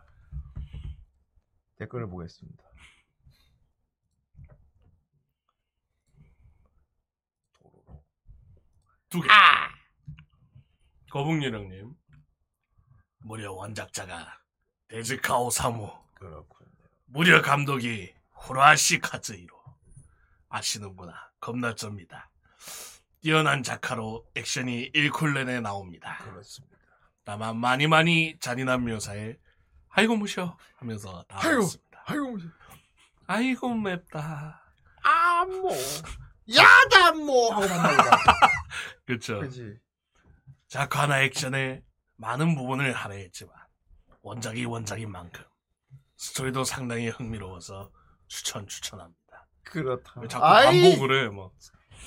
[1.76, 2.64] 댓글을 보겠습니다.
[7.58, 8.02] 도로로.
[9.16, 9.28] 두 개.
[11.10, 11.94] 거북유령님.
[13.20, 14.38] 무려 원작자가
[14.88, 16.70] 데즈카오 사무, 그렇군요.
[17.06, 19.56] 무려 감독이 후라시 카즈이로
[20.50, 21.30] 아시는구나.
[21.40, 22.30] 겁나 쩝니다.
[23.22, 26.18] 뛰어난 작가로 액션이 1쿨렌에 나옵니다.
[26.18, 26.76] 그렇습니다.
[27.24, 29.36] 다만 많이 많이 잔인한 묘사에
[29.88, 31.48] 아이고 무셔 하면서 아이고.
[31.60, 32.02] 나왔습니다.
[32.06, 32.38] 아이고
[33.26, 34.62] 아이고 맵다.
[35.02, 35.70] 아모
[36.54, 38.16] 야다모 하고 만나보다.
[39.06, 39.40] 그쵸.
[39.40, 39.78] 그지.
[40.68, 41.82] 작화나 액션에
[42.16, 43.54] 많은 부분을 할애했지만
[44.22, 45.44] 원작이 원작인 만큼
[46.16, 47.90] 스토리도 상당히 흥미로워서
[48.26, 49.48] 추천 추천합니다.
[49.64, 50.20] 그렇다.
[50.20, 51.28] 왜 자꾸 아이, 반복을 해?
[51.28, 51.52] 뭐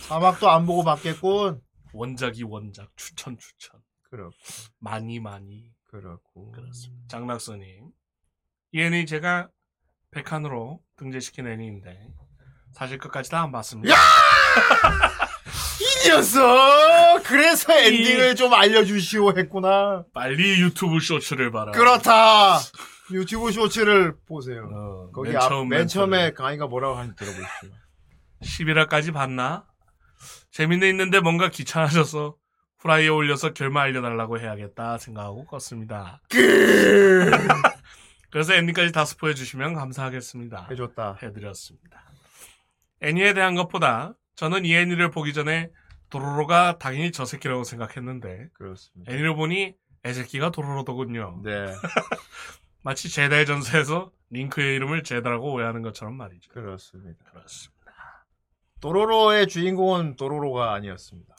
[0.07, 1.61] 사막도 안 보고 봤겠군.
[1.93, 4.35] 원작이 원작 추천 추천 그렇고
[4.79, 6.51] 많이 많이 그렇고.
[6.51, 7.07] 그렇습니다.
[8.71, 9.49] 이 애니 제가
[10.11, 12.07] 백한으로 등재시킨 애니인데
[12.73, 13.95] 사실 끝까지 다 안 봤습니다.
[15.81, 17.23] 이 녀석!
[17.25, 20.03] 그래서 엔딩을 좀 알려주시오 했구나.
[20.13, 21.71] 빨리 유튜브 쇼츠를 봐라.
[21.71, 22.59] 그렇다.
[23.11, 24.69] 유튜브 쇼츠를 보세요.
[24.71, 26.31] 어, 거기 맨 앞, 처음 맨 처음에.
[26.33, 27.73] 강의가 뭐라고 하는지 들어보시죠.
[28.43, 29.65] 11화까지 봤나?
[30.51, 32.35] 재밌는 있는데 뭔가 귀찮아져서
[32.79, 36.19] 후라이에 올려서 결말 알려달라고 해야겠다 생각하고 껐습니다.
[36.29, 37.29] 그
[38.31, 40.67] 그래서 엔딩까지 다 스포해 주시면 감사하겠습니다.
[40.71, 41.17] 해줬다.
[41.21, 42.03] 해드렸습니다.
[43.01, 45.71] 애니에 대한 것보다 저는 이 애니를 보기 전에
[46.09, 49.11] 도로로가 당연히 저 새끼라고 생각했는데 그렇습니다.
[49.11, 51.41] 애니를 보니 애새끼가 도로로더군요.
[51.43, 51.65] 네,
[52.83, 56.51] 마치 제다의 전세에서 링크의 이름을 제다라고 오해하는 것처럼 말이죠.
[56.51, 57.25] 그렇습니다.
[57.31, 57.79] 그렇습니다.
[58.79, 61.35] 도로로의 주인공은 도로로가 아니었습니다.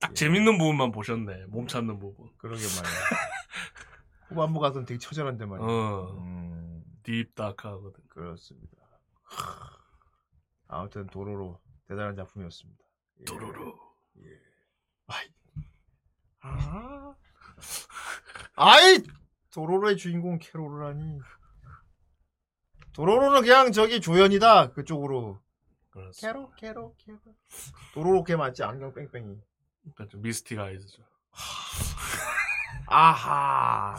[0.00, 1.46] 딱 재밌는 부분만 보셨네.
[1.48, 2.28] 몸 찾는 부분.
[2.38, 2.92] 그러게 말이야.
[4.28, 5.66] 후반부 가서는 되게 처절한데 말이야.
[5.66, 8.04] 어, 음, 딥다크하거든.
[8.08, 8.76] 그렇습니다.
[10.68, 12.84] 아무튼 도로로 대단한 작품이었습니다.
[13.20, 13.24] 예.
[13.24, 13.78] 도로로.
[16.40, 17.14] 아.
[18.54, 19.02] 아이
[19.50, 21.20] 도로로의 주인공 캐롤이라니.
[22.92, 25.40] 도로로는 그냥 저기 조연이다 그쪽으로.
[25.90, 26.32] 그렇습니다.
[26.32, 27.20] 캐롤 캐롤 캐롤.
[27.94, 29.40] 도로로 걔 맞지 안경 뺑뺑이.
[29.96, 30.18] 그렇죠.
[30.18, 31.02] 미스틱 아이즈죠.
[32.86, 33.96] 아하.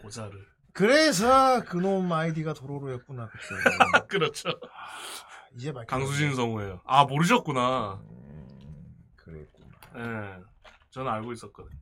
[0.00, 0.46] 고자를.
[0.72, 3.42] 그래서 그놈 아이디가 도로로였구나 그때.
[4.08, 4.48] 그렇죠.
[5.58, 6.80] 이제 밝 강수진 성우예요.
[6.84, 8.00] 아 모르셨구나.
[9.16, 9.68] 그랬구나.
[9.96, 10.42] 예.
[10.90, 11.76] 저는 알고 있었거든.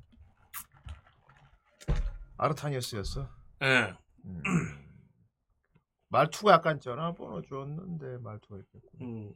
[2.39, 3.29] 아르타니어스였어.
[3.65, 3.95] 예.
[4.25, 4.43] 음.
[6.09, 9.35] 말투가 약간 전화번호 줬는데 말투가 있겠고 음.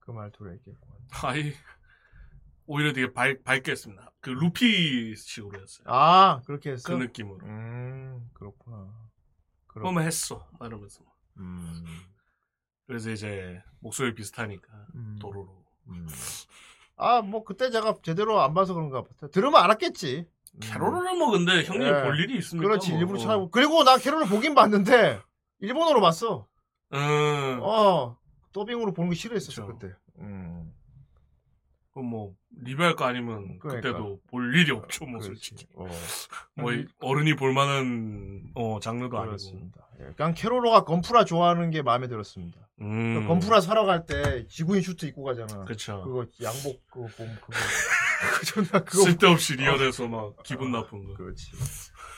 [0.00, 1.54] 그 말투가 있겠고 아이
[2.66, 4.12] 오히려 되게 밝, 밝게 했습니다.
[4.20, 5.86] 그 루피식으로 했어요.
[5.86, 7.46] 아 그렇게 했어 그 느낌으로.
[7.46, 8.92] 음 그렇구나
[9.68, 10.46] 그렇 그러면 했어.
[10.60, 11.02] 이러면서.
[11.38, 11.82] 음,
[12.90, 15.48] 그래서 이제 목소리 비슷하니까 음, 도로로.
[15.90, 16.08] 음.
[16.96, 20.60] 아 뭐 그때 제가 제대로 안 봐서 그런가 보다 들으면 알았겠지 음.
[20.60, 22.02] 캐롤을 뭐 근데 형님 예.
[22.02, 22.66] 볼 일이 있습니까?
[22.68, 22.98] 그렇지 뭐.
[22.98, 25.20] 일부러 찾아보고 그리고 나 캐롤을 보긴 봤는데
[25.60, 26.48] 일본어로 봤어
[26.92, 27.60] 음.
[27.62, 28.18] 어
[28.52, 29.66] 더빙으로 보는 거 싫어했었어.
[29.66, 30.74] 그때 음
[32.02, 32.32] 뭐
[32.62, 33.92] 리뷰할 거 아니면 그 그러니까.
[33.92, 35.20] 때도볼 일이 없죠, 뭐.
[35.20, 35.66] 솔직히.
[35.76, 35.86] 어.
[36.56, 39.26] 뭐 이- 어른이 볼 만한 어 장르도 아니고.
[39.36, 39.86] 그렇습니다.
[40.00, 42.58] 예, 그냥 케로로가 건프라 좋아하는 게 마음에 들었습니다.
[42.80, 43.20] 음.
[43.22, 45.64] 그 건프라 사러 갈 때 지구인 슈트 입고 가잖아.
[45.64, 46.02] 그쵸.
[46.04, 47.52] 그거 양복 그거 보면 그거 그거
[48.44, 51.14] 존나 그거 쓸데없이 리얼해서 막 기분 나쁜 거.
[51.14, 51.52] 그렇지.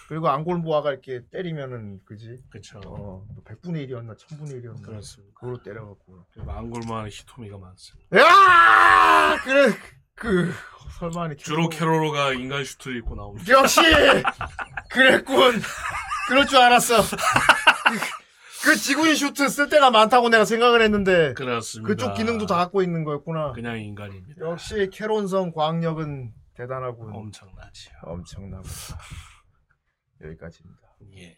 [0.08, 2.42] 그리고 앙골모아가 이렇게 때리면은 그지.
[2.50, 2.80] 그쵸.
[2.86, 4.82] 어, 100분의 1이었나 1000분의 1이었나.
[4.82, 5.34] 그렇습니다.
[5.34, 6.24] 그걸로 때려갖고.
[6.44, 8.18] 망골만 히토미가 많습니다.
[8.18, 9.36] 야!
[9.42, 9.72] 그래
[10.14, 10.52] 그
[10.98, 13.52] 설마 주로 캐롤로가 인간 슈트를 입고 나옵니다.
[13.52, 13.80] 역시
[14.90, 15.60] 그랬군.
[16.28, 17.02] 그럴 줄 알았어.
[17.02, 21.88] 그, 그 지구인 슈트 쓸 때가 많다고 내가 생각을 했는데 그렇습니다.
[21.88, 23.52] 그쪽 기능도 다 갖고 있는 거였구나.
[23.52, 24.46] 그냥 인간입니다.
[24.46, 27.12] 역시 캐론성 광력은 대단하군.
[27.14, 27.94] 엄청나지요.
[28.02, 28.62] 엄청나고.
[30.22, 30.80] 여기까지입니다.
[31.16, 31.36] 예.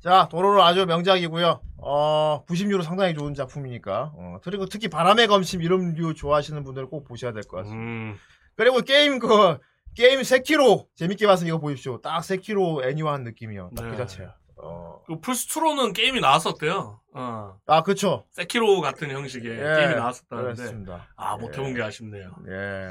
[0.00, 1.60] 자, 도로로 아주 명작이고요.
[1.78, 4.12] 어, 90유로 상당히 좋은 작품이니까.
[4.14, 7.76] 어, 그리고 특히 바람의 검심 이런 류 좋아하시는 분들은 꼭 보셔야 될 것 같습니다.
[7.80, 8.16] 음.
[8.56, 9.58] 그리고 게임 그
[9.94, 12.00] 게임 세키로 재밌게 봐서 이거 보십시오.
[12.00, 13.70] 딱 세키로 애니화한 느낌이요.
[13.76, 13.96] 딱그 네.
[13.96, 14.34] 자체야.
[14.58, 15.02] 어.
[15.06, 17.00] 그 플스2로는 게임이 나왔었대요.
[17.14, 17.56] 어.
[17.66, 18.24] 아, 그쵸.
[18.32, 20.54] 세키로 같은 형식의 예, 게임이 나왔었다는데.
[20.54, 21.08] 그렇습니다.
[21.16, 22.30] 아, 못 해본 게 아쉽네요.
[22.48, 22.88] 예.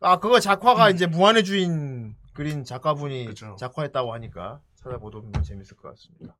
[0.00, 3.56] 아, 그거 작화가 이제 무한의 주인 그린 작가분이 그쵸.
[3.58, 6.36] 작화했다고 하니까 찾아보면 재밌을 것 같습니다.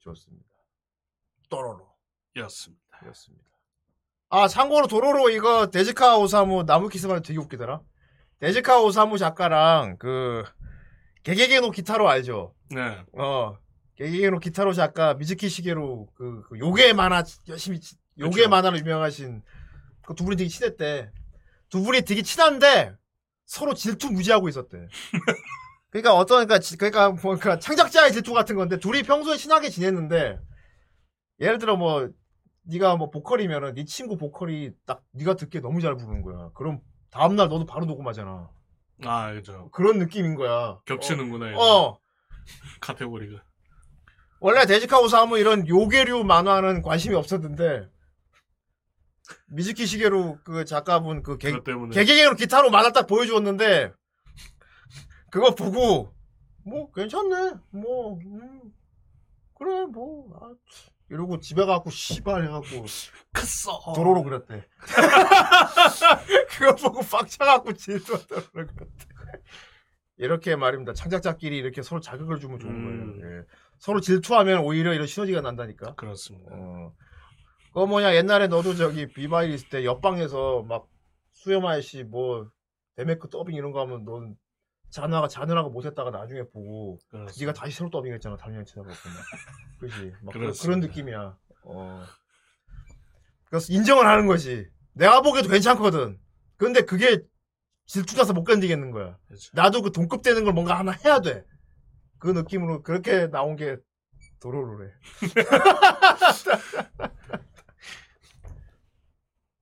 [0.00, 0.46] 좋습니다.
[1.48, 1.88] 또로로.
[2.36, 2.82] 였습니다.
[3.08, 3.44] 였습니다.
[4.28, 7.80] 아, 참고로 도로로 이거 데지카 오사무 나무 키스만 되게 웃기더라.
[8.38, 10.44] 데지카 오사무 작가랑 그
[11.24, 12.54] 게게게노 기타로 알죠?
[12.70, 13.04] 네.
[13.18, 13.58] 어.
[13.96, 18.46] 게게게노 기타로 작가 미즈키 시게로 그, 그 요괴 만화 열심히 치- 요괴.
[18.46, 19.42] 만화로 유명하신
[20.06, 21.10] 그 두 분이 되게 친했대.
[21.68, 22.94] 두 분이 되게 친한데
[23.50, 24.86] 서로 질투 무지하고 있었대.
[25.90, 30.38] 그러니까 어떤 그러니까 지- 그러니까 뭐 그러니까 창작자의 질투 같은 건데 둘이 평소에 친하게 지냈는데
[31.40, 32.08] 예를 들어 뭐
[32.62, 36.50] 네가 뭐 보컬이면은 네 친구 보컬이 딱 네가 듣기에 너무 잘 부르는 거야.
[36.54, 36.78] 그럼
[37.10, 38.48] 다음 날 너도 바로 녹음하잖아.
[39.04, 39.68] 아, 그죠.
[39.72, 40.78] 그런 느낌인 거야.
[40.84, 41.60] 겹치는구나, 어.
[41.88, 41.98] 어.
[42.80, 43.42] 카테고리가.
[44.38, 47.88] 원래 데지카 오사무 이런 요괴류 만화는 관심이 없었는데
[49.48, 51.94] 미즈키 시게루 그 작가분 그 개, 그것 때문에.
[51.94, 53.92] 개개개로 기타로 만화 딱 보여주었는데
[55.30, 56.12] 그거 보고
[56.64, 58.60] 뭐 괜찮네 뭐 음,
[59.58, 60.52] 그래 뭐 아,
[61.08, 62.84] 이러고 집에 가고 씨발 해갖고
[63.32, 63.92] 크어.
[63.94, 64.64] 도로로 그렸대
[66.50, 68.86] 그거 보고 빡쳐갖고 질투하더라고 그랬대
[70.18, 73.20] 이렇게 말입니다 창작자끼리 이렇게 서로 자극을 주면 좋은 음.
[73.20, 73.44] 거예요 예.
[73.78, 76.50] 서로 질투하면 오히려 이런 시너지가 난다니까 그렇습니다.
[76.52, 76.92] 어.
[77.72, 80.88] 그거 뭐냐 옛날에 너도 저기 비바일 있을 때 옆방에서 막
[81.32, 82.50] 수염 아저씨 뭐
[82.96, 84.36] 데메크 더빙 이런 거 하면 넌
[84.90, 87.40] 자느라가 자느라고 못했다가 나중에 보고 그렇습니다.
[87.40, 89.18] 네가 다시 새로 더빙했잖아 다른 치다가 보면.
[89.78, 90.12] 그지?
[90.22, 90.62] 막 그런, 그렇습니다.
[90.62, 91.38] 그런 느낌이야.
[91.64, 92.02] 어.
[93.44, 94.68] 그래서 인정을 하는 거지.
[94.92, 96.18] 내가 보기에도 괜찮거든.
[96.56, 97.22] 근데 그게
[97.86, 99.16] 질투나서 못 견디겠는 거야.
[99.26, 99.50] 그렇죠.
[99.54, 101.44] 나도 그 동급 되는 걸 뭔가 하나 해야 돼.
[102.18, 103.76] 그 느낌으로 그렇게 나온 게
[104.40, 104.90] 도로로래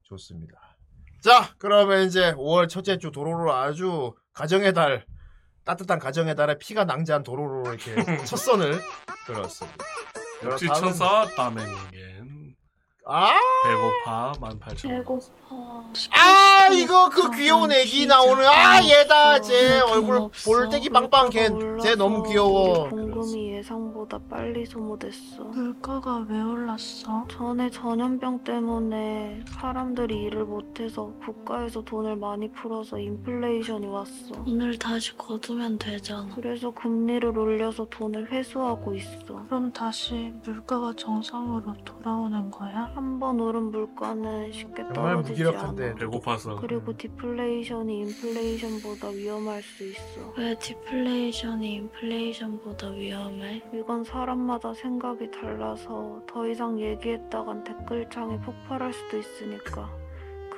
[0.09, 0.76] 좋습니다.
[1.22, 5.05] 자, 그러면 이제 5월 첫째 주 도로로 아주 가정의 달,
[5.64, 7.94] 따뜻한 가정의 달에 피가 낭자한 도로로 이렇게
[8.24, 8.80] 첫 선을
[9.26, 9.85] 들었습니다.
[10.44, 12.55] 역시 다음은- 천사 따맨겐
[13.06, 13.30] 아,
[13.64, 14.82] 배고파 18,000원.
[14.82, 15.24] 배고파.
[16.11, 21.49] 아, 이거 그 귀여운 애기 나오는, 아, 얘다, 쟤 얼굴 볼때기 빵빵 걔,
[21.83, 22.89] 쟤 너무 귀여워.
[22.89, 25.45] 구름이 예상보다 빨리 소모됐어.
[25.45, 27.27] 물가가 왜 올랐어?
[27.31, 34.13] 전에 전염병 때문에 사람들이 일을 못해서 국가에서 돈을 많이 풀어서 인플레이션이 왔어.
[34.47, 36.29] 오늘 다시 거두면 되잖아.
[36.35, 39.43] 그래서 금리를 올려서 돈을 회수하고 있어.
[39.49, 42.91] 그럼 다시 물가가 정상으로 돌아오는 거야?
[42.95, 45.68] 한 번 오른 물가는 쉽게 정말 떨어지지 무기력한데.
[45.69, 45.95] 않아.
[45.95, 46.57] 배고파서.
[46.61, 50.35] 그리고 디플레이션이 인플레이션보다 위험할 수 있어.
[50.36, 53.62] 왜 디플레이션이 인플레이션보다 위험해?
[53.74, 59.90] 이건 사람마다 생각이 달라서 더 이상 얘기했다간 댓글창에 폭발할 수도 있으니까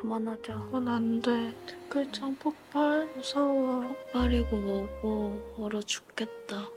[0.00, 0.54] 그만하자.
[0.64, 1.52] 그건 안 돼.
[1.66, 3.82] 댓글창 폭발 무서워.
[4.12, 6.68] 폭발이고 뭐고 얼어 죽겠다.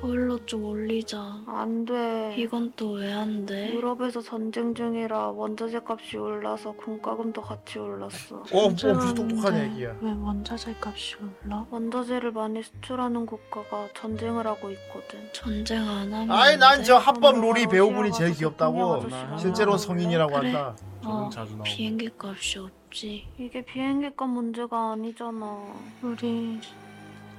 [0.00, 1.44] 보일러 좀 올리자.
[1.46, 2.34] 안 돼.
[2.36, 3.72] 이건 또 왜 안 돼?
[3.72, 8.36] 유럽에서 전쟁 중이라 원자재 값이 올라서 군가금도 같이 올랐어.
[8.36, 9.96] 어, 어 무슨 똑똑한 얘기야.
[10.00, 11.64] 왜 원자재 값이 올라?
[11.70, 15.20] 원자재를 많이 수출하는 국가가 전쟁을 하고 있거든.
[15.32, 16.84] 전쟁 안 하면 아이 안 난 돼?
[16.84, 19.04] 저 합법 롤이 엄마가 배우분이 제일 귀엽다고.
[19.38, 20.52] 실제로 성인이라고 그래.
[20.52, 20.76] 한다.
[21.02, 21.64] 저는 어, 자주 나오고.
[21.64, 23.26] 비행기 값이 없지.
[23.38, 25.62] 이게 비행기 값 문제가 아니잖아.
[26.02, 26.58] 우리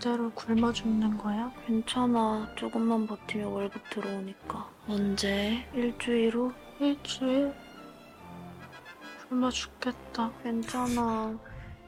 [0.03, 1.49] 이대로 굶어 죽는 거야?
[1.65, 2.53] 괜찮아.
[2.57, 4.69] 조금만 버티면 월급 들어오니까.
[4.85, 5.65] 언제?
[5.73, 6.51] 일주일 후?
[6.81, 7.53] 일주일?
[9.29, 10.29] 굶어 죽겠다.
[10.43, 11.39] 괜찮아.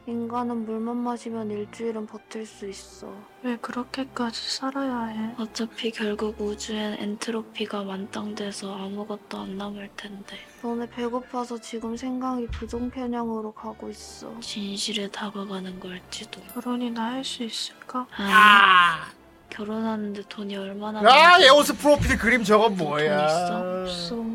[0.07, 3.11] 인간은 물만 마시면 일주일은 버틸 수 있어.
[3.41, 5.33] 왜 그렇게까지 살아야 해?
[5.39, 10.37] 어차피 결국 우주엔 엔트로피가 만땅돼서 아무것도 안 남을 텐데.
[10.61, 14.31] 너네 배고파서 지금 생각이 부정 편향으로 가고 있어.
[14.41, 16.39] 진실에 다가가는 걸지도.
[16.53, 18.05] 결혼이나 할 수 있을까?
[18.17, 19.07] 아,
[19.49, 23.25] 결혼하는데 돈이 얼마나 아 많은지 에오스 프로필 그림 저건 돈 뭐야?
[23.25, 23.81] 있어?
[23.81, 24.25] 없어.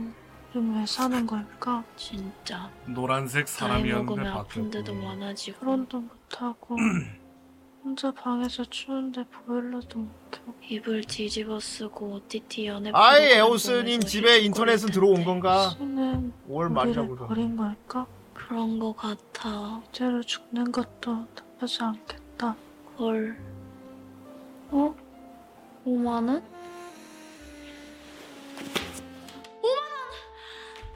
[0.50, 1.84] 그럼 왜 사는 걸까?
[1.96, 2.70] 진짜.
[2.86, 5.06] 노란색 나이 사람이었는데 먹으면 아픈 데도 바뀌었고.
[5.08, 5.60] 많아지고.
[5.60, 6.76] 결혼도 못하고.
[7.82, 10.40] 혼자 방에서 추운데 보일러도 못 켜.
[10.68, 14.90] 이불 뒤집어 쓰고 OTT 연애 아이 프로그램 에오스님 보면서 집에 인터넷은.
[14.90, 15.70] 들어온 건가?
[15.70, 17.26] 신은 5월 우리를 말이라고도.
[17.28, 18.06] 버린 걸까?
[18.34, 19.80] 그런 거 같아.
[19.88, 22.56] 이대로 죽는 것도 나쁘지 않겠다.
[22.98, 23.38] 헐.
[24.72, 24.94] 어?
[25.86, 26.42] 5만원?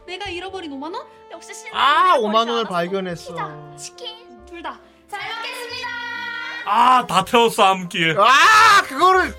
[0.07, 1.07] 내가 잃어버린 5만 원?
[1.31, 3.77] 역시 신랑 아 5만 원을 발견했어.
[3.77, 4.09] 치킨
[4.47, 4.79] 둘 다
[5.09, 5.89] 잘 먹겠습니다.
[6.67, 8.15] 아, 다 태웠어, 암기에.
[8.19, 9.35] 아 그거를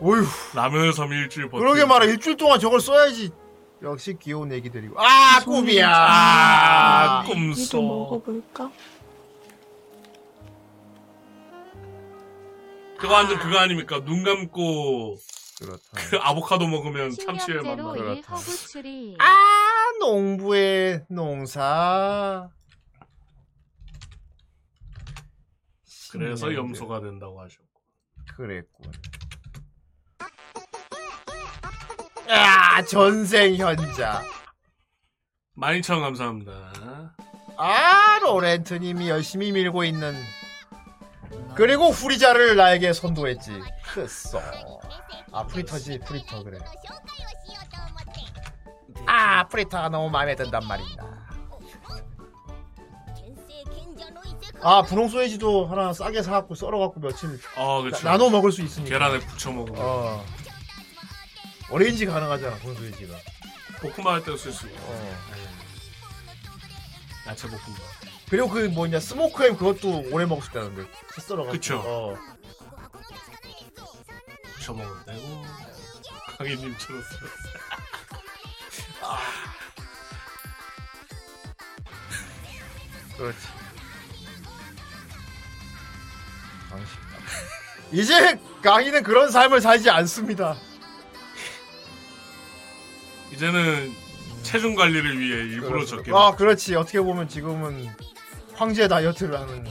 [0.00, 0.24] 어휴
[0.54, 1.60] 라면을 섬 일주일 버티.
[1.60, 3.30] 그러게 말아 일주일 동안 저걸 써야지.
[3.82, 4.94] 역시 귀여운 애기들이고.
[5.00, 5.88] 아 꿈이야.
[5.92, 7.80] 아, 이도 꿈써.
[7.80, 8.70] 먹어볼까?
[12.98, 14.00] 그거 완전 그거 아닙니까?
[14.04, 15.16] 눈 감고
[15.62, 15.82] 그렇다.
[15.94, 18.20] 그 아보카도 먹으면 참치의 맛 식량제로 나.
[18.20, 18.34] 그렇다.
[19.20, 22.48] 아 농부의 농사.
[26.10, 26.52] 그래서.
[26.52, 27.64] 염소가 된다고 하셨고.
[28.36, 28.92] 그랬군.
[32.28, 34.22] 아 전생 현자.
[35.54, 37.14] 12,000 감사합니다.
[37.56, 40.14] 아 로렌트님이 열심히 밀고 있는.
[41.54, 43.52] 그리고 후리자를 나에게 선도했지.
[43.92, 44.40] 크쏘.
[45.32, 46.58] 아 프리터지 프리터 그래.
[49.06, 51.22] 아 프리터가 너무 마음에 든단 말이다.
[54.64, 57.96] 아 분홍 소세지도 하나 싸게 사갖고 썰어갖고 며칠 아, 그쵸.
[58.04, 58.90] 나, 나눠 먹을 수 있으니까.
[58.90, 59.80] 계란에 부쳐 먹으면.
[59.82, 60.24] 어.
[61.70, 63.16] 어레인지 가능하잖아 분홍 소세지가.
[63.80, 64.78] 볶음밥 할 때도 쓸 수 있고.
[64.80, 65.16] 어.
[67.26, 67.82] 야채 볶음밥.
[68.28, 70.84] 그리고 그 뭐냐 스모크햄 그것도 오래 먹을 수 있다는데
[71.14, 71.52] 채 썰어갖고.
[71.52, 71.82] 그쵸.
[71.84, 72.31] 어.
[74.70, 75.44] 먹으면 되고.
[76.38, 77.18] 강희님처럼 쓰
[83.16, 83.38] 그렇지.
[86.70, 86.86] 당신.
[87.92, 90.56] 이제 강희는 그런 삶을 살지 않습니다.
[93.32, 93.92] 이제는
[94.42, 96.10] 체중 관리를 위해 일부러 적게.
[96.14, 97.88] 아 그렇지 어떻게 보면 지금은
[98.54, 99.64] 황제 다이어트를 하는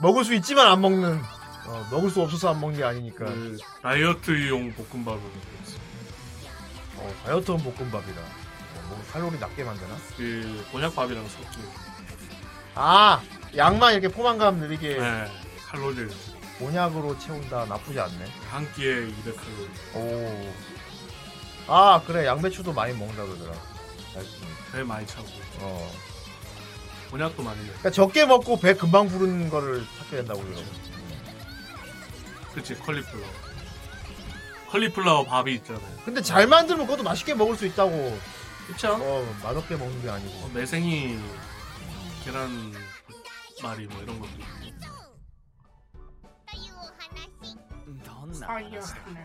[0.00, 1.20] 먹을 수 있지만 안 먹는
[1.66, 5.76] 어, 먹을 수 없어서 안 먹는 게 아니니까 그 다이어트용 볶음밥을 먹고 있어.
[6.98, 9.96] 어, 다이어트는 볶음밥이다 어, 뭐 칼로리 낮게 만드나?
[10.16, 11.48] 그 곤약밥이랑 섞인.
[12.74, 13.20] 아
[13.56, 15.30] 양만 이렇게 포만감 느리게 네.
[15.66, 16.10] 칼로리를
[16.58, 19.96] 곤약으로 채운다 나쁘지 않네 한 끼에 200칼로리.
[19.96, 20.52] 오
[21.68, 23.52] 아 그래 양배추도 많이 먹는다 그러더라
[24.14, 24.46] 맛있으니까.
[24.72, 25.26] 배 많이 차고.
[25.60, 25.92] 어
[27.10, 27.68] 곤약도 많이 먹어.
[27.70, 30.72] 그러니까 적게 먹고 배 금방 부르는 거를 찾게 된다고 그러더라고
[32.55, 33.25] 그치 컬리플라워.
[34.69, 35.97] 컬리플라워 밥이 있잖아요.
[36.05, 38.17] 근데 잘 만들면 그것도 맛있게 먹을 수 있다고
[38.67, 38.93] 그쵸?
[38.99, 41.17] 어 맛없게 먹는 게 아니고 어, 매생이
[42.23, 42.73] 계란
[43.63, 44.81] 말이 뭐 이런 것도 있고.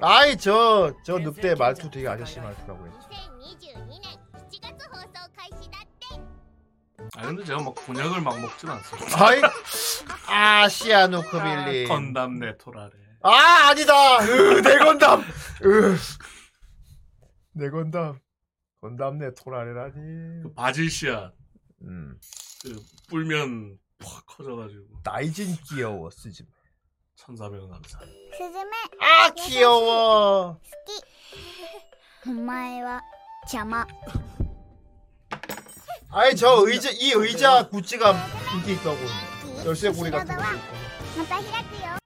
[0.01, 3.69] 아이 저 저 늑대 말투 되게 아저씨 말투라고 했지.
[3.69, 4.03] 2022年
[4.51, 6.21] 7月放送開始だって
[7.17, 9.25] 아 근데 제가 막 곤약을 막 먹진 않습니다.
[9.27, 9.41] 아이
[10.65, 11.87] 아시아노크빌리.
[11.89, 12.91] 건담 네토라래.
[13.23, 14.19] 아 아니다.
[14.25, 15.21] 으, 내 건담.
[15.65, 15.97] 으.
[17.53, 18.19] 내 건담.
[18.81, 20.43] 건담 내 토라레라니.
[20.45, 21.33] 그 바질씨앗
[21.83, 22.19] 음.
[22.63, 22.77] 그
[23.09, 26.47] 뿔면 퍽 커져가지고 나이진 귀여워 쓰지.
[27.19, 27.99] 1,400원 감사.
[27.99, 30.61] スズメ 아 귀여워.
[32.27, 33.01] お前は
[33.47, 33.87] 邪魔
[36.11, 38.13] 아이 저 의자 이 의자 구찌가
[38.55, 38.97] 인기 있다고.
[39.65, 40.43] 열쇠고리 같은 거.
[41.17, 41.97] また開くよ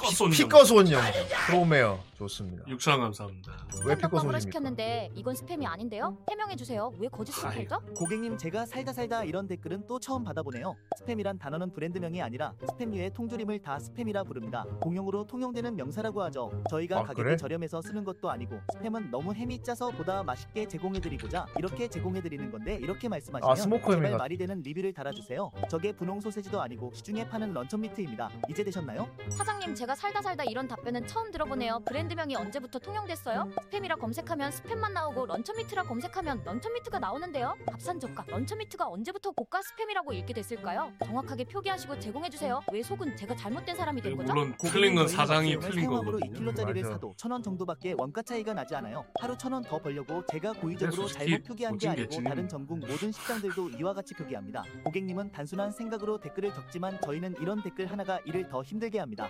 [0.00, 1.02] 피꺼손 피꺼손형
[1.46, 2.64] 크로메어 좋습니다.
[2.64, 3.52] 6천 원 감사합니다.
[3.86, 4.40] 왜 떡밥으로 피꺼손입니까?
[4.40, 6.18] 시켰는데 이건 스팸이 아닌데요?
[6.28, 6.92] 해명해 주세요.
[6.98, 7.66] 왜 거짓 아이.
[7.66, 7.94] 스팸이죠?
[7.96, 10.76] 고객님 제가 살다 살다 이런 댓글은 또 처음 받아보네요.
[11.00, 14.64] 스팸이란 단어는 브랜드명이 아니라 스팸류의 통조림을 다 스팸이라 부릅니다.
[14.82, 16.50] 공용으로 통용되는 명사라고 하죠.
[16.68, 17.36] 저희가 아, 가격이 그래?
[17.38, 23.08] 저렴해서 쓰는 것도 아니고 스팸은 너무 햄이 짜서 보다 맛있게 제공해드리고자 이렇게 제공해드리는 건데 이렇게
[23.08, 25.50] 말씀하시면 아, 햄이 제발 같- 말이 되는 리뷰를 달아주세요.
[25.70, 28.30] 저게 분홍 소세지도 아니고 시중에 파는 런천 미트입니다.
[28.50, 29.08] 이제 되셨나요?
[29.30, 31.80] 사장님 제가 살다 살다 이런 답변은 처음 들어보네요.
[31.86, 33.50] 브랜드 명이 언제부터 통용됐어요?
[33.70, 37.56] 스팸이라 검색하면 스팸만 나오고 런천미트라 검색하면 런천미트가 나오는데요.
[37.66, 40.92] 밥산저가 런천미트가 언제부터 고가 스팸이라고 읽게 됐을까요?
[41.04, 42.60] 정확하게 표기하시고 제공해 주세요.
[42.72, 44.32] 왜 속은 제가 잘못된 사람이 된 거죠?
[44.32, 46.32] 물론 틀린 건 사장이 틀린 거거든요.
[46.32, 46.88] 2kg짜리를 맞아.
[46.94, 49.04] 사도 천 원 정도밖에 원가 차이가 나지 않아요.
[49.20, 52.30] 하루 천 원 더 벌려고 제가 고의적으로 솔직히 잘못 표기한 게 아니고 개찐입니다.
[52.30, 54.64] 다른 전국 모든 식당들도 이와 같이 표기합니다.
[54.84, 59.28] 고객님은 단순한 생각으로 댓글을 적지만 저희는 이런 댓글 하나가 일을 더 힘들게 합니다.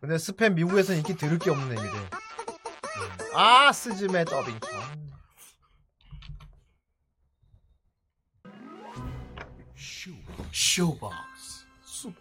[0.00, 1.92] 근데 스팸 미국에서 인기 들을 게 없는 얘기래.
[3.34, 4.54] 아 스즈메 더빙.
[4.54, 4.88] 아.
[10.52, 11.66] 쇼박스.
[11.82, 12.12] 수-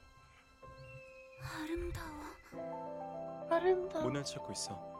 [3.49, 4.97] 아름다워 문을 찾고 있어.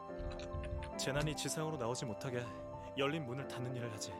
[0.96, 2.44] 재난이 지상으로 나오지 못하게
[2.96, 4.12] 열린 문을 닫는 일을 하지.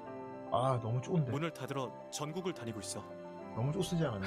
[0.53, 1.31] 아 너무 좋은데.
[1.31, 3.01] 문을 닫으러 전국을 다니고 있어.
[3.55, 4.27] 너무 쪼쓰지 않았네?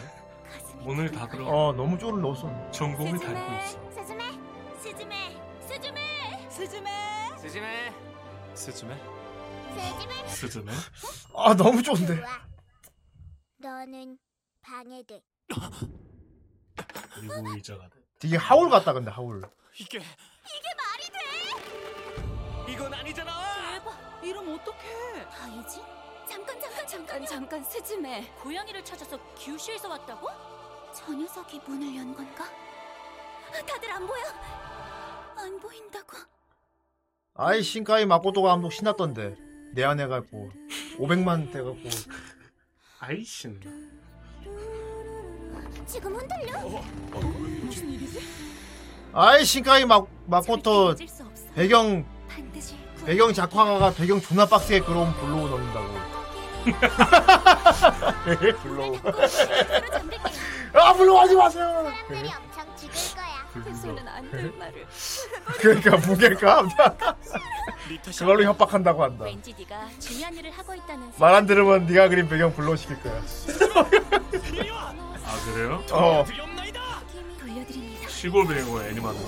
[0.86, 2.72] 오늘 닫으러 어 너무 쪼를 넣었어.
[2.72, 3.92] 전공을 다니고 있어.
[3.92, 4.24] 스즈메,
[4.80, 6.90] 스즈메, 스즈메, 스즈메,
[7.38, 7.94] 스즈메,
[8.56, 8.96] 스즈메,
[9.76, 10.72] 스즈메, 스즈메.
[11.36, 12.22] 아 너무 좋은데.
[13.58, 14.18] 너는
[14.62, 15.22] 방해돼.
[17.14, 18.00] 그리고 의자가 돼.
[18.20, 19.42] 되게 하울 같다 근데 하울.
[19.80, 21.04] 이게 이게 말이
[22.66, 22.72] 돼?
[22.74, 23.32] 이건 아니잖아.
[23.80, 24.24] 대박.
[24.24, 25.30] 이러면 어떡해?
[25.30, 25.82] 다이진?
[26.32, 30.30] 잠깐 잠깐 잠깐 잠깐 스즈메 고양이를 찾아서 규슈에서 왔다고?
[30.94, 32.46] 저 녀석이 문을 연 건가?
[33.68, 34.24] 다들 안 보여?
[35.36, 36.18] 안 보인다고
[37.34, 39.36] 아이 신카이 마코토 감독 신났던데.
[39.74, 40.50] 내 안에 갖고
[40.98, 41.80] 500만 돼 갖고
[43.00, 43.60] 아이신.
[45.86, 46.60] 지금 흔들려?
[47.62, 48.20] 무슨 일이지?
[49.12, 50.96] 아이 신카이 마, 마코토.
[51.56, 52.06] 배경.
[53.06, 56.01] 배경 작화가가 배경 존나 빡세게 그럼 blur 넣는다고.
[58.62, 58.98] blur.
[60.74, 61.92] 아 하지 마세요.
[62.08, 63.32] 사람들이 엄청 죽을 거야
[63.66, 64.88] 해서는 안될 말을.
[65.60, 66.70] 그러니까 무게감
[67.90, 69.26] 네 탓이 그걸로 협박한다고 한다.
[69.26, 73.14] 왠지 네가 중요한 일을 하고 있다는 말 안 들으면 네가 그린 배경 blur 시킬 거야.
[75.26, 75.84] 아 그래요?
[75.92, 76.26] 어.
[77.40, 78.10] 돌려드립니다.
[78.10, 79.20] 시골 배우 애니마다.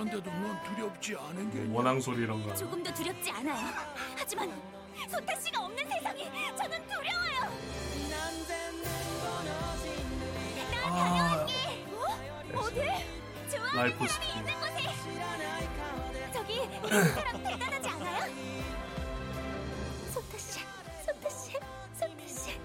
[0.00, 2.54] 그런데도 넌 두렵지 않은 게 원앙 소리 이런 거.
[2.54, 3.66] 조금 도 두렵지 않아요.
[4.16, 4.50] 하지만
[5.10, 6.24] 소타 씨가 없는 세상이
[6.56, 7.52] 저는 두려워요.
[10.86, 11.46] 아,
[12.54, 12.80] 어디?
[13.54, 13.72] 좋아.
[13.74, 14.30] 라이프 스킨.
[16.32, 16.58] 저기 이
[17.12, 18.32] 사람 대단하지 않아요?
[20.14, 20.60] 소타 씨,
[21.04, 21.52] 소타 씨,
[21.98, 22.58] 소타 씨.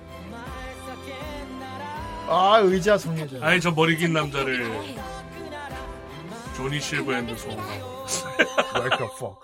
[2.28, 3.46] 아 의자 성애자.
[3.46, 5.15] 아니 저 머리 긴 남자를 좋아해요.
[6.56, 8.06] 조니 실버핸드 소홍하고.
[8.76, 9.40] Like a fuck.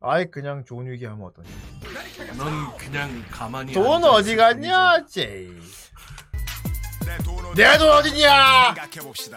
[0.00, 1.48] 아이 그냥 좋은 위기 하면 어떠냐.
[2.36, 3.72] 넌 그냥 가만히.
[3.72, 5.48] 돈 앉아 어디 있을 갔냐, 제이.
[7.06, 8.74] 내돈 내돈 어디냐?
[8.74, 9.36] 생각해봅시다.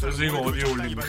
[0.00, 1.02] 그래서 이거 어디에 올립니까?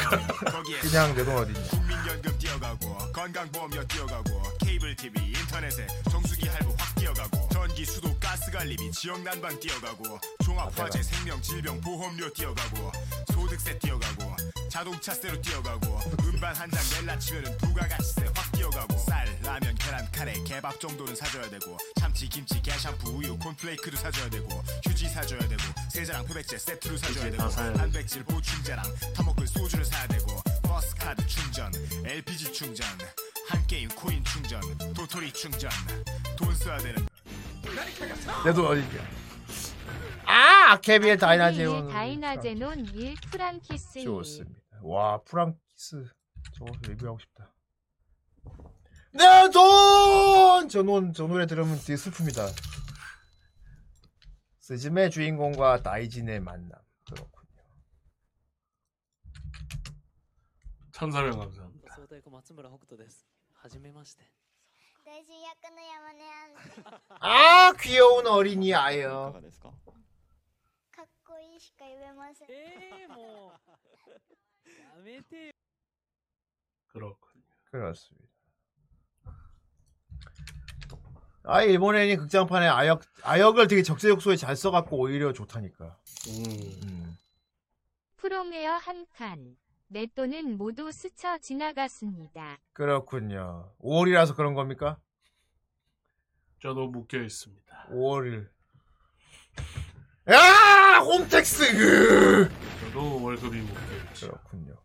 [0.51, 1.86] 거기에 그냥 내 돈 어디냐?
[1.97, 8.91] 국민연금 뛰어가고 건강보험료 뛰어가고 케이블 TV 인터넷에 정수기 할부 확 뛰어가고 전기 수도 가스 관리비
[8.91, 12.91] 지역 난방 뛰어가고 종합화재 생명 질병 보험료 뛰어가고
[13.33, 14.35] 소득세 뛰어가고
[14.69, 20.79] 자동차세로 뛰어가고 음반 한 장 낼라 치면은 부가가치세 확 뛰어가고 쌀 라면 계란 카레 개밥
[20.79, 25.61] 정도는 사줘야 되고 참치 김치 게샴푸 우유 콘플레이크도 사줘야 되고 휴지 사줘야 되고
[25.91, 27.49] 세제랑 표백제 세트로 사줘야 되고.
[27.49, 28.83] 단백질 보충제랑
[29.15, 30.27] 타먹을 소주를 사야 되고
[30.67, 31.71] 버스 카드 충전
[32.05, 32.87] LPG 충전
[33.49, 34.61] 한 게임 코인 충전
[34.93, 35.69] 도토리 충전
[36.37, 37.05] 돈 써야 되는
[38.45, 39.07] 내돈 어디냐?
[40.25, 41.87] 아, 아케비의 다이나제온.
[41.87, 44.59] 다이나제논 1 프랑키스 1 좋습니다.
[44.81, 46.05] 와, 프랑키스.
[46.57, 47.53] 저거 리뷰하고 싶다.
[49.13, 50.67] 내 돈!
[50.69, 52.53] 저, 노, 저 노래 들으면 되게 슬픕니다.
[54.59, 56.77] 스즈메 주인공과 다이진의 만남.
[57.05, 57.63] 그렇군요.
[60.97, 61.95] 천사명 감사합니다.
[67.19, 69.31] 아 귀여운 어린이 아요.
[69.35, 69.39] 아,
[76.87, 77.43] 그렇군요.
[77.65, 78.27] 그렇습니다.
[81.43, 85.95] 아 일본 애니 극장판에 아역 아역을 되게 적재적소에 잘 써갖고 오히려 좋다니까.
[86.29, 86.79] 음.
[86.85, 87.17] 음.
[88.15, 89.57] 프롬웨어 한 칸.
[89.89, 92.57] 내 돈은 모두 스쳐 지나갔습니다.
[92.73, 93.73] 그렇군요.
[93.81, 94.97] 5월이라서 그런 겁니까?
[96.61, 97.87] 저도 묶여 있습니다.
[97.91, 98.49] 5월일.
[100.29, 100.99] 야!
[100.99, 101.71] 홈택스!
[101.77, 102.49] 그!
[102.81, 104.27] 저도 월급이 묶여 있죠.
[104.27, 104.75] 그렇군요.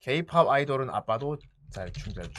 [0.00, 1.36] K-팝 아이돌은 아빠도
[1.70, 2.32] 잘춤 잘춤.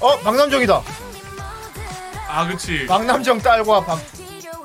[0.00, 0.82] 어, 박남정이다.
[2.28, 2.86] 아, 그치.
[2.86, 3.98] 박남정 딸과 박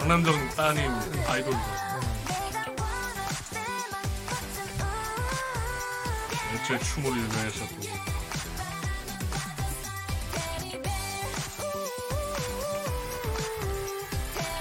[0.07, 0.89] 박남정 따님
[1.27, 1.59] 아이돌이죠.
[6.53, 7.75] 애초에 춤으로 유명했었고.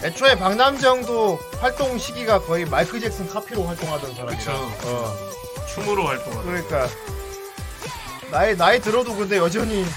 [0.02, 4.36] 애초에 박남정도 활동 시기가 거의 마이클 잭슨 카피로 활동하던 사람이라.
[4.36, 4.50] 그쵸.
[4.50, 5.14] 어.
[5.68, 6.44] 춤으로 활동하는.
[6.44, 6.88] 그러니까
[8.32, 9.84] 나이 나이 들어도 근데 여전히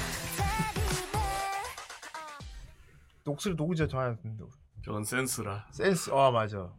[3.25, 3.97] 녹슬 녹이죠 저
[4.89, 5.67] 저건 센스라.
[5.71, 6.73] 센스 아 맞아.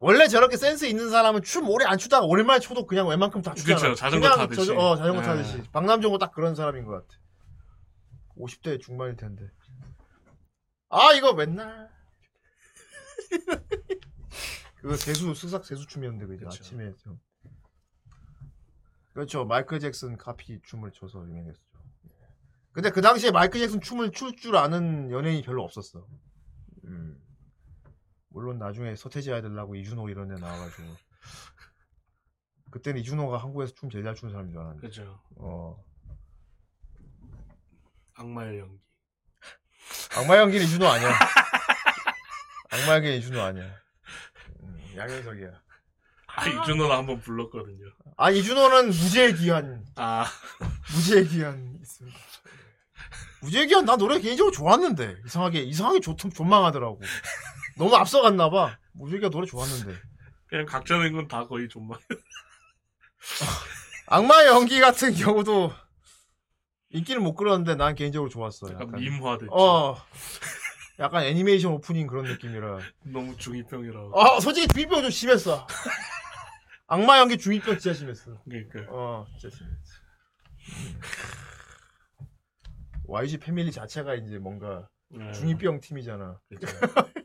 [0.00, 3.80] 원래 저렇게 센스 있는 사람은 춤 오래 안 추다가 오랜만에 춰도 그냥 웬만큼 다 추잖아.
[3.80, 4.66] 그쵸, 자전거 그냥 타듯이.
[4.66, 5.26] 저- 어 자전거 네.
[5.26, 5.62] 타듯이.
[5.72, 7.18] 박남정도 딱 그런 사람인 것 같아.
[8.36, 9.48] 50대 중반일 텐데.
[10.90, 11.88] 아 이거 맨날.
[14.82, 17.18] 그거 세수 쓱싹 세수 춤이었는데 그죠 아침에 좀.
[19.14, 19.46] 그렇죠.
[19.46, 21.64] 마이클 잭슨 카피 춤을 춰서 유명했었죠.
[22.72, 26.06] 근데 그 당시에 마이클 잭슨 춤을 출 줄 아는 연예인이 별로 없었어
[26.84, 27.20] 음.
[28.28, 30.96] 물론 나중에 서태지 아이들하고 이준호 이런 데 나와가지고
[32.70, 35.20] 그때는 이준호가 한국에서 춤 제일 잘 추는 사람인 줄 알았는데 그죠.
[35.36, 35.84] 어
[38.14, 38.80] 악마의 연기.
[40.16, 41.10] 악마 연기는 이준호 아니야
[42.70, 43.64] 악마 연기는 이준호 아니야
[44.62, 45.62] 음, 양현석이야
[46.34, 47.84] 아, 이준호는 한번 불렀거든요.
[48.16, 50.24] 아 이준호는 무지의 기한 아.
[50.94, 52.18] 무지의 기한 있습니다
[53.66, 57.00] 기한 나 노래 개인적으로 좋았는데 이상하게 이상하게 좋 존망하더라고
[57.76, 59.98] 너무 앞서갔나 봐 기한 노래 좋았는데
[60.48, 61.98] 그냥 각자 낸 건 다 거의 좀만.
[64.06, 65.72] 악마의 연기 같은 경우도
[66.90, 68.70] 인기를 못 끌었는데 난 개인적으로 좋았어.
[68.74, 69.50] 약간 밈화됐죠.
[69.52, 69.96] 어.
[70.98, 72.80] 약간 애니메이션 오프닝 그런 느낌이라.
[73.04, 74.14] 너무 중2병이라.
[74.14, 75.66] 아, 솔직히 중이병 좀 심했어.
[76.86, 78.36] 악마 연기 중이병 진짜 심했어.
[78.44, 78.80] 그러니까.
[78.90, 80.02] 어, 진짜 심했어.
[83.08, 83.12] 음.
[83.12, 85.32] YG 패밀리 자체가 이제 뭔가 네.
[85.32, 86.40] 중이병 팀이잖아.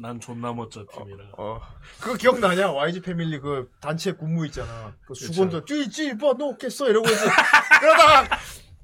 [0.00, 1.32] 난 존나 멋져 팀이라.
[1.36, 1.60] 어.
[2.00, 2.70] 그거 기억나냐?
[2.72, 4.94] YG 패밀리 그 단체 군무 있잖아.
[5.04, 7.26] 그 수건도 찌찌 뭐 놓겠어 이러고 이제
[7.80, 8.38] 그러다가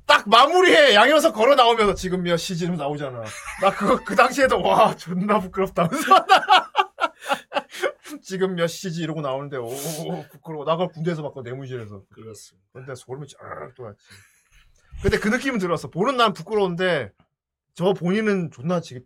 [0.04, 3.22] 딱 마무리해 양현석 걸어 나오면서 지금 몇 시즌 나오잖아.
[3.60, 6.26] 나 그거 그 당시에도 와 존나 부끄럽다면서
[8.22, 9.68] 지금 몇 시지 이러고 나오는데 오
[10.32, 10.64] 부끄러워.
[10.64, 12.02] 나 그걸 군대에서 봤고 내무실에서.
[12.12, 12.68] 그렇습니다.
[12.72, 13.98] 근데 소름이 쫙 돋았지.
[15.02, 15.88] 근데 그 느낌은 들었어.
[15.88, 17.12] 보는 난 부끄러운데
[17.74, 19.02] 저 본인은 존나 지금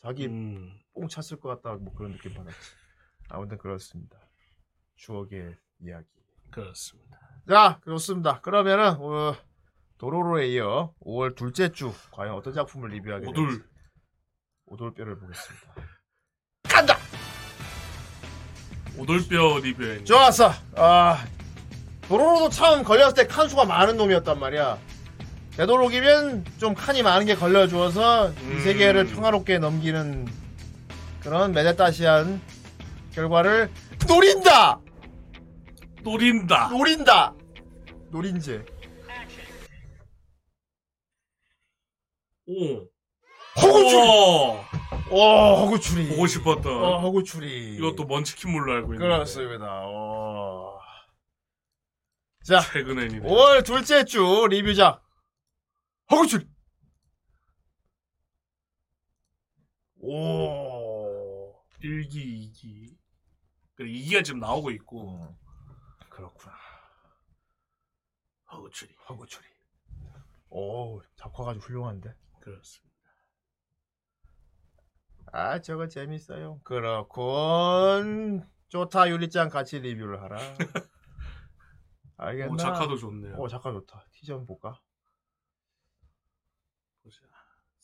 [0.00, 0.78] 자기 음.
[0.94, 2.56] 뽕 찼을 것 같다 뭐 그런 느낌 받았지.
[3.30, 4.18] 아무튼 그렇습니다.
[4.96, 6.06] 추억의 이야기.
[6.50, 7.18] 그렇습니다.
[7.48, 8.40] 자 좋습니다.
[8.40, 9.34] 그러면은 어,
[9.98, 13.48] 도로로에 이어 5월 둘째 주 과연 어떤 작품을 리뷰하게 오돌.
[13.48, 13.64] 될지
[14.66, 15.74] 오돌뼈를 보겠습니다.
[18.98, 20.50] 오돌뼈 리뷰에 좋았어.
[20.76, 21.24] 아
[22.08, 24.78] 도로로도 참 걸렸을 때 칸수가 많은 놈이었단 말이야.
[25.56, 28.60] 되도록이면 좀 칸이 많은 게 걸려주어서 이 음.
[28.60, 30.26] 세계를 평화롭게 넘기는
[31.20, 32.40] 그런 메데타시한
[33.12, 33.70] 결과를
[34.08, 34.80] 노린다.
[36.02, 36.68] 노린다.
[36.68, 37.34] 노린다.
[38.10, 38.64] 노린제.
[42.46, 42.88] 오.
[43.60, 44.02] 허구추리.
[45.10, 45.14] 오.
[45.14, 46.08] 오, 허구추리.
[46.08, 46.66] 보고 싶었던.
[46.66, 47.76] 어, 허구추리.
[47.76, 49.04] 이것도 먼치킨물로 알고 있는데.
[49.04, 49.66] 그렇습니다.
[49.84, 50.78] 어.
[52.44, 53.28] 자, 최근 애니네.
[53.28, 55.02] 5월 둘째 주 리뷰작.
[56.12, 56.46] 허구추리.
[60.00, 61.54] 오.
[61.82, 62.98] 1기, 2기.
[63.74, 65.34] 그래, 2기가 지금 나오고 있고.
[66.10, 66.54] 그렇구나.
[68.52, 68.94] 허구추리.
[69.08, 69.46] 허구추리.
[70.50, 72.14] 오, 작화가 아주 훌륭한데.
[72.40, 72.92] 그렇습니다.
[75.32, 76.60] 아, 저거 재밌어요.
[76.62, 78.46] 그렇군.
[78.68, 80.36] 좋다, 유리짱 같이 리뷰를 하라.
[82.18, 82.52] 알겠나?
[82.52, 83.36] 오, 작화도 좋네요.
[83.38, 84.04] 오, 작화 좋다.
[84.12, 84.78] 티 좀 볼까?
[87.02, 87.18] 보자.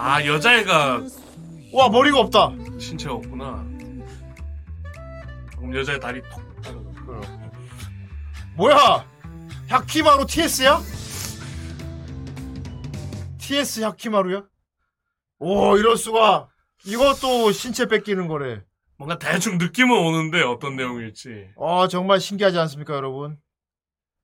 [0.00, 1.02] 아 여자애가
[1.72, 2.52] 와 머리가 없다.
[2.78, 3.66] 신체가 없구나.
[5.56, 6.40] 그럼 여자의 다리 톡.
[8.56, 9.04] 뭐야?
[9.68, 10.80] 야키마루 TS야?
[13.38, 14.44] TS 야키마루야?
[15.40, 16.48] 오 이럴 수가.
[16.86, 18.62] 이것도 신체 뺏기는 거래.
[18.98, 21.48] 뭔가 대충 느낌은 오는데 어떤 내용일지.
[21.60, 23.36] 아 정말 신기하지 않습니까 여러분?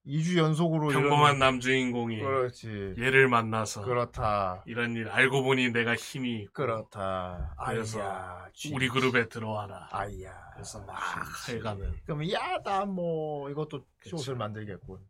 [0.07, 2.95] 2주 연속으로 평범한 이런- 남주인공이 그렇지.
[2.99, 4.63] 얘를 만나서 그렇다.
[4.67, 7.55] 이런 일 알고 보니 내가 힘이 있고 그렇다.
[7.65, 9.89] 그래서 아이야, 우리 그룹에 들어와라.
[9.93, 10.51] 아이야.
[10.53, 10.95] 그래서 막
[11.49, 11.95] 해가는.
[12.05, 15.01] 그럼 야다 뭐 이것도 쇼트를 만들겠군.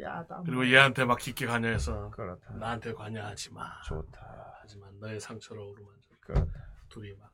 [0.00, 0.42] 야다.
[0.44, 0.66] 그리고 뭐.
[0.66, 2.52] 얘한테 막 깊게 관여해서 그렇다.
[2.54, 3.80] 나한테 관여하지 마.
[3.82, 4.54] 좋다.
[4.60, 6.08] 하지만 너의 상처로 어루만져.
[6.20, 6.52] 그렇다.
[6.90, 7.32] 둘이 막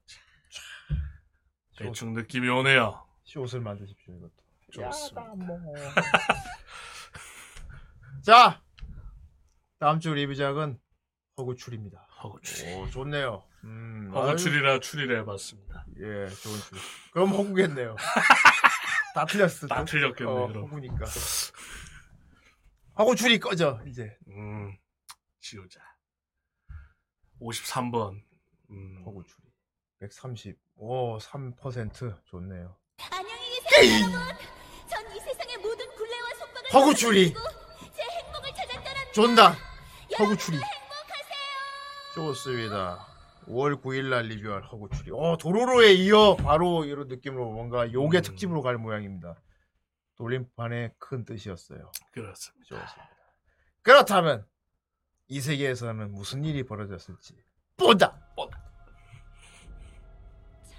[1.76, 3.04] 대충 느낌이 오네요.
[3.24, 4.41] 쇼트를 만드십시오 이것도.
[4.72, 5.22] 좋습니다.
[5.22, 5.56] 야다 뭐.
[8.22, 8.62] 자,
[9.78, 10.78] 다음 주 리뷰작은
[11.36, 11.98] 허구출입니다.
[12.22, 12.68] 허구출.
[12.74, 13.44] 오, 좋네요.
[13.64, 15.84] 음, 허구출이라 추리를 해봤습니다.
[15.98, 16.78] 예, 좋은 출.
[17.12, 17.96] 그럼 허구겠네요.
[19.14, 19.66] 다 틀렸어.
[19.66, 20.64] 다 틀렸겠네, 어, 그럼.
[20.64, 21.04] 허구니까.
[22.98, 24.16] 허구출이 꺼져 이제.
[24.28, 24.76] 음,
[25.40, 25.80] 지우자.
[27.40, 28.22] 53번.
[28.70, 29.42] 음, 허구출이.
[30.00, 30.56] 130.
[30.76, 32.76] 오, 3% 좋네요.
[33.10, 34.61] 안녕히 계세요 여러분
[36.72, 39.54] 찾았더랍니다 존다.
[40.18, 40.56] 허구출이.
[40.56, 43.06] 행복하세요 좋습니다.
[43.46, 45.10] 5월 9일 날 리뷰할 허구출이.
[45.12, 48.22] 어, 도로로에 이어 바로 이런 느낌으로 뭔가 요괴 음.
[48.22, 49.34] 특집으로 갈 모양입니다.
[50.16, 51.92] 돌림판의 큰 뜻이었어요.
[52.12, 52.68] 그렇습니다.
[52.68, 53.10] 좋습니다.
[53.82, 54.46] 그렇다면
[55.28, 57.34] 이 세계에서는 무슨 일이 벌어졌을지
[57.76, 58.18] 본다.
[58.34, 58.62] 본다.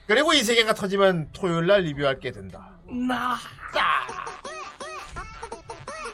[0.07, 2.79] 그리고 이 세계가 터지면 토요일 날 리뷰할 게 된다.
[2.85, 3.37] 나.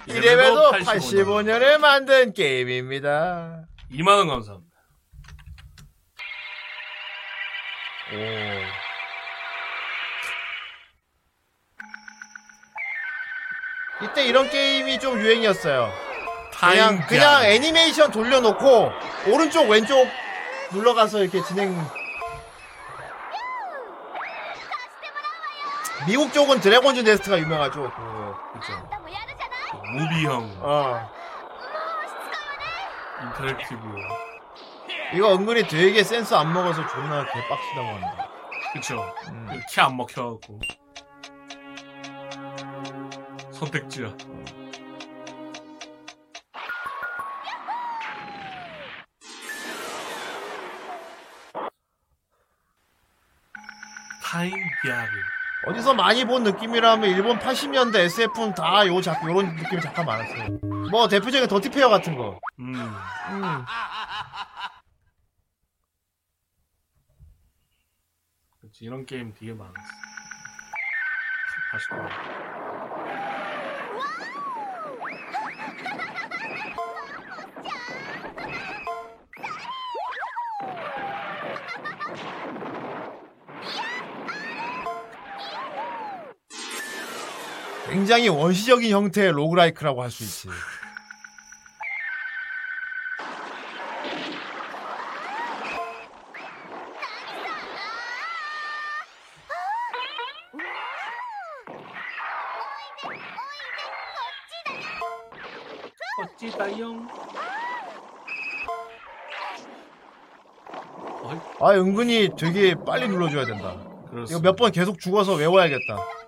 [0.10, 1.46] 이래봬도 85년.
[1.46, 3.66] 85년에 만든 게임입니다.
[3.92, 4.70] 2만원 감사합니다.
[14.02, 14.06] 오.
[14.06, 15.92] 이때 이런 게임이 좀 유행이었어요.
[16.60, 17.52] 그냥 그냥 갱.
[17.52, 18.92] 애니메이션 돌려놓고
[19.28, 20.08] 오른쪽 왼쪽
[20.72, 21.76] 눌러가서 이렇게 진행.
[26.08, 27.92] 미국 쪽은 드래곤즈 네스트가 유명하죠.
[27.96, 28.90] 그, 그죠.
[29.78, 30.58] movie형.
[30.62, 31.10] 어.
[33.24, 33.82] Interactive.
[35.14, 38.30] 이거 은근히 되게 센스 안 먹어서 존나 개빡치다고 한다.
[38.74, 39.14] 그쵸.
[39.30, 39.62] 음.
[39.70, 40.60] 키안 먹혀갖고.
[43.52, 44.14] 선택지야.
[54.24, 55.39] 타임 갸루.
[55.68, 60.58] 어디서 많이 본 느낌이라면 일본 80년대 SF는 다 요 작, 요런 느낌의 작가 많았어요.
[60.90, 62.40] 뭐 대표적인 더티페어 같은 거.
[62.60, 62.76] 음.
[62.76, 63.66] 음.
[68.62, 69.76] 그치, 이런 게임 되게 많았어.
[71.72, 72.69] 89.
[88.00, 90.48] 굉장히 원시적인 형태의 로그라이크라고 할 수 있지.
[111.60, 113.76] 아 은근히 되게 빨리 눌러줘야 된다.
[114.30, 116.19] 이거 몇 번 계속 죽어서 외워야겠다.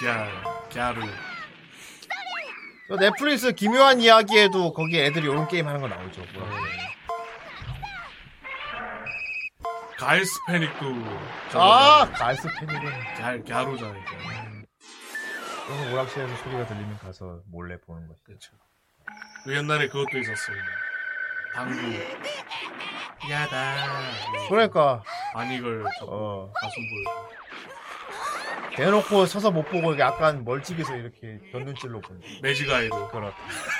[0.00, 0.30] 갸,
[0.72, 1.06] 갸루.
[2.88, 6.22] 저 넷플릭스 기묘한 이야기에도 거기 애들이 이런 게임 하는 거 나오죠.
[6.34, 6.56] 뭐라.
[9.98, 10.86] 가이스 패닉도.
[11.54, 14.04] 아 가이스 패닉은 갸, 갸루잖아요.
[15.66, 18.22] 그런 오락실에서 소리가 들리면 가서 몰래 보는 거지.
[18.22, 18.52] 그렇죠.
[19.44, 20.64] 그 옛날에 그것도 있었습니다.
[21.54, 21.80] 방구.
[23.30, 23.86] 야다.
[24.48, 25.02] 그러니까
[25.34, 26.52] 아니 이걸 어.
[26.54, 27.25] 가슴 보여.
[28.76, 32.20] 대놓고 서서 못 보고 이게 약간 멀찍이서 이렇게 견눈질로 보는.
[32.42, 33.08] 매지가이로.
[33.08, 33.32] 그렇.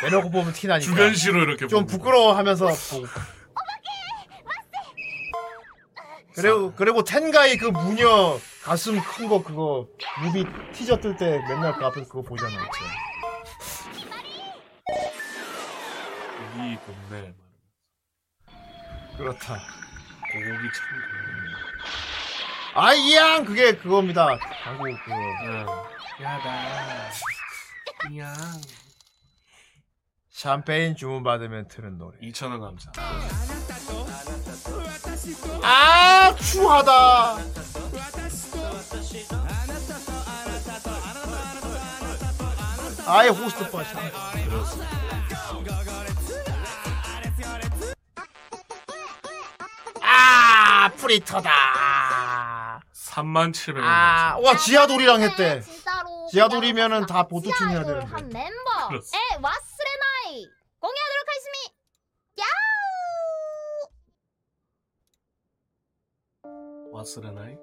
[0.02, 0.90] 대놓고 보면 티 나니까.
[0.90, 1.98] 주변시로 이렇게 좀 보고.
[1.98, 3.06] 부끄러워하면서 보고.
[6.34, 9.88] 그리고 그리고 텐가이 그 무녀 가슴 큰 거 그거
[10.22, 10.44] 뮤비
[10.74, 12.52] 티저 뜰 때 맨날 그 앞에서 그거 보잖아.
[16.56, 16.76] 이
[17.08, 17.34] 동네.
[19.16, 19.54] 그렇다.
[20.32, 21.35] 고기 참.
[22.78, 24.38] 아이양 그게 그겁니다.
[24.62, 25.88] 한국 그거.
[26.22, 27.08] 야다.
[28.18, 28.34] 야.
[30.28, 32.18] 샴페인 주문 받으면 트는 노래.
[32.18, 32.92] 2,000원 감사.
[35.62, 37.38] 아 추하다.
[43.06, 43.98] 아예 호스트 빠져.
[50.02, 51.50] 아 프리터다.
[53.16, 53.80] 37,000원.
[53.82, 55.60] 아, 와 지하돌이랑 했대.
[55.62, 58.12] 진짜로 지하돌이면은 다 춤해야 아이돌 되는데.
[58.14, 59.18] 한 멤버 그렇습니다.
[59.18, 60.46] 에 와스레나이
[60.78, 61.74] 공개하도록 하겠습니다.
[62.40, 63.88] 야우
[66.92, 67.56] 와스레나이?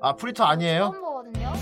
[0.00, 0.90] 아 프리터 아니에요?
[0.92, 1.52] 처음 보거든요.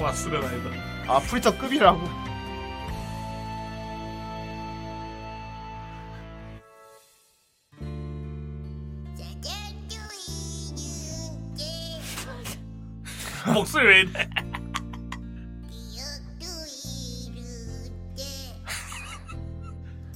[0.00, 0.70] 와스레나이다.
[1.12, 2.00] 아 프리터 급이라고.
[13.58, 14.28] 목소리 왜 이래?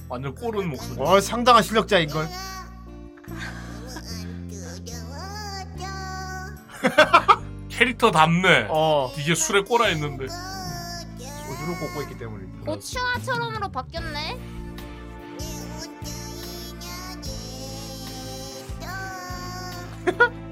[0.07, 1.01] 완전 꼬른 목소리.
[1.01, 2.27] 어 상당한 실력자인 걸.
[7.69, 8.67] 캐릭터 답네.
[8.69, 9.11] 어.
[9.17, 10.27] 이게 술에 꼬라 있는데.
[10.27, 12.45] 소주를 꽂고 있기 때문에.
[12.65, 14.39] 고추화처럼으로 바뀌었네.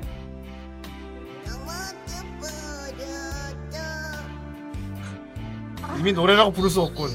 [6.01, 7.11] 이미 노래라고 부를 수 없군.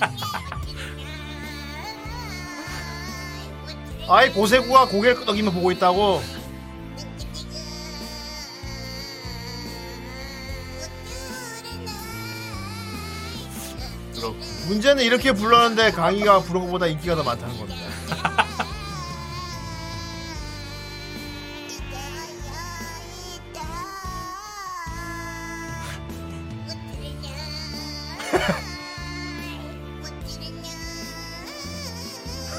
[4.08, 6.37] 아이 고세구가 고개를 끄덕이며 보고 있다고.
[14.68, 17.80] 문제는 이렇게 불렀는데 강희가 부른 것보다 인기가 더 많다는 겁니다.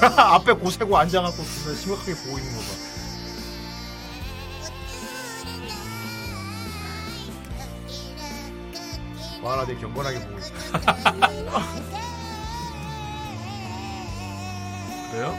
[0.00, 2.66] 앞에 고세구 앉아갖고 심각하게 보고 있는 거 봐.
[9.42, 10.52] 와나 되게 경건하게 보고 있어.
[15.20, 15.36] 그래요?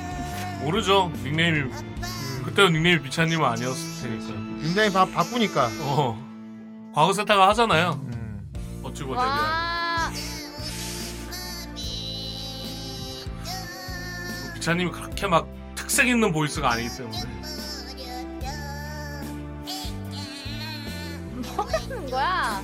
[0.61, 1.11] 모르죠.
[1.23, 1.71] 닉네임이
[2.45, 4.39] 그때 닉네임이 미차님은 아니었을 테니까.
[4.61, 5.69] 닉네임 바, 바꾸니까.
[5.81, 6.91] 어.
[6.93, 7.99] 과거 세타가 하잖아요.
[8.83, 9.21] 어찌 보자.
[9.21, 10.11] 와
[14.53, 17.17] 미차님이 그렇게 막 특색 있는 보이스가 아니기 때문에.
[21.55, 22.61] 뭐 하는 거야?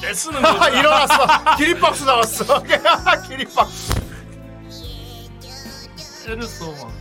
[0.00, 0.68] 떼쓰는 거.
[0.70, 1.26] 일어났어.
[1.58, 2.62] 기립박수 나왔어.
[3.26, 4.07] 기립박수.
[6.28, 6.92] 때렸어 막.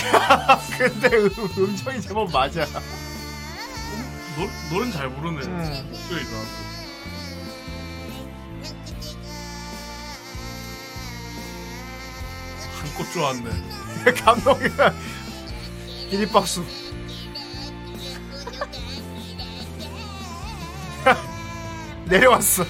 [0.78, 2.64] 근데 음, 음정이 제법 맞아.
[4.36, 5.44] 노, 노래는 잘 부르네.
[5.44, 5.88] 음.
[5.90, 6.70] 목소리 좋았어.
[12.80, 13.50] 한꽃 좋았네.
[14.24, 14.94] 감동이야.
[16.08, 16.64] 기립박수.
[22.08, 22.64] 내려왔어.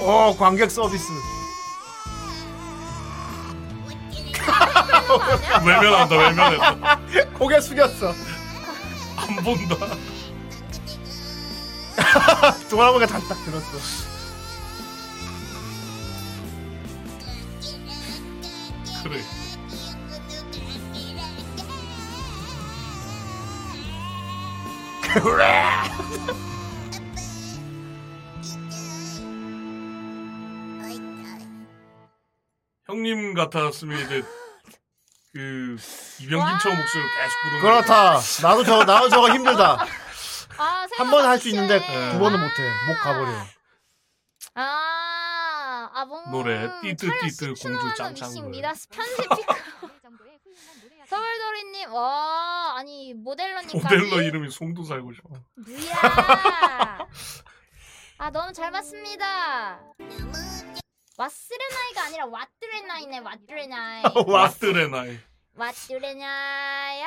[0.00, 1.37] 어, 관객 서비스.
[5.64, 7.00] 외면한다, 외면했다.
[7.34, 8.14] 고개 숙였어.
[9.16, 9.76] 안 본다.
[12.70, 14.08] 동아보가 다딱 들었어.
[19.02, 19.22] 그래.
[25.22, 25.82] 그래.
[32.86, 34.22] 형님 같았으면 이제
[35.32, 35.76] 그
[36.20, 37.60] 이병김처 목소리를 계속 부르는.
[37.60, 38.20] 그렇다.
[38.42, 39.84] 나도 저 나도 저거 힘들다.
[40.60, 42.12] 아, 한 번 할 수 있는데 네.
[42.12, 42.70] 두 번은 못해.
[42.88, 43.30] 목 가버려.
[44.54, 48.72] 아, 아, 뭔 노래 띠뜨 띠뜨 공주 짱짱 입니다.
[48.90, 49.54] 편집 피크.
[51.08, 53.78] 서울도리님, 와, 아니 모델러님까지.
[53.96, 55.28] 모델러 이름이 송도 살고 싶어.
[55.56, 57.06] 뭐야?
[58.18, 59.78] 아 너무 잘 봤습니다.
[61.18, 64.02] 왓스레나이가 아니라 왓드레나이네 왓드레나이.
[64.28, 65.18] 와스레나이.
[65.58, 67.02] 왓드레나이.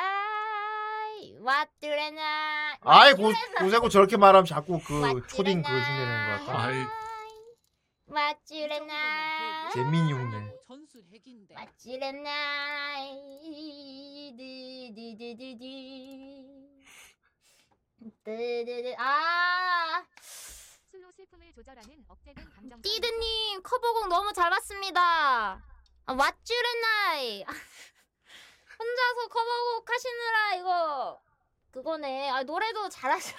[1.40, 2.76] 왓드레나이.
[2.82, 6.62] 아이 고 고세고 저렇게 말하면 자꾸 그 초딩 그 흉내내는 것 같다.
[6.62, 6.84] 아이
[8.10, 9.70] 왓드레나이.
[9.72, 10.52] 재민이 흉내.
[11.56, 13.06] 왓드레나이.
[14.92, 15.62] 디디디디디.
[18.24, 20.04] 드드드 아.
[22.82, 25.62] 띠드님 커버곡 너무 잘 봤습니다.
[26.04, 27.44] 아, 왓쥬레나이
[28.78, 31.22] 혼자서 커버곡 하시느라 이거
[31.70, 32.28] 그거네.
[32.30, 33.36] 아 노래도 잘하셨.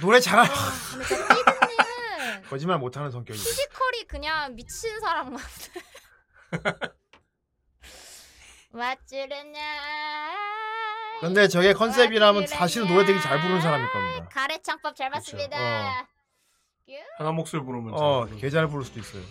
[0.00, 0.44] 노래 잘하.
[0.46, 3.38] 저 띠드님은 거짓말 못하는 성격이.
[3.38, 5.80] 피지컬이 그냥 미친 사람 같아.
[8.72, 10.75] 왓쥬레나이
[11.20, 14.28] 근데 저게 컨셉이라면 사실은 노래 되게 잘 부르는 사람일 겁니다.
[14.32, 16.06] 가래창법 잘 봤습니다.
[17.18, 19.22] 하나 목소리 부르면 잘 어, 개 잘 부를 수도 있어요.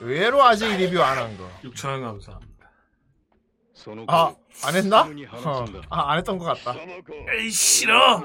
[0.00, 1.48] 의외로 아직 리뷰 안 한 거.
[1.64, 2.52] 6천 원 감사합니다.
[4.08, 4.34] 아,
[4.64, 5.00] 안 했나?
[5.44, 6.74] 어, 아, 안 했던 것 같다.
[7.38, 8.22] 에이 싫어.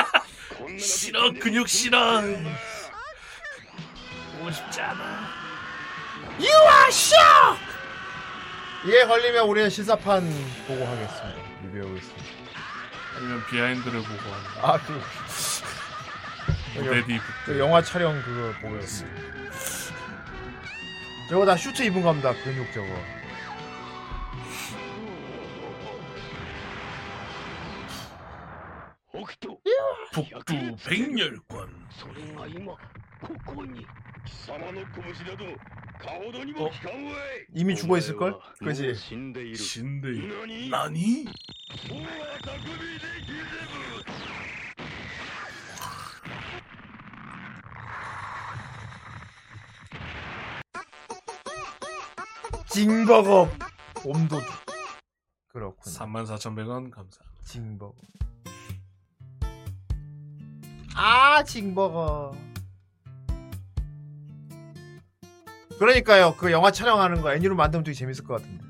[0.78, 2.22] 싫어 근육 싫어.
[4.38, 5.28] 보고 싶지 않아.
[6.38, 7.60] You are shock!
[8.86, 10.22] 이에 걸리면 우리는 실사판
[10.66, 11.41] 보고 하겠습니다.
[11.71, 12.23] 리뷰하겠습니다.
[13.17, 14.45] 아니면 비하인드를 보고 하는.
[14.61, 15.01] 아, 그.
[16.79, 17.19] 레디.
[17.45, 19.21] 그 영화 촬영 그거 보겠습니다.
[21.29, 22.33] 저거 다 슈트 입은 겁니다.
[22.43, 22.87] 근육 저거.
[30.13, 31.87] 북두 백열권.
[31.91, 32.73] それが今
[33.21, 33.85] ここに
[34.25, 35.55] 貴様の拳などかほどに
[36.06, 36.70] 어?
[37.54, 38.32] 이미 죽어 있을 걸?
[38.32, 38.90] 어, 그지?
[38.90, 40.88] 어, 死んでい.
[40.88, 41.24] 何?
[52.68, 53.48] 징버거
[54.04, 54.46] 옴도둑
[55.48, 57.94] 그렇군 34,100원 감사 징버거
[60.94, 62.34] 아 징버거
[65.82, 66.36] 그러니까요.
[66.36, 68.64] 그 영화 촬영하는 거 애니로 만들면 되게 재밌을 것 같은데.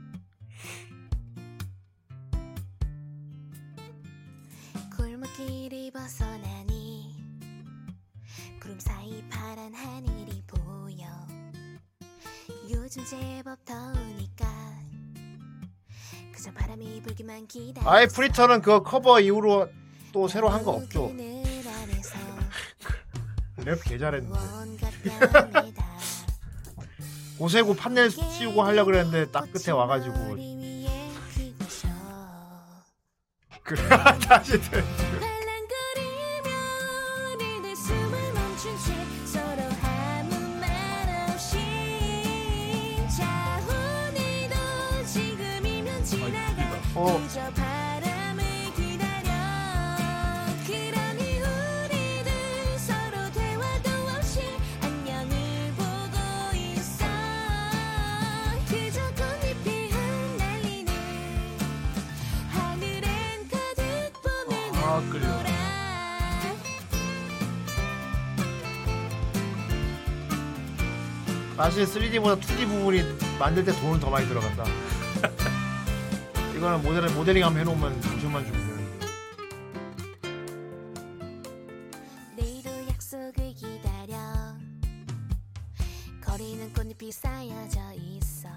[17.84, 19.68] 아예 프리터는 그 커버 이후로
[20.12, 21.12] 또 새로 한 거 없죠.
[23.58, 24.38] 랩 개 잘했는데.
[27.42, 30.14] 고세고 판넬 씌우고 하려고 그랬는데 딱 끝에 와가지고.
[33.64, 33.82] 그래
[34.28, 34.84] 다시 들
[71.72, 73.02] 사실 3D보다 2D 부분이
[73.38, 74.64] 만들 때 돈을 더 많이 들어갔다.
[76.54, 78.72] 이거는 모델, 모델링 하면 해놓으면 50만 주고.
[83.54, 84.16] 기다려
[86.24, 88.48] 거리는 꽃잎이 쌓여져 있어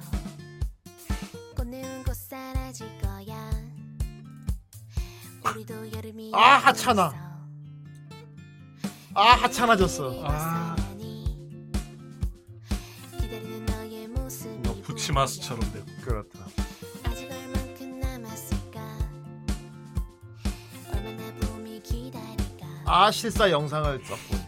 [1.55, 3.51] 꽃은 곧 사라질 거야
[5.43, 7.13] 우리도 여름이 아 하찮아.
[9.13, 10.23] 아 하찮아졌어.
[10.25, 10.64] 아.
[15.15, 16.45] 뭐 부치마스처럼 되고 그렇다.
[22.87, 24.45] 아 실사 영상을 썼고.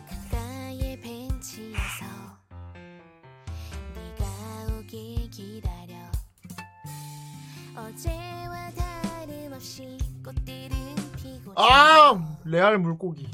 [11.56, 13.28] 아 레알 물고기.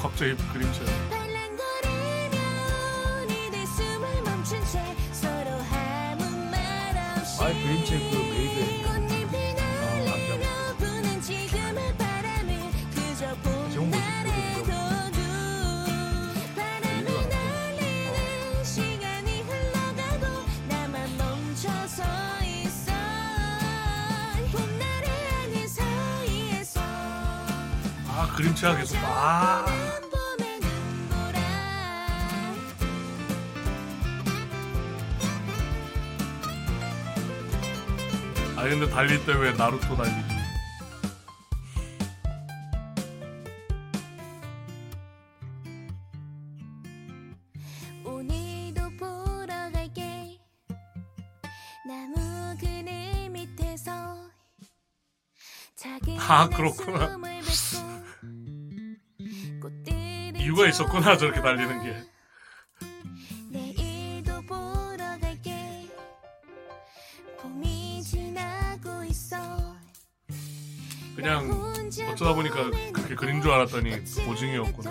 [0.00, 0.84] 갑자기 그림체.
[1.10, 1.19] 발
[29.22, 29.80] 아
[38.56, 40.40] 아 근데 달릴 때 왜 나루토 달리기?
[48.04, 50.38] 오늘도 보러 갈게
[51.86, 54.16] 나무 그늘 밑에서
[55.76, 57.16] 작은 아, 그렇구나.
[60.70, 61.94] 있었구나 저렇게 달리는 게.
[71.16, 71.50] 그냥
[72.12, 73.92] 어쩌다 보니까 그렇게 그린 줄 알았더니
[74.26, 74.89] 오징이었구나.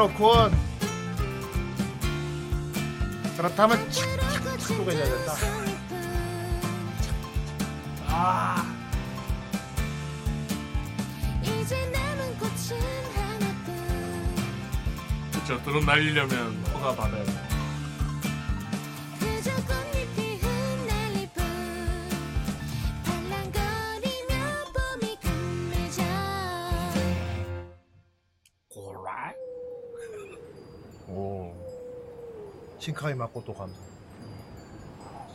[0.00, 0.50] 그렇군.
[3.36, 5.34] 그렇다면 축구가 해야 된다.
[8.06, 8.64] 아
[15.32, 17.49] 그쵸 드론 날리려면 허가 받아야 돼.
[32.80, 33.78] 신카이 맞고 또 감사.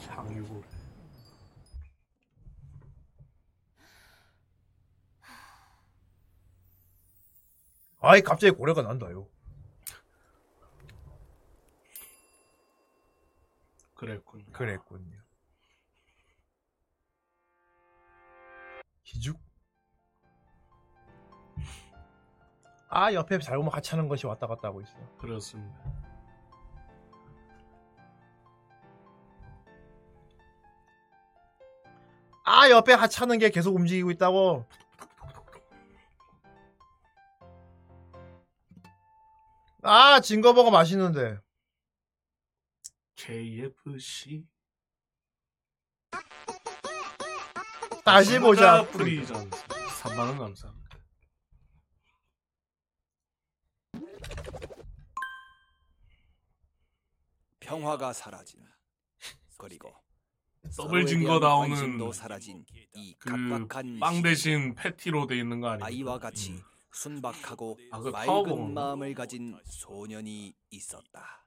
[0.02, 0.64] 장유고.
[8.00, 9.28] 아이 갑자기 고래가 난다요.
[13.94, 14.52] 그랬군.
[14.52, 15.22] 그랬군요.
[19.04, 19.40] 기죽?
[22.90, 25.18] 아 옆에 잘못 하찮은 것이 왔다 갔다 하고 있어.
[25.18, 26.05] 그렇습니다.
[32.48, 34.68] 아 옆에 하찮은 게 계속 움직이고 있다고.
[39.82, 41.40] 아 진거버거 맛있는데.
[43.16, 44.46] KFC.
[48.04, 48.86] 다시 보자.
[48.90, 49.50] 프리전.
[49.50, 50.86] 3만 원 감사합니다.
[57.60, 58.64] 평화가 사라진
[59.58, 60.05] 그리고
[60.76, 62.00] 더블 증거 나오는
[62.94, 65.86] 이그 각박한 빵 대신 패티로 돼 있는 거 아니에요?
[65.86, 66.62] 아이와 같이
[66.92, 68.10] 순박하고 아, 그.
[68.10, 71.46] 맑은 마음을 가진 소년이 있었다.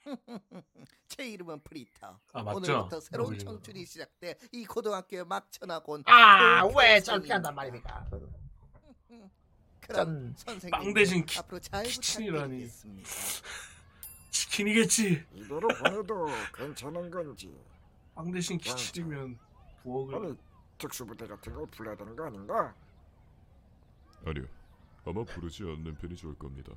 [1.08, 2.18] 제 이름은 프리터.
[2.32, 2.40] 아?
[2.42, 7.00] 오늘부터 새로운 청춘이 시작돼 이 고등학교에 막 전학온 아, 그 왜.
[7.00, 8.08] 저렇게 한단 말입니까?
[9.80, 10.34] 그럼 짠.
[10.36, 11.84] 선생님 빵 대신 키- 앞으로 잘.
[11.84, 13.10] 부탁드리겠습니다.
[14.30, 15.26] 치킨이겠지.
[15.34, 17.52] 이대로 보내도 괜찮은 건지
[18.14, 19.38] 빵 대신 키칠이면
[19.82, 20.36] 부엌을 아니
[20.78, 22.74] 특수부대 같은 걸 불러야 되는 거 아닌가?
[24.24, 24.44] 아니요.
[25.04, 26.72] 아마 부르지 않는 편이 좋을 겁니다.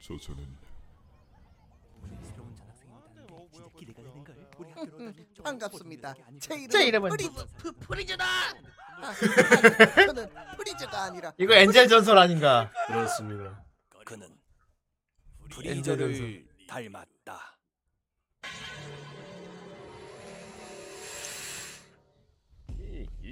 [0.00, 0.46] 저 저는.
[5.42, 6.14] 반갑습니다.
[6.40, 7.28] 제 이름은, 제 이름은 프리,
[7.58, 8.24] 프, 프리즈다.
[8.24, 12.70] 아, 아니, 저는 프리즈가 아니라 이거 엔젤 전설 아닌가?
[12.86, 13.62] 그렇습니다.
[14.04, 14.28] 그는
[15.50, 17.56] 프리저를 닮았다.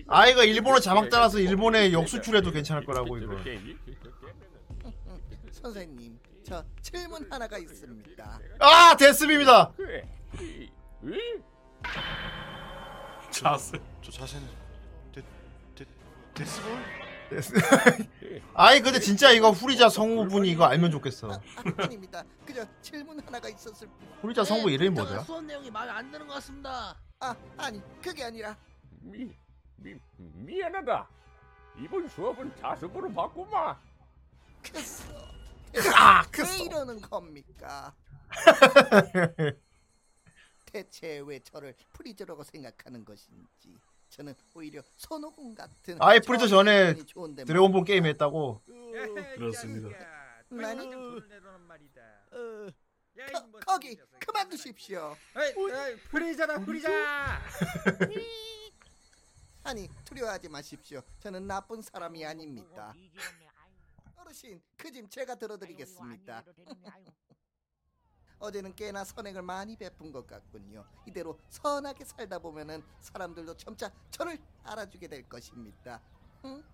[0.09, 3.37] 아 이거 일본어 자막 따라서 일본에 역수출해도 괜찮을 거라고 이거.
[5.53, 8.41] 선생님, 저 질문 하나가 있습니다.
[8.59, 9.73] 아 데스비입니다.
[13.31, 13.79] 자세.
[14.03, 14.47] 저 자세는
[15.15, 15.23] 데,
[15.75, 15.85] 데,
[16.35, 17.12] 데스볼?
[17.37, 17.55] 데스.
[18.55, 21.33] 아이 근데 진짜 이거 후리자 성우분이 이거 알면 좋겠어.
[21.33, 21.41] 아,
[21.79, 22.23] 아닙니다.
[22.45, 24.09] 그저 질문 하나가 있었을 뿐.
[24.21, 25.23] 후리자 성우 이름이 뭐더라?
[25.23, 26.97] 수업 내용이 마음에 안 드는 것 같습니다.
[27.21, 28.57] 아, 아니 그게 아니라
[29.01, 29.29] 미,
[29.77, 31.09] 미, 미안하다.
[31.81, 33.81] 이번 수업은 자습으로 바꾸마.
[34.63, 35.05] くそ.
[35.95, 37.95] 아, 왜 이러는 겁니까?
[40.67, 43.77] 대체 왜 저를 프리즈라고 생각하는 것인지
[44.13, 48.61] 저는 오히려 손오공 같은 아이 프리저 전에 좋은데 드래곤볼 게임 했다고.
[49.37, 49.89] 그렇습니다.
[50.51, 50.87] 많이
[52.31, 52.71] 어,
[53.33, 55.17] 거, 거기 그만두십시오.
[56.11, 57.41] 프리자다 프리자.
[59.65, 61.01] 아니 두려워하지 마십시오.
[61.21, 62.95] 저는 나쁜 사람이 아닙니다.
[64.17, 66.45] 어르신 그 짐 제가 들어드리겠습니다.
[68.43, 70.85] 어제는 꽤나 선행을 많이 베푼 것 같군요.
[71.07, 76.03] 이대로 선하게 살다 보면은 사람들도 점차 저를 알아주게 될 것입니다.
[76.45, 76.65] 응?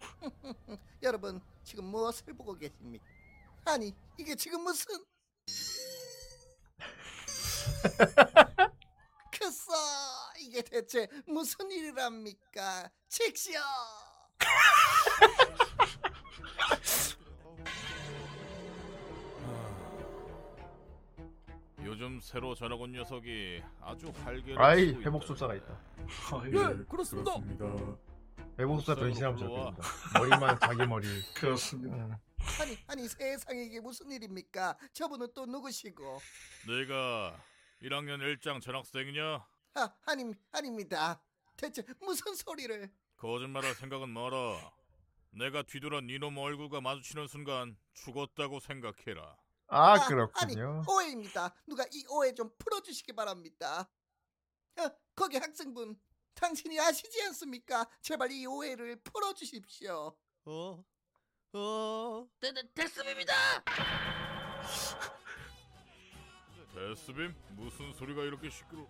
[1.02, 3.06] 여러분 지금 무엇을 보고 계십니까?
[3.64, 4.92] 아니 이게 지금 무슨
[9.30, 9.72] 크소
[10.40, 12.90] 이게 대체 무슨 일이랍니까?
[13.08, 13.60] 칙시오
[21.88, 25.06] 요즘 새로 전학 온 녀석이 아주 활개를 아이 치고 있다.
[25.08, 25.80] 회복술사가 있다.
[26.44, 27.30] 네, 그렇습니다.
[28.58, 30.18] 회복술사 변신하면 좋겠습니다.
[30.18, 31.06] 머리만 자기 머리.
[31.34, 32.20] 그렇습니다.
[32.60, 34.76] 아니 아니 세상에 이게 무슨 일입니까?
[34.92, 36.18] 저분은 또 누구시고?
[36.66, 37.42] 내가
[37.82, 39.46] 1학년 1장 전학생이냐?
[39.74, 41.22] 아 아님 아닙니다.
[41.56, 42.90] 대체 무슨 소리를?
[43.16, 44.72] 거짓말할 생각은 마라.
[45.30, 49.36] 내가 뒤돌아 니놈 얼굴과 마주치는 순간 죽었다고 생각해라.
[49.68, 50.82] 아 아니 그렇군요.
[50.88, 51.54] 오해입니다.
[51.66, 53.88] 누가 이 오해 좀 풀어주시기 바랍니다.
[54.78, 55.98] 어, 거기 학생분
[56.34, 57.86] 당신이 아시지 않습니까?
[58.00, 60.16] 제발 이 오해를 풀어주십시오.
[60.46, 60.84] 어?
[61.52, 62.28] 어?
[62.40, 63.34] 데, 데, Death입니다.
[66.74, 67.34] Death Beam?
[67.50, 68.86] 무슨 소리가 이렇게 시끄러?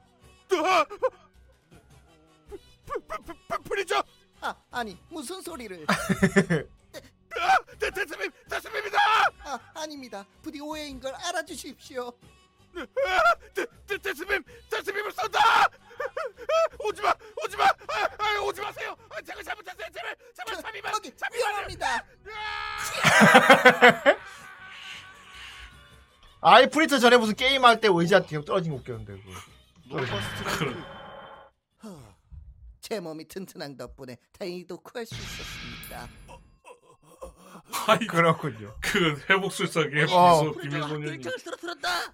[3.64, 4.02] 프리저!
[4.40, 5.86] 아 아니 무슨 소리를?
[7.78, 8.30] 데, Death Beam!
[8.48, 8.98] Death Beam이다!
[9.44, 10.24] 아 아닙니다.
[10.42, 12.12] 부디 오해인 걸 알아주십시오.
[13.54, 14.42] 데, 데, Death Beam!
[14.70, 15.68] Death Beam을 쏜다!
[16.84, 17.12] 오지마!
[17.44, 17.64] 오지마!
[17.64, 18.96] 아, 아, 오지 마세요!
[19.10, 19.86] 아, 제가 잘못했어요!
[19.92, 20.16] 제발!
[20.34, 20.92] 제발 잠시만!
[20.92, 21.12] 거기!
[21.34, 22.04] 위험합니다.
[26.40, 29.20] 아이 프리저 전에 무슨 게임 할 때 의자 계속 떨어진 거 웃겼는데
[29.88, 30.00] 그거.
[32.80, 36.08] 제 몸이 튼튼한 덕분에 다행히도 구할 수 있었습니다.
[37.86, 38.74] 아이 그렇군요.
[38.80, 40.40] 그 회복술사 게임 어.
[40.40, 40.52] 어.
[40.52, 41.22] 비밀소년이.
[41.22, 42.12] 쓰러뜨렸다.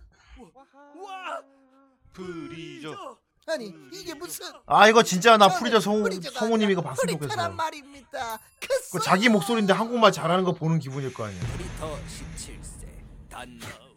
[2.12, 3.18] 프리저.
[3.46, 7.50] 아니 이게 무슨 아 이거 진짜 나 프리저 성우 성우님 이거 봤으면 좋겠어.
[7.50, 8.38] 말입니다.
[8.92, 11.40] 그 자기 목소리인데 한국말 잘하는 거 보는 기분일 거 아니야.
[11.40, 12.88] 프리터 17세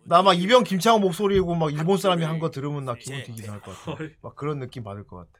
[0.05, 3.71] 단나막 이병 김창호 목소리고 막 일본 사람이 한 거 들으면 나 기분 되게 이상할 것
[3.85, 4.03] 같아.
[4.21, 5.31] 막 그런 느낌 받을 것 같아.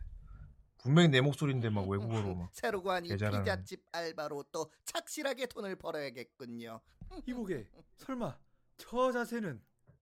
[0.87, 2.49] 분명히 내 목소리인데 막 외국어로 막.
[2.55, 3.43] 새로 구한 이 개잘하는.
[3.43, 6.79] 피자집 알바로 또 착실하게 돈을 벌어야겠군요.
[7.27, 8.37] 이보게 설마
[8.77, 9.61] 저 자세는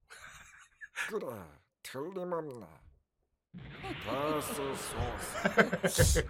[1.10, 1.26] 그래
[1.82, 2.68] 틀림없네
[3.54, 6.26] 데스 소스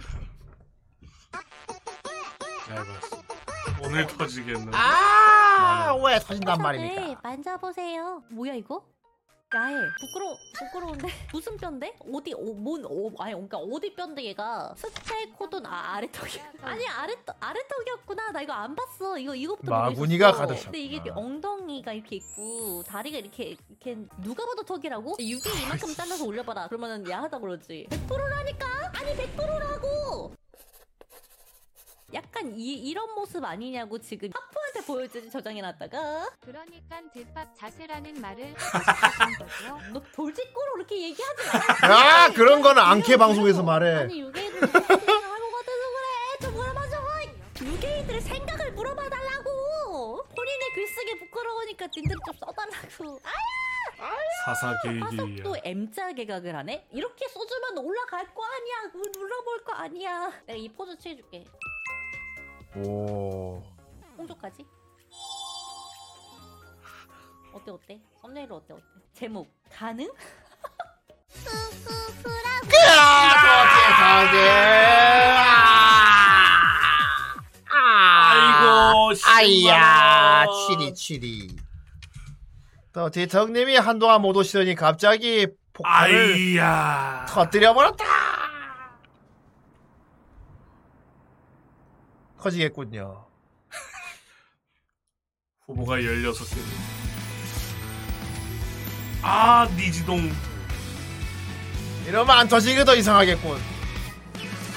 [2.65, 3.35] 잘 봤습니다.
[3.83, 4.73] 오늘 터지겠는.
[4.73, 8.23] 아, 왜 터진단 네, 만져보세요.
[8.31, 8.87] 뭐야 이거?
[9.53, 9.75] 야해.
[9.99, 11.97] 부끄러 부끄러운데 무슨 뼈인데?
[12.13, 16.31] 어디 어, 뭔 어, 아니 그러니까 어디 뼈인데 얘가 스테이 코든 아, 아래턱이
[16.61, 18.31] 아니 아래턱 아래턱이었구나.
[18.31, 19.17] 나 이거 안 봤어.
[19.17, 20.31] 이거 이거부터 마구니가.
[20.33, 21.15] 가득 근데 이게 찼구나.
[21.15, 25.17] 엉덩이가 이렇게 있고 다리가 이렇게 이렇게 누가 봐도 턱이라고?
[25.19, 26.67] 육에 이만큼 잘라서 올려봐라.
[26.67, 27.87] 그러면은 야하다 그러지.
[27.89, 28.91] 100%라니까?
[28.95, 30.33] 아니 100%라고.
[32.15, 39.91] 약간 이, 이런 모습 아니냐고 지금 하프한테 보여주지 저장해놨다가 그러니까 뒷밥 자세라는 말을 싶은 거죠.
[39.93, 41.41] 너 돌직구로 그렇게 얘기하지
[41.83, 43.95] 아 그런 거는 앙케 방송에서 말해.
[43.95, 46.95] 아니 유괴이들 하고 같아서 그래 좀 물어봐줘
[47.61, 54.15] 유괴이들의 생각을 물어봐 달라고 본인의 글쓰기 부끄러우니까 님들 좀 써달라고 아야
[54.45, 56.87] 사사 계획이 또 M자 개각을 하네?
[56.91, 58.91] 이렇게 써주면 올라갈 거 아니야.
[59.15, 60.31] 눌러볼 거 아니야.
[60.45, 61.45] 내가 이 포즈 취해줄게.
[62.77, 63.63] 오.
[64.17, 64.65] 홍조까지?
[67.53, 68.01] 어때 어때?
[68.21, 68.83] 썸네일 어때 어때?
[69.13, 70.09] 제목 가능?
[77.67, 81.47] 아이고, 아이야, 치리, 치리.
[82.93, 87.25] 또, 대턱님이 한동안 못 오시더니 갑자기 폭발을 아이야.
[87.27, 88.05] 터뜨려 버렸다!
[92.45, 93.25] 커지겠군요.
[95.65, 96.59] 후보가 16개.
[99.23, 100.31] 아, 니지동.
[102.07, 103.59] 이러면 안 터지게 더 이상하겠군.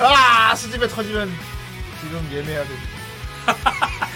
[0.01, 1.31] 아, 수집에 터지면
[2.01, 2.71] 지금 예매해야 돼.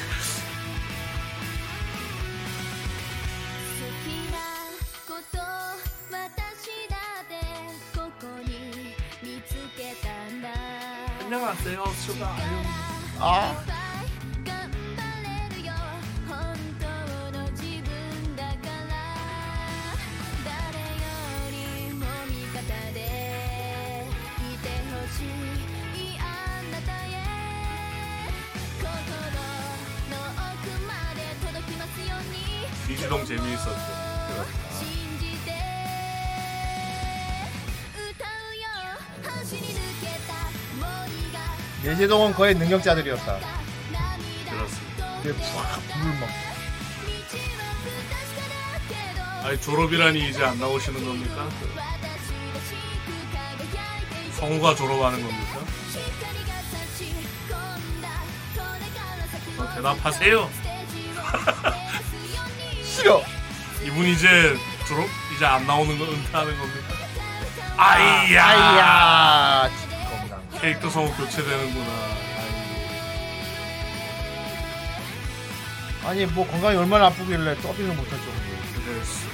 [11.20, 12.81] 안녕하세요, 슈가 아용.
[13.24, 13.54] 아.
[32.90, 34.11] 이주동 재미있었죠.
[41.84, 43.38] 예제동은 거의 능력자들이었다.
[44.48, 45.20] 그렇습니다.
[45.22, 46.28] 근데 팍, 불 막.
[49.44, 51.48] 아니, 졸업이라니 이제 안 나오시는 겁니까?
[54.38, 55.58] 성우가 졸업하는 겁니까?
[59.58, 60.50] 어, 대답하세요.
[62.84, 63.22] 싫어.
[63.84, 64.56] 이분 이제
[64.86, 66.94] 졸업 이제 안 나오는 거 은퇴하는 겁니까?
[67.76, 68.46] 아이야.
[68.46, 69.91] 아이야.
[70.62, 71.90] 캐릭터 성우 교체되는구나.
[76.04, 78.84] 아니, 뭐 건강이 얼마나 아프길래 더빙을 못할 정도.
[78.84, 79.32] 그랬어.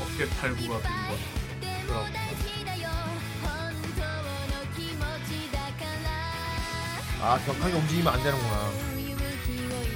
[0.00, 2.04] 어깨 탈구가 된 거.
[2.12, 2.19] 그렇
[7.22, 8.70] 아, 격하게 움직이면 안 되는구나.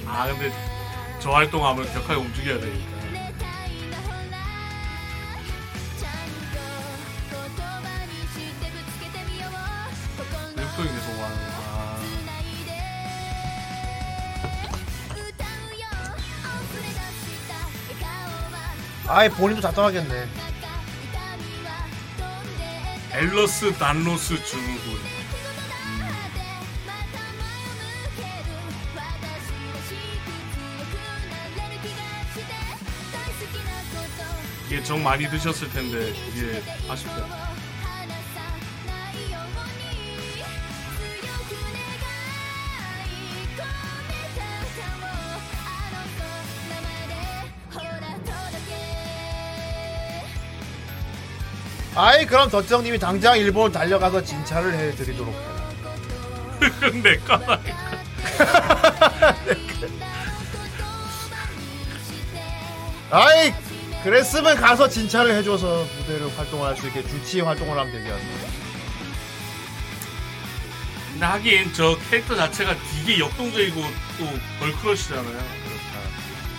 [0.07, 0.53] 아 근데
[1.21, 2.95] 저 활동하면 격하게 움직여야 되니까.
[10.77, 11.37] 계속 하는.
[11.53, 11.99] 아.
[19.07, 20.29] 아이, 본인도 답답하겠네.
[23.13, 25.24] 앨러스 단로스 증후군.
[34.85, 37.55] 정 많이 드셨을 텐데 이게 아쉽다.
[51.97, 55.55] 아이, 그럼 덧정님이 당장 일본 달려가서 진찰을 해드리도록 해라.
[57.47, 57.54] 아
[64.15, 68.23] 그랬으면 가서 진찰을 해줘서 무대를 활동을 할수 있게 주치 활동을 하면 되지 않나.
[71.11, 74.27] 근데 하긴 저 캐릭터 자체가 되게 역동적이고 또
[74.61, 75.25] 걸크러시잖아요.
[75.25, 76.01] 그렇다.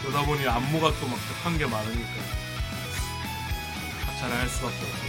[0.02, 2.10] 그러다 보니 안무가 또막 격한 게 많으니까
[4.06, 5.06] 가차를 할 수밖에 없고.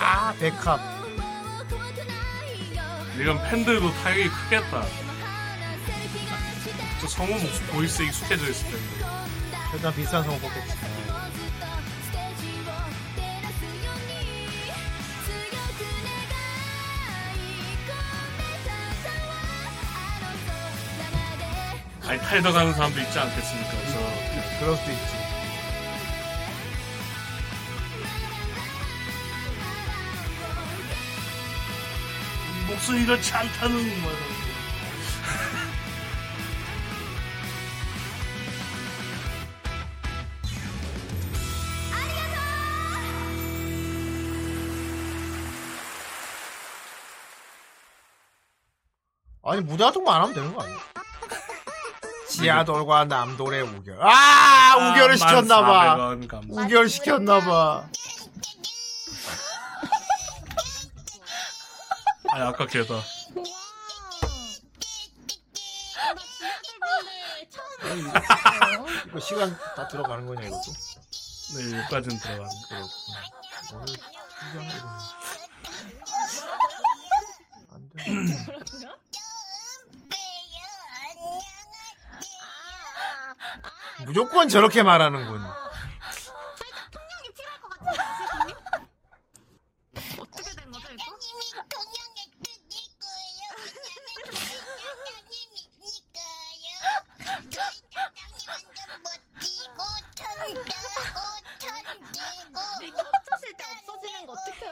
[0.00, 0.80] 아, 백합.
[3.20, 4.84] 이건 팬들도 타격이 크겠다.
[7.00, 9.04] 저 성우 목소 voice 익숙해져 있을 텐데.
[9.74, 10.72] 일단 비싼 성우 뽑겠지.
[22.06, 23.70] 아니 탈더 가는 사람도 있지 않겠습니까?
[23.70, 25.17] 저 그럴 수도 있지.
[32.88, 34.38] 없으니 그렇지 않다는 거예요.
[49.44, 50.76] 아니 무대 같은 거안 하면 되는 거 아니야?
[52.28, 53.98] 지하돌과 남돌의 우결.
[54.02, 56.16] 아, 우결을 시켰나봐.
[56.50, 57.88] 우결 시켰나봐.
[62.32, 63.02] 아 아까 걔다.
[69.06, 70.60] 이거 시간 다 들어가는 거냐 이거?
[71.56, 72.88] 네 여기까지는 들어가는 거.
[84.06, 85.40] 무조건 저렇게 말하는군.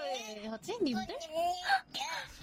[0.07, 1.17] 거 어떻게 하지, 님들?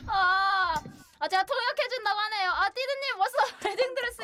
[0.07, 0.76] 아,
[1.19, 2.52] 아 제가 통역해준다고 하네요.
[2.52, 3.38] 아 띠드님 벌써
[3.69, 4.22] 웨딩 드레스.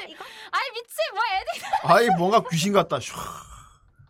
[0.51, 1.61] 아이 미치 뭐 에디.
[1.83, 2.97] 아이 뭔가 귀신 같다.
[2.97, 3.15] 슉.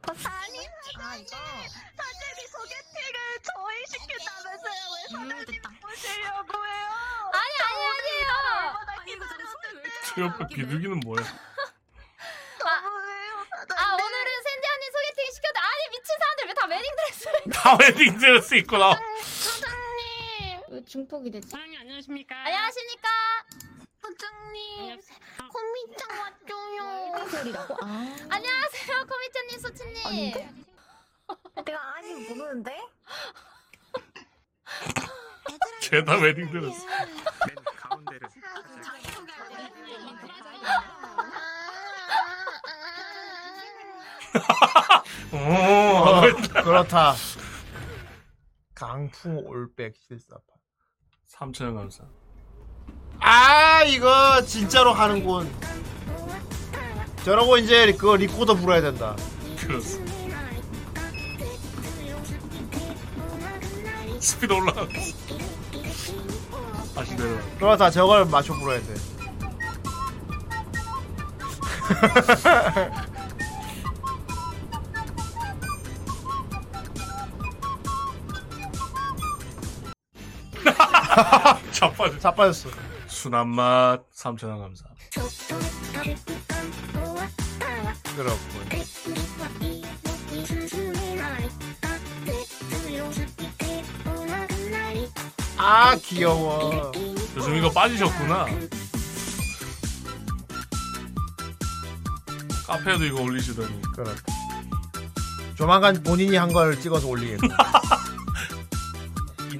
[0.07, 4.81] 아니, 아 이거 사장이 소개팅을 저희 시킨다면서요?
[4.95, 6.87] 왜 사장님 보시려고 해요?
[7.33, 8.31] 아니 아니 아니에요.
[9.05, 9.25] 이렇게
[10.15, 11.21] 저 옆에 비둘기는 뭐야?
[12.65, 12.69] 아,
[13.77, 14.43] 아 오늘은
[15.29, 17.29] 소개팅 시켜도 아니 미친 사람들 왜 다 웨딩 드레스?
[17.53, 18.95] 다 웨딩 드레스 입고 나와.
[19.23, 21.47] 사장님 왜 중폭이 되지?
[21.49, 22.35] 사장님 안녕하십니까?
[22.35, 23.09] 안녕하십니까?
[24.01, 24.99] 사장님
[25.37, 27.27] 컴퓨터 왔죠요.
[27.29, 27.77] 소리라고?
[27.81, 28.15] 아.
[28.29, 30.33] 안녕하세요 코미천님 소치님.
[31.65, 32.77] 내가 아직 모르는데?
[35.81, 36.85] 죄다 웨딩 드레스.
[37.77, 38.27] 가운데를
[44.35, 44.98] 오,
[45.31, 46.21] 어,
[46.63, 47.13] 그렇다.
[48.73, 50.41] 강풍 올백 실사판.
[51.31, 52.03] 3천원 감사.
[53.19, 55.51] 아 이거 진짜로 하는군.
[57.23, 59.15] 저러고 이제 그거 리코더 불어야 된다.
[59.59, 60.09] 그렇습니다.
[64.19, 64.87] 스피드 올라가.
[66.95, 67.37] 다시 내려.
[67.57, 68.93] 그렇다 저걸 맞춰 불어야 돼.
[81.71, 82.19] 자빠졌.
[82.19, 82.69] 자빠졌어.
[83.07, 84.85] 순한 맛 3천 원 감사.
[88.15, 88.69] 그렇군.
[95.57, 96.91] 아 귀여워.
[97.35, 98.45] 요즘 이거 빠지셨구나.
[102.67, 103.81] 카페에도 이거 올리시더니.
[103.95, 104.21] 그렇다.
[105.55, 107.47] 조만간 본인이 한 걸 찍어서 올리겠다.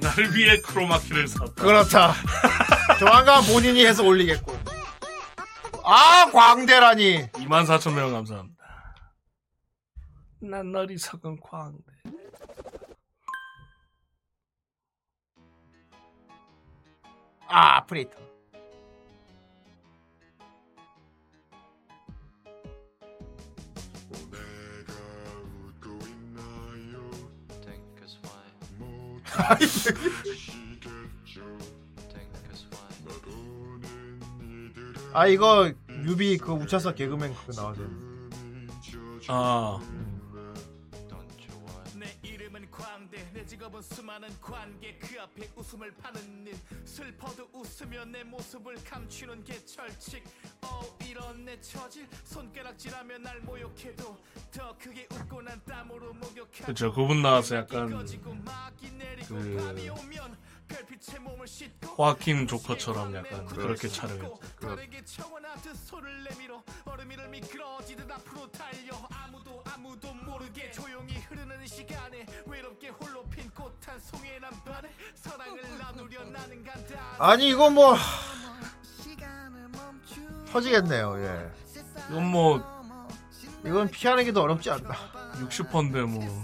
[0.00, 1.52] 이날을 위해 크로마키를 샀다.
[1.62, 2.14] 그렇다.
[2.98, 4.58] 조만간 본인이 해서 올리겠군.
[5.84, 7.28] 아 광대라니.
[7.32, 8.64] 24,000명 감사합니다.
[10.40, 11.84] 난 너리 석은 광대.
[17.48, 18.08] 아 아프레이
[35.12, 35.72] 아 이거
[36.04, 37.82] 뮤비 그 우차사 개그맨 그거 나와서.
[39.28, 39.80] 아.
[39.80, 40.09] 내
[43.50, 46.56] 직업은 수많은 관계 그 앞에 웃음을 파는 일.
[46.84, 50.22] 슬퍼도 웃으며 내 모습을 감추는 게 철칙.
[50.62, 54.16] 어 이런 내 처질 손가락질하며 날 모욕해도
[54.52, 57.88] 더 크게 웃고 난 땀으로 목욕하고 그쵸 그분 나와서 약간
[59.26, 59.34] 그
[61.98, 64.30] 호아킨 조커처럼 약간 그렇게 촬영했죠.
[77.18, 77.96] 아니 이거 뭐
[80.52, 81.22] 터지겠네요.
[81.24, 81.50] 예.
[82.10, 82.80] 이건 뭐
[83.64, 84.94] 이건 피하는게도 어렵지 않나.
[85.40, 86.42] 60번데 뭐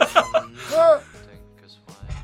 [0.72, 1.00] Ah.
[1.26, 2.20] Think is why.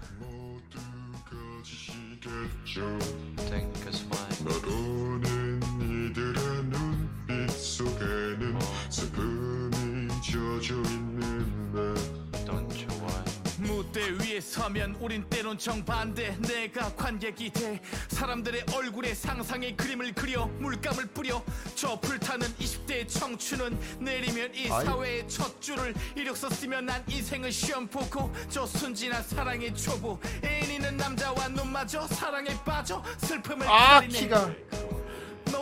[13.97, 16.37] 무대 위에서 서면 우린 때론 정반대.
[16.43, 17.81] 내가 관객이 돼.
[18.09, 21.43] 사람들의 얼굴에 상상의 그림을 그려 물감을 뿌려.
[21.75, 24.85] 저 불타는 20대의 청춘은 내리면 이 아이.
[24.85, 30.21] 사회의 첫 줄을 이력서 쓰면 난 인생을 시험 보고 저 순진한 사랑의 초보.
[30.45, 34.53] 애인 있는 남자와 눈마저 사랑에 빠져 슬픔을 아, 키가.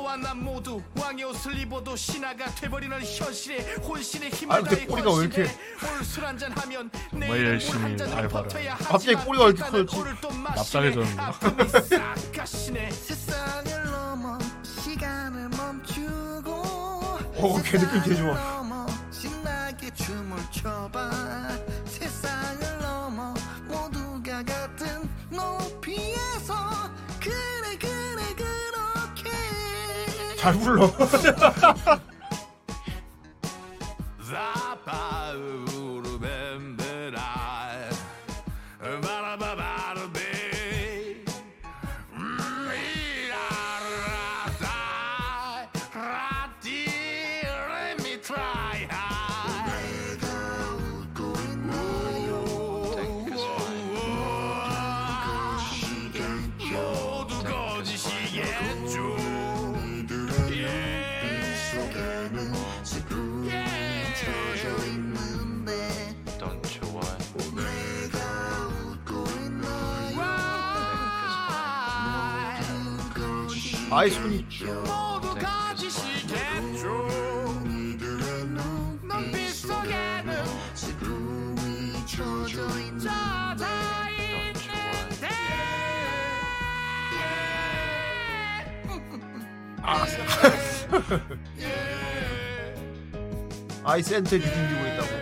[0.05, 5.11] 너와 난 모두 왕의 옷을 입어도 신하가 돼버리는 현실에 혼신의 아, 힘을 근데 다해 꼬리가
[5.15, 5.51] 왜 이렇게-
[5.99, 8.49] 올술 한잔 하면 정말 열심히 알바를
[8.81, 9.97] 갑자기 꼬리가 왜 이렇게 커졌지?
[10.55, 11.33] 납작해졌는가?
[11.89, 18.35] 싹 가시네 세상을 넘어 시간을 멈추고 어, 걔 느낌 개 좋아.
[18.35, 21.54] 넘어 신나게 춤을 춰봐
[30.45, 30.91] 잘 불러.
[73.97, 74.45] 아이 손이.
[89.81, 90.07] 아,
[93.85, 95.14] 아이 센터에 느낌 주고 있다고.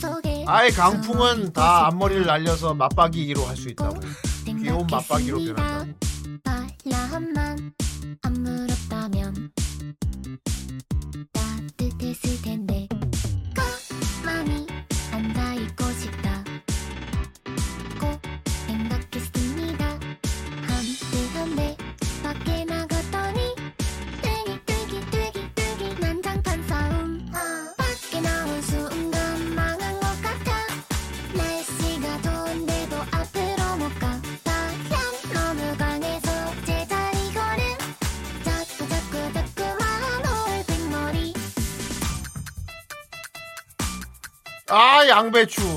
[0.00, 4.00] 속에 아이 강풍은 다 앞머리를 날려서 맞박이기로 할 수 있다고.
[4.44, 6.05] 귀여운 맞박이로 변한다
[45.26, 45.75] 양배추.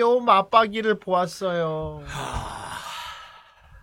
[0.00, 2.02] 귀여운 맞박이를 보았어요.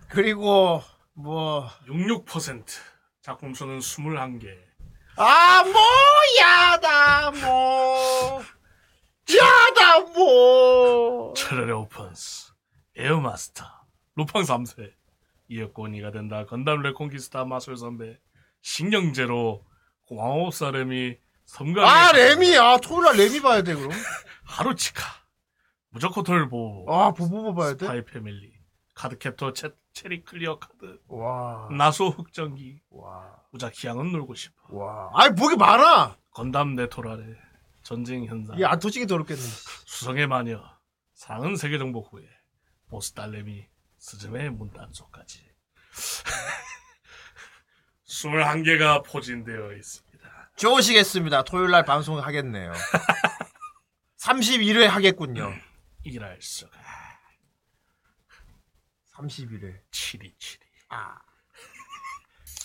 [0.08, 0.82] 그리고
[1.14, 2.64] 뭐 66%
[3.22, 4.48] 작품 수는 21개.
[5.16, 5.80] 아, 뭐,
[6.40, 8.42] 야다, 뭐.
[9.32, 11.34] 야다, 뭐.
[11.34, 12.52] 차라리 오픈스,
[12.96, 13.64] 에어마스터,
[14.16, 14.90] 루팡 3세,
[15.46, 18.18] 이어꼬니가 된다, 건담 레콘키스타 마술 선배,
[18.62, 19.64] 신경제로
[20.06, 23.90] 고마워 사람이 섬광 아 레미 아 토요일 날 레미 봐야 돼 그럼.
[24.44, 25.17] 하루치카
[25.90, 27.78] 무조건 돌보 아 보보보 봐야 돼.
[27.86, 28.52] 스파이 패밀리
[28.94, 31.68] 카드 캡터 채, 체리 클리어 카드 와.
[31.70, 33.36] 나소 흑전기 와.
[33.52, 35.10] 무작희양은 놀고 싶어 와.
[35.14, 36.16] 아이 뭐게 많아.
[36.32, 37.24] 건담 네토라레
[37.82, 39.40] 전쟁 현상 이게 안 터지게 더럽겠네.
[39.86, 40.62] 수성의 마녀
[41.14, 42.24] 사랑은 세계 정복 후에
[42.88, 43.66] 보스 딸내미
[43.98, 45.42] 스즈메 문단속까지
[48.06, 51.44] 21개가 포진되어 있습니다 좋으시겠습니다.
[51.44, 52.72] 토요일 날 방송하겠네요.
[54.20, 55.52] 31회 하겠군요.
[56.08, 56.72] 이랄 수가
[59.14, 59.80] 31회.
[59.90, 61.18] 727 아.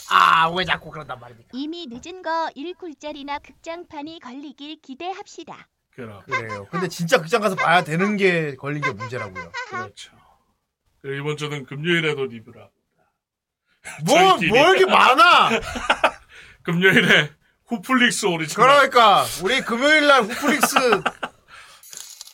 [0.09, 1.49] 아, 왜 자꾸 그런단 말입니까?
[1.53, 5.67] 이미 늦은 거 1굴짜리나 극장판이 걸리길 기대합시다.
[5.91, 6.67] 그럼 그래요.
[6.69, 9.51] 근데 진짜 극장 가서 봐야 되는 게 걸린 게 문제라고요.
[9.69, 10.11] 그렇죠
[11.01, 14.49] 그리고 이번 주는 금요일에도 리뷰를 합니다 뭐, 저희끼리.
[14.49, 15.49] 뭐 이렇게 많아?
[16.63, 17.31] 금요일에
[17.65, 20.75] 후플릭스 오리지널 그러니까, 우리 금요일 날 후플릭스,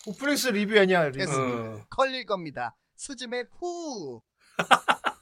[0.10, 1.18] 후플릭스 리뷰하냐, 리뷰.
[1.20, 1.86] 됐습니다.
[1.90, 2.76] 걸릴 겁니다.
[2.96, 4.22] 스즈메 후.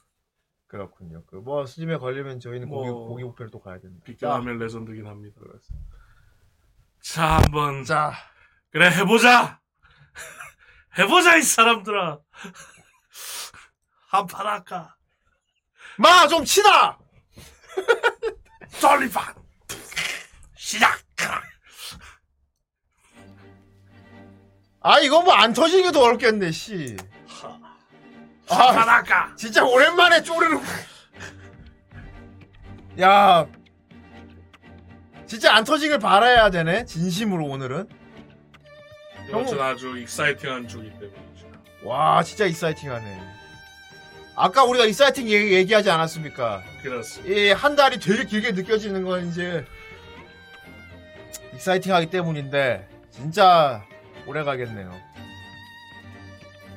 [0.66, 1.24] 그렇군요.
[1.26, 4.04] 그 뭐, 수집에 걸리면 저희는 고기, 뭐, 고기 뷔페를 또 가야 됩니다.
[4.04, 5.40] 비껴하면 레전드긴 합니다
[7.00, 8.12] 자 한번 자
[8.70, 9.60] 그래 해보자
[10.98, 12.18] 해보자 이 사람들아
[14.08, 14.96] 한판 할까
[15.96, 16.98] 마, 좀 치다!
[18.80, 19.34] 돌리판
[20.56, 20.98] 시작
[24.80, 26.96] 아, 이거 뭐 안 터지기도 어렵겠네, 씨.
[28.48, 30.58] 한판 할까 진짜 오랜만에 쪼르르.
[33.00, 33.46] 야.
[35.26, 36.84] 진짜 안 터지길 바라야 되네.
[36.86, 37.86] 진심으로 오늘은.
[39.46, 41.50] 주는 아주 exciting한 주기 때문이죠
[41.84, 43.20] 와, 진짜 exciting하네.
[44.34, 46.62] 아까 우리가 exciting 얘기, 얘기하지 않았습니까?
[46.82, 49.66] 그렇습니다 이 한 달이 되게 길게 느껴지는 건 이제
[51.54, 53.84] exciting하기 때문인데 진짜
[54.28, 54.92] 오래 가겠네요.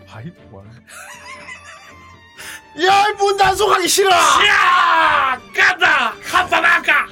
[0.07, 0.69] 하이 뭐야?
[2.87, 4.09] 야, 문 단속하기 싫어.
[4.09, 6.13] 야, 간다.
[6.23, 7.07] 한판 할까?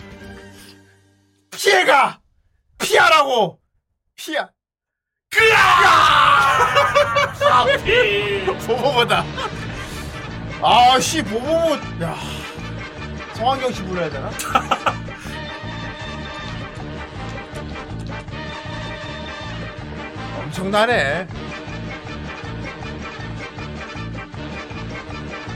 [1.52, 2.22] 피해가
[2.78, 3.60] 피하라고
[4.16, 4.50] 피하.
[7.52, 8.46] 하피.
[8.66, 9.26] 보보보다.
[10.62, 11.74] 아 씨 보보보.
[12.04, 12.16] 야
[13.34, 14.30] 성환경 씨 불러야 되나?
[20.50, 21.28] 엄청나네.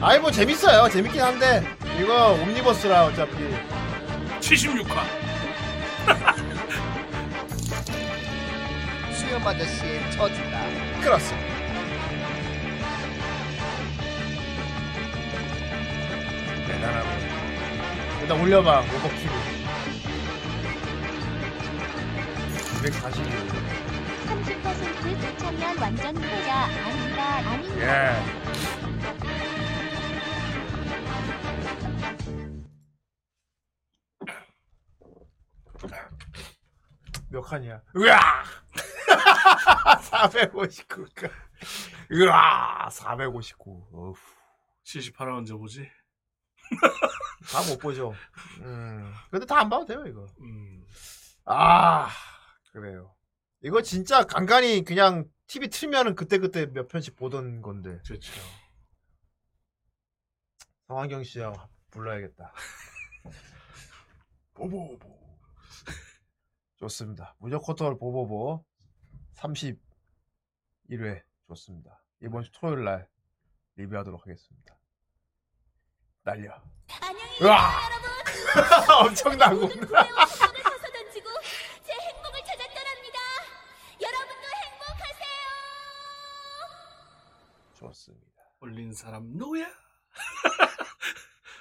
[0.01, 0.87] 아이 뭐 재밌어요.
[0.89, 1.63] 재밌긴 한데
[1.99, 3.33] 이거 옴니버스라 어차피
[4.39, 5.01] 76화.
[9.13, 10.61] 수염 아저씨의 저주다.
[11.01, 11.53] 그렇습니다.
[16.67, 17.09] 대단하고.
[18.21, 19.33] 일단 올려봐 오버키를.
[22.83, 23.82] 240
[24.63, 25.15] 이.
[25.15, 26.55] 30% 좋자면 완전 후회야.
[26.55, 27.23] 아닙니다.
[27.49, 27.79] 아닙니다.
[27.81, 29.23] 예.
[37.29, 37.81] 몇 칸이야?
[37.97, 38.43] 으아!
[40.01, 41.31] 459칸.
[42.11, 42.89] 으아!
[42.89, 43.87] 459.
[43.91, 44.15] 어후.
[44.85, 45.89] 78화 언제 보지?
[47.51, 48.13] 다 못 보죠.
[48.61, 49.13] 음.
[49.31, 50.25] 근데 다 안 봐도 돼요, 이거.
[50.41, 50.85] 음.
[51.45, 52.09] 아,
[52.71, 53.13] 그래요.
[53.63, 57.97] 이거 진짜 간간히 그냥 TV 틀면은 그때그때 몇 편씩 보던 건데.
[58.05, 58.33] 그렇죠.
[60.87, 61.53] 성환경 씨야
[61.89, 62.53] 불러야겠다.
[64.53, 64.99] 보보보.
[66.77, 67.35] 좋습니다.
[67.39, 68.65] 무조코털 보보보
[69.35, 72.03] 31회 좋습니다.
[72.21, 73.09] 이번 주 토요일 날
[73.75, 74.77] 리뷰하도록 하겠습니다.
[76.23, 76.61] 날려.
[77.01, 77.71] 안녕히 으아!
[78.25, 79.07] 계세요, 여러분.
[79.07, 79.69] 엄청나고.
[87.87, 88.41] 좋습니다.
[88.61, 89.67] 올린 사람 누구야?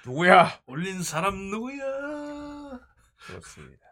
[0.07, 0.63] 누구야?
[0.67, 2.81] 올린 사람 누구야?
[3.27, 3.83] 좋습니다.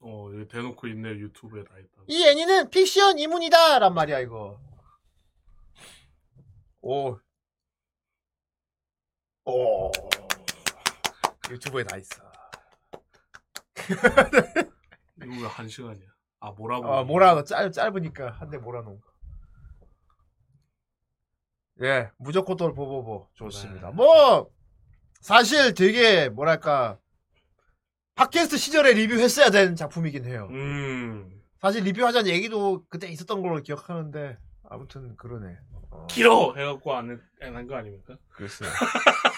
[0.00, 2.02] 어, 여기 대놓고 있네 유튜브에 다 있다.
[2.06, 3.80] 이 애니는 픽션 이문이다!
[3.80, 4.60] 란 말이야, 이거.
[6.80, 7.18] 오.
[9.44, 9.90] 오.
[11.50, 12.22] 유튜브에 다 있어.
[15.16, 16.08] 이거 왜 한 시간이야?
[16.40, 16.92] 아 뭐라고?
[16.94, 19.08] 아, 뭐라, 짧, 짧으니까 한 대 몰아놓은 거.
[21.82, 23.28] 예, 무조건 또 보보보.
[23.34, 23.90] 좋습니다.
[23.92, 24.50] 뭐,
[25.20, 26.98] 사실 되게, 뭐랄까,
[28.16, 30.48] 팟캐스트 시절에 리뷰했어야 되는 작품이긴 해요.
[30.50, 31.40] 음.
[31.60, 35.56] 사실 리뷰하자는 얘기도 그때 있었던 걸로 기억하는데, 아무튼 그러네.
[35.90, 38.16] 어, 길어 해갖고 안한 거 아닙니까?
[38.30, 38.68] 글쎄요.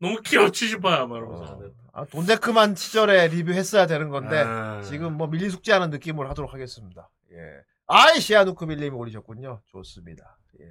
[0.00, 1.80] 너무 길어 치시봐야 말하면서 안 했다.
[1.92, 4.80] 아, 돈데크만 시절에 리뷰했어야 되는 건데 아.
[4.82, 7.10] 지금 뭐 밀리 숙제하는 느낌으로 하도록 하겠습니다.
[7.32, 7.36] 예.
[7.86, 9.60] 아이 시아누크빌님이 올리셨군요.
[9.66, 10.38] 좋습니다.
[10.60, 10.64] 예.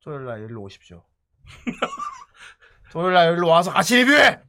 [0.00, 1.04] 토요일날 여기로 오십시오.
[2.92, 4.40] 토요일날 여기로 와서 같이 리뷰해.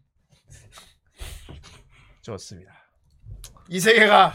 [2.21, 2.73] 좋습니다.
[3.67, 4.33] 이 세계가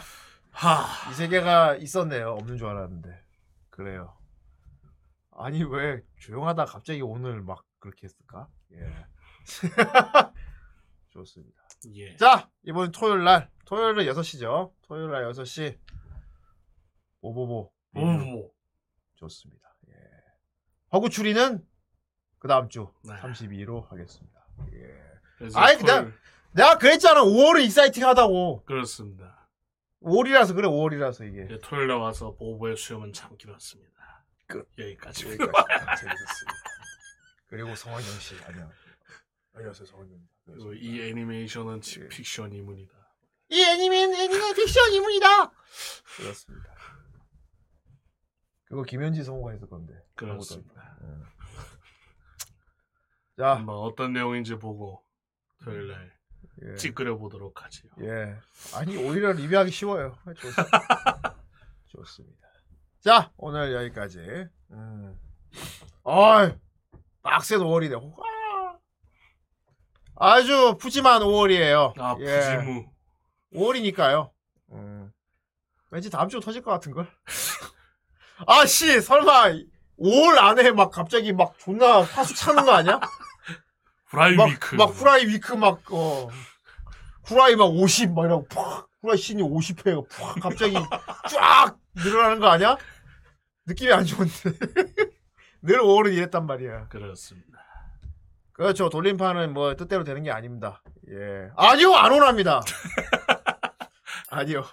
[0.51, 1.11] 하.
[1.11, 2.31] 이 세계가 있었네요.
[2.33, 3.23] 없는 줄 알았는데
[3.71, 4.15] 그래요.
[5.31, 8.47] 아니 왜 조용하다 갑자기 오늘 막 그렇게 했을까?
[8.73, 9.05] 예.
[11.09, 11.61] 좋습니다.
[11.95, 12.15] 예.
[12.17, 14.73] 자, 이번 토요일 날, 토요일은 6시죠.
[14.83, 15.77] 토요일 날 6시.
[17.21, 17.71] 오보보.
[17.95, 18.53] 오보보.
[19.15, 19.75] 좋습니다.
[19.89, 19.93] 예.
[20.91, 21.65] 허구 추리는
[22.39, 23.13] 그 다음 주 네.
[23.15, 24.45] 32로 하겠습니다.
[24.73, 25.47] 예.
[25.55, 26.13] 아이, 토요일- 그냥,
[26.51, 27.21] 내가 그랬잖아.
[27.23, 28.63] 5월은 익사이팅 하다고.
[28.65, 29.49] 그렇습니다.
[30.01, 31.47] 5월이라서 그래, 5월이라서 이게.
[31.49, 33.91] 예, 토요일에 와서 보보의 수염은 참 길었습니다.
[34.47, 34.67] 끝.
[34.77, 35.25] 여기까지.
[35.27, 35.67] 여기까지.
[36.01, 36.53] 재밌었습니다.
[37.47, 38.69] 그리고 성원영 씨, 아니야.
[39.55, 40.19] 안녕하세요, 성원영.
[40.45, 42.91] 그리고 이 애니메이션은 지- 픽션 이문이다.
[43.49, 45.51] 이 애니메, 애니메 픽션 이문이다!
[46.17, 46.73] 그렇습니다.
[48.65, 49.93] 그거 김현지 성우가 했을 건데.
[50.15, 50.97] 그렇습니다.
[51.01, 51.23] 음.
[53.37, 55.03] 자, 한번 어떤 내용인지 보고
[55.63, 56.13] 토요일 날
[56.65, 56.75] 예.
[56.75, 57.91] 찌끄려 보도록 하지요.
[58.01, 58.35] 예.
[58.75, 60.17] 아니, 오히려 리뷰하기 쉬워요.
[60.35, 61.37] 좋습니다.
[61.87, 62.47] 좋습니다.
[63.01, 64.19] 자, 오늘 여기까지.
[64.71, 65.19] 음.
[66.03, 66.51] 어이,
[67.21, 67.93] 빡센 5월이네.
[70.15, 70.33] 와.
[70.35, 71.93] 아주 푸짐한 5월이에요.
[71.99, 72.85] 아, 푸짐우.
[73.55, 74.31] 5월이니까요.
[74.71, 75.11] 음.
[75.91, 77.07] 왠지 다음 주 터질 것 같은걸?
[78.47, 79.51] 아, 씨, 설마
[79.99, 82.99] 5월 안에 막 갑자기 막 존나 화수 차는 거 아니야?
[84.07, 84.75] 후라이 막, 위크.
[84.75, 86.29] 막 후라이 위크 막, 어.
[87.25, 88.87] 후라이 막 50, 막 이러고 팍!
[89.01, 90.35] 후라이 신이 50회가 팍!
[90.41, 90.73] 갑자기
[91.29, 91.77] 쫙!
[91.95, 92.77] 늘어나는 거 아니야?
[93.65, 94.33] 느낌이 안 좋은데.
[95.61, 96.87] 늘 5월은 이랬단 말이야.
[96.89, 97.52] 그렇습니다.
[98.53, 98.89] 그렇죠.
[98.89, 100.81] 돌림판은 뭐 뜻대로 되는 게 아닙니다.
[101.09, 101.49] 예.
[101.57, 102.61] 아니요, 안 오랍니다.
[104.29, 104.63] 아니요.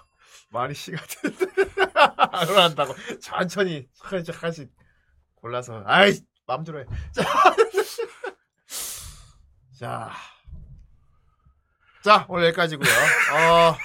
[0.51, 0.99] 많이 시간
[2.31, 2.93] 안 오란다고.
[3.21, 4.69] 천천히, 천천히, 하나씩
[5.35, 5.81] 골라서.
[5.85, 6.13] 아이,
[6.45, 6.85] 맘대로 해.
[7.11, 7.23] 자.
[9.79, 10.11] 자.
[12.03, 13.77] 자, 오늘 여기까지고요 어.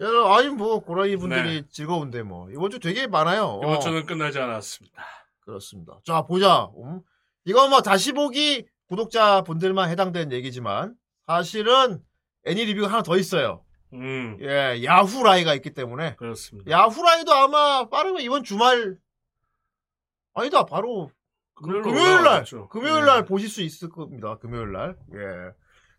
[0.00, 2.50] 여러분, 아니, 뭐, 고라니 분들이 즐거운데, 뭐.
[2.50, 3.60] 이번 주 되게 많아요.
[3.62, 3.78] 이번 어.
[3.80, 5.02] 주는 끝나지 않았습니다.
[5.40, 5.98] 그렇습니다.
[6.04, 6.70] 자, 보자.
[6.78, 7.02] 음?
[7.44, 10.94] 이거 뭐 다시 보기 구독자 분들만 해당되는 얘기지만
[11.26, 12.02] 사실은
[12.44, 13.64] 애니 리뷰가 하나 더 있어요.
[13.92, 14.38] 음.
[14.40, 16.70] 예, 야후라이가 있기 때문에 그렇습니다.
[16.70, 18.96] 야후라이도 아마 빠르면 이번 주말
[20.34, 21.10] 아니다, 바로
[21.54, 22.44] 금요일 날.
[22.70, 23.06] 금요일 네.
[23.06, 24.38] 날 보실 수 있을 겁니다.
[24.38, 24.96] 금요일 날.
[25.14, 25.52] 예.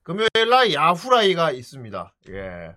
[0.04, 2.16] 금요일 날 야후라이가 있습니다.
[2.30, 2.76] 예.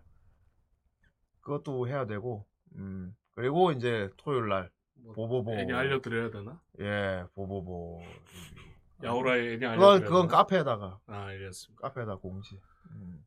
[1.40, 3.14] 그것도 해야 되고 음.
[3.34, 4.70] 그리고 이제 토요일 날
[5.14, 6.60] 보보보 애니 알려드려야 되나?
[6.80, 8.02] 예, 보보보.
[9.02, 10.28] 야후라이 애니 알려드려야 그건 그건?
[10.28, 11.80] 카페에다가 아, 알겠습니다.
[11.88, 12.58] 카페에다 공지.
[12.92, 13.24] 음.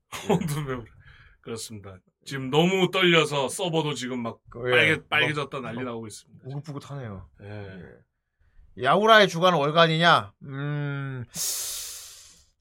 [1.41, 1.97] 그렇습니다.
[2.25, 6.43] 지금 너무 떨려서 서버도 지금 막 예, 빨개 빨개졌다 막- 난리 막 나오고 있습니다.
[6.45, 7.29] 우긋부긋하네요.
[7.43, 8.83] 예.
[8.83, 10.33] 야후라의 주간 월간이냐?
[10.43, 11.23] 음.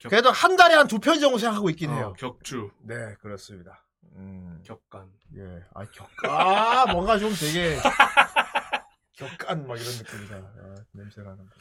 [0.09, 2.09] 그래도 한 달에 한 두 편 정도 생각하고 있긴 해요.
[2.09, 2.71] 어, 격주.
[2.83, 3.85] 네, 그렇습니다.
[4.15, 4.63] 음.
[4.65, 5.11] 격간.
[5.37, 5.63] 예.
[5.75, 6.31] 아, 격간.
[6.31, 7.77] 아, 뭔가 좀 되게
[9.15, 10.37] 격간 막 이런 느낌이다.
[10.37, 11.53] 아, 냄새 나는 거.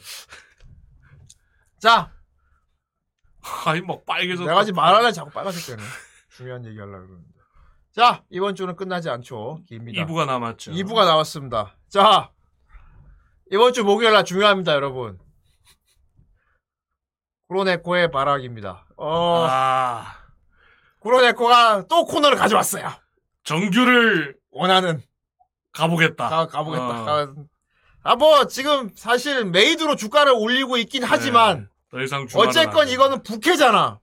[1.79, 2.11] 자,
[3.65, 4.49] 아니 막 빨개졌다.
[4.49, 5.87] 내가 지금 말하려 자꾸 빨간색 되네.
[6.29, 7.29] 중요한 얘기 하려고 그러는데.
[7.91, 9.61] 자, 이번 주는 끝나지 않죠.
[9.67, 10.05] 깁니다.
[10.05, 10.71] 2부가 남았죠.
[10.71, 11.75] 2부가 나왔습니다.
[11.87, 12.31] 자,
[13.51, 15.19] 이번 주 목요일 날 중요합니다, 여러분.
[17.47, 18.85] 쿠로네코의 바락입니다.
[18.97, 20.05] 어, 아,
[20.99, 22.89] 쿠로네코가 또 코너를 가져왔어요.
[23.43, 25.01] 정규를 원하는
[25.71, 26.27] 가보겠다.
[26.29, 27.01] 가, 가보겠다.
[27.01, 27.05] 어.
[27.05, 27.33] 가-
[28.07, 32.89] 아, 뭐, 지금 사실 메이드로 주가를 올리고 있긴 하지만, 더 이상 주말은 어쨌건 안.
[32.89, 33.99] 이거는 부캐잖아.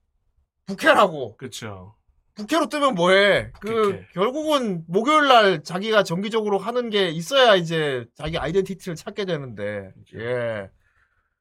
[0.66, 1.36] 부캐라고.
[1.36, 1.94] 그쵸.
[2.34, 3.52] 부캐로 뜨면 뭐해?
[3.60, 10.68] 그, 결국은 목요일 날 자기가 정기적으로 하는 게 있어야 이제 자기 아이덴티티를 찾게 되는데, 예.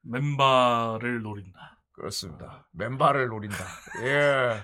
[0.04, 1.80] 멤버를 노린다.
[1.94, 2.68] 그렇습니다.
[2.74, 3.58] 멤버를 노린다.
[4.06, 4.64] 예.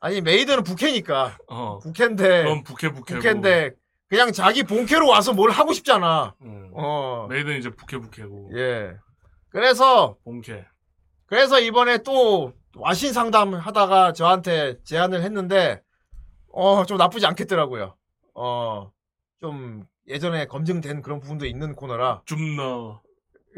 [0.00, 1.38] 아니, 메이드는 부캐니까.
[1.46, 1.78] 어.
[1.78, 2.42] 부캐인데.
[2.42, 3.20] 그건 부캐 부캐고.
[3.20, 3.74] 부캐인데,
[4.08, 6.34] 그냥 자기 본캐로 와서 뭘 하고 싶잖아.
[6.42, 6.70] 음.
[6.74, 7.26] 어.
[7.28, 8.50] 메이드는 이제 부캐 부캐고.
[8.56, 8.96] 예.
[9.48, 10.64] 그래서, 본캐.
[11.26, 15.82] 그래서 이번에 또 와신 상담 하다가 저한테 제안을 했는데,
[16.52, 17.96] 어, 좀 나쁘지 않겠더라고요.
[18.34, 18.92] 어,
[19.40, 22.22] 좀 예전에 검증된 그런 부분도 있는 코너라.
[22.26, 23.02] 줍너.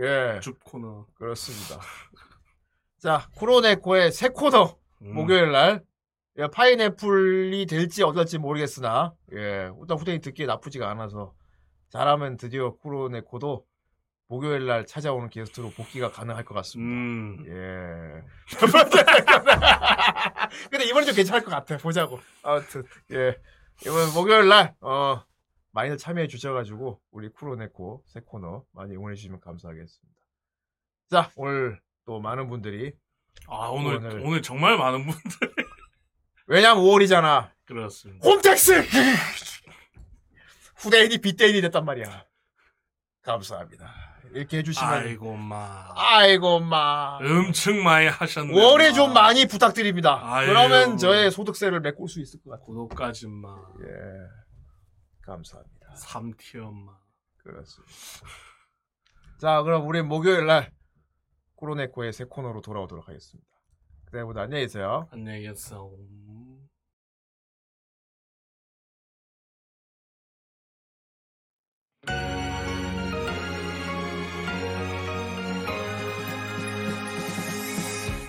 [0.00, 0.40] 예.
[0.40, 1.06] 줍 코너.
[1.14, 1.80] 그렇습니다.
[2.98, 4.76] 자, 쿠로네코의 새 코너.
[5.02, 5.14] 음.
[5.14, 5.84] 목요일 날.
[6.38, 11.34] 예, 파인애플이 될지 어떨지 모르겠으나, 예, 일단 후대인 듣기에 나쁘지가 않아서
[11.90, 13.66] 잘하면 드디어 쿠로네코도
[14.28, 17.50] 목요일 날 찾아오는 게스트로 복귀가 가능할 것 같습니다.
[17.50, 18.22] 예.
[20.70, 21.76] 근데 이번엔 좀 괜찮을 것 같아.
[21.78, 22.20] 보자고.
[22.42, 23.36] 아무튼 예.
[23.82, 25.24] 이번 목요일 날 어,
[25.72, 30.20] 많이들 참여해 주셔가지고 우리 쿠로네코 새 코너 많이 응원해 주시면 감사하겠습니다.
[31.10, 32.92] 자 오늘 또 많은 분들이
[33.46, 35.67] 아 오늘 오늘 정말 많은 분들
[36.48, 37.50] 왜냐면 5월이잖아.
[37.66, 38.26] 그렇습니다.
[38.28, 38.82] 홈택스
[40.76, 42.24] 후대인이 빗대인이 됐단 말이야.
[43.22, 43.92] 감사합니다.
[44.32, 45.88] 이렇게 해주시면 아이고 마.
[45.94, 47.18] 아이고 마.
[47.18, 48.58] 엄청 많이 하셨네.
[48.58, 50.20] 월에 좀 많이 부탁드립니다.
[50.22, 50.46] 아유.
[50.46, 52.66] 그러면 저의 소득세를 메꿀 수 있을 것 같아요.
[52.66, 53.54] 구독까지 마.
[53.82, 53.86] 예.
[55.22, 55.94] 감사합니다.
[56.06, 56.92] 3티어 마.
[57.42, 57.94] 그렇습니다.
[59.38, 60.72] 자, 그럼 우리 목요일 날
[61.56, 63.48] 코로네코의 새 코너로 돌아오도록 하겠습니다.
[64.10, 65.06] 그때부터 안녕히 계세요.
[65.12, 65.90] 안녕히 계세요.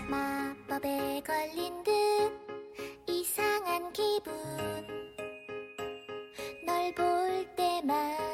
[0.10, 1.92] 마법에 걸린 듯
[3.08, 4.34] 이상한 기분
[6.66, 8.29] 널 볼 때마다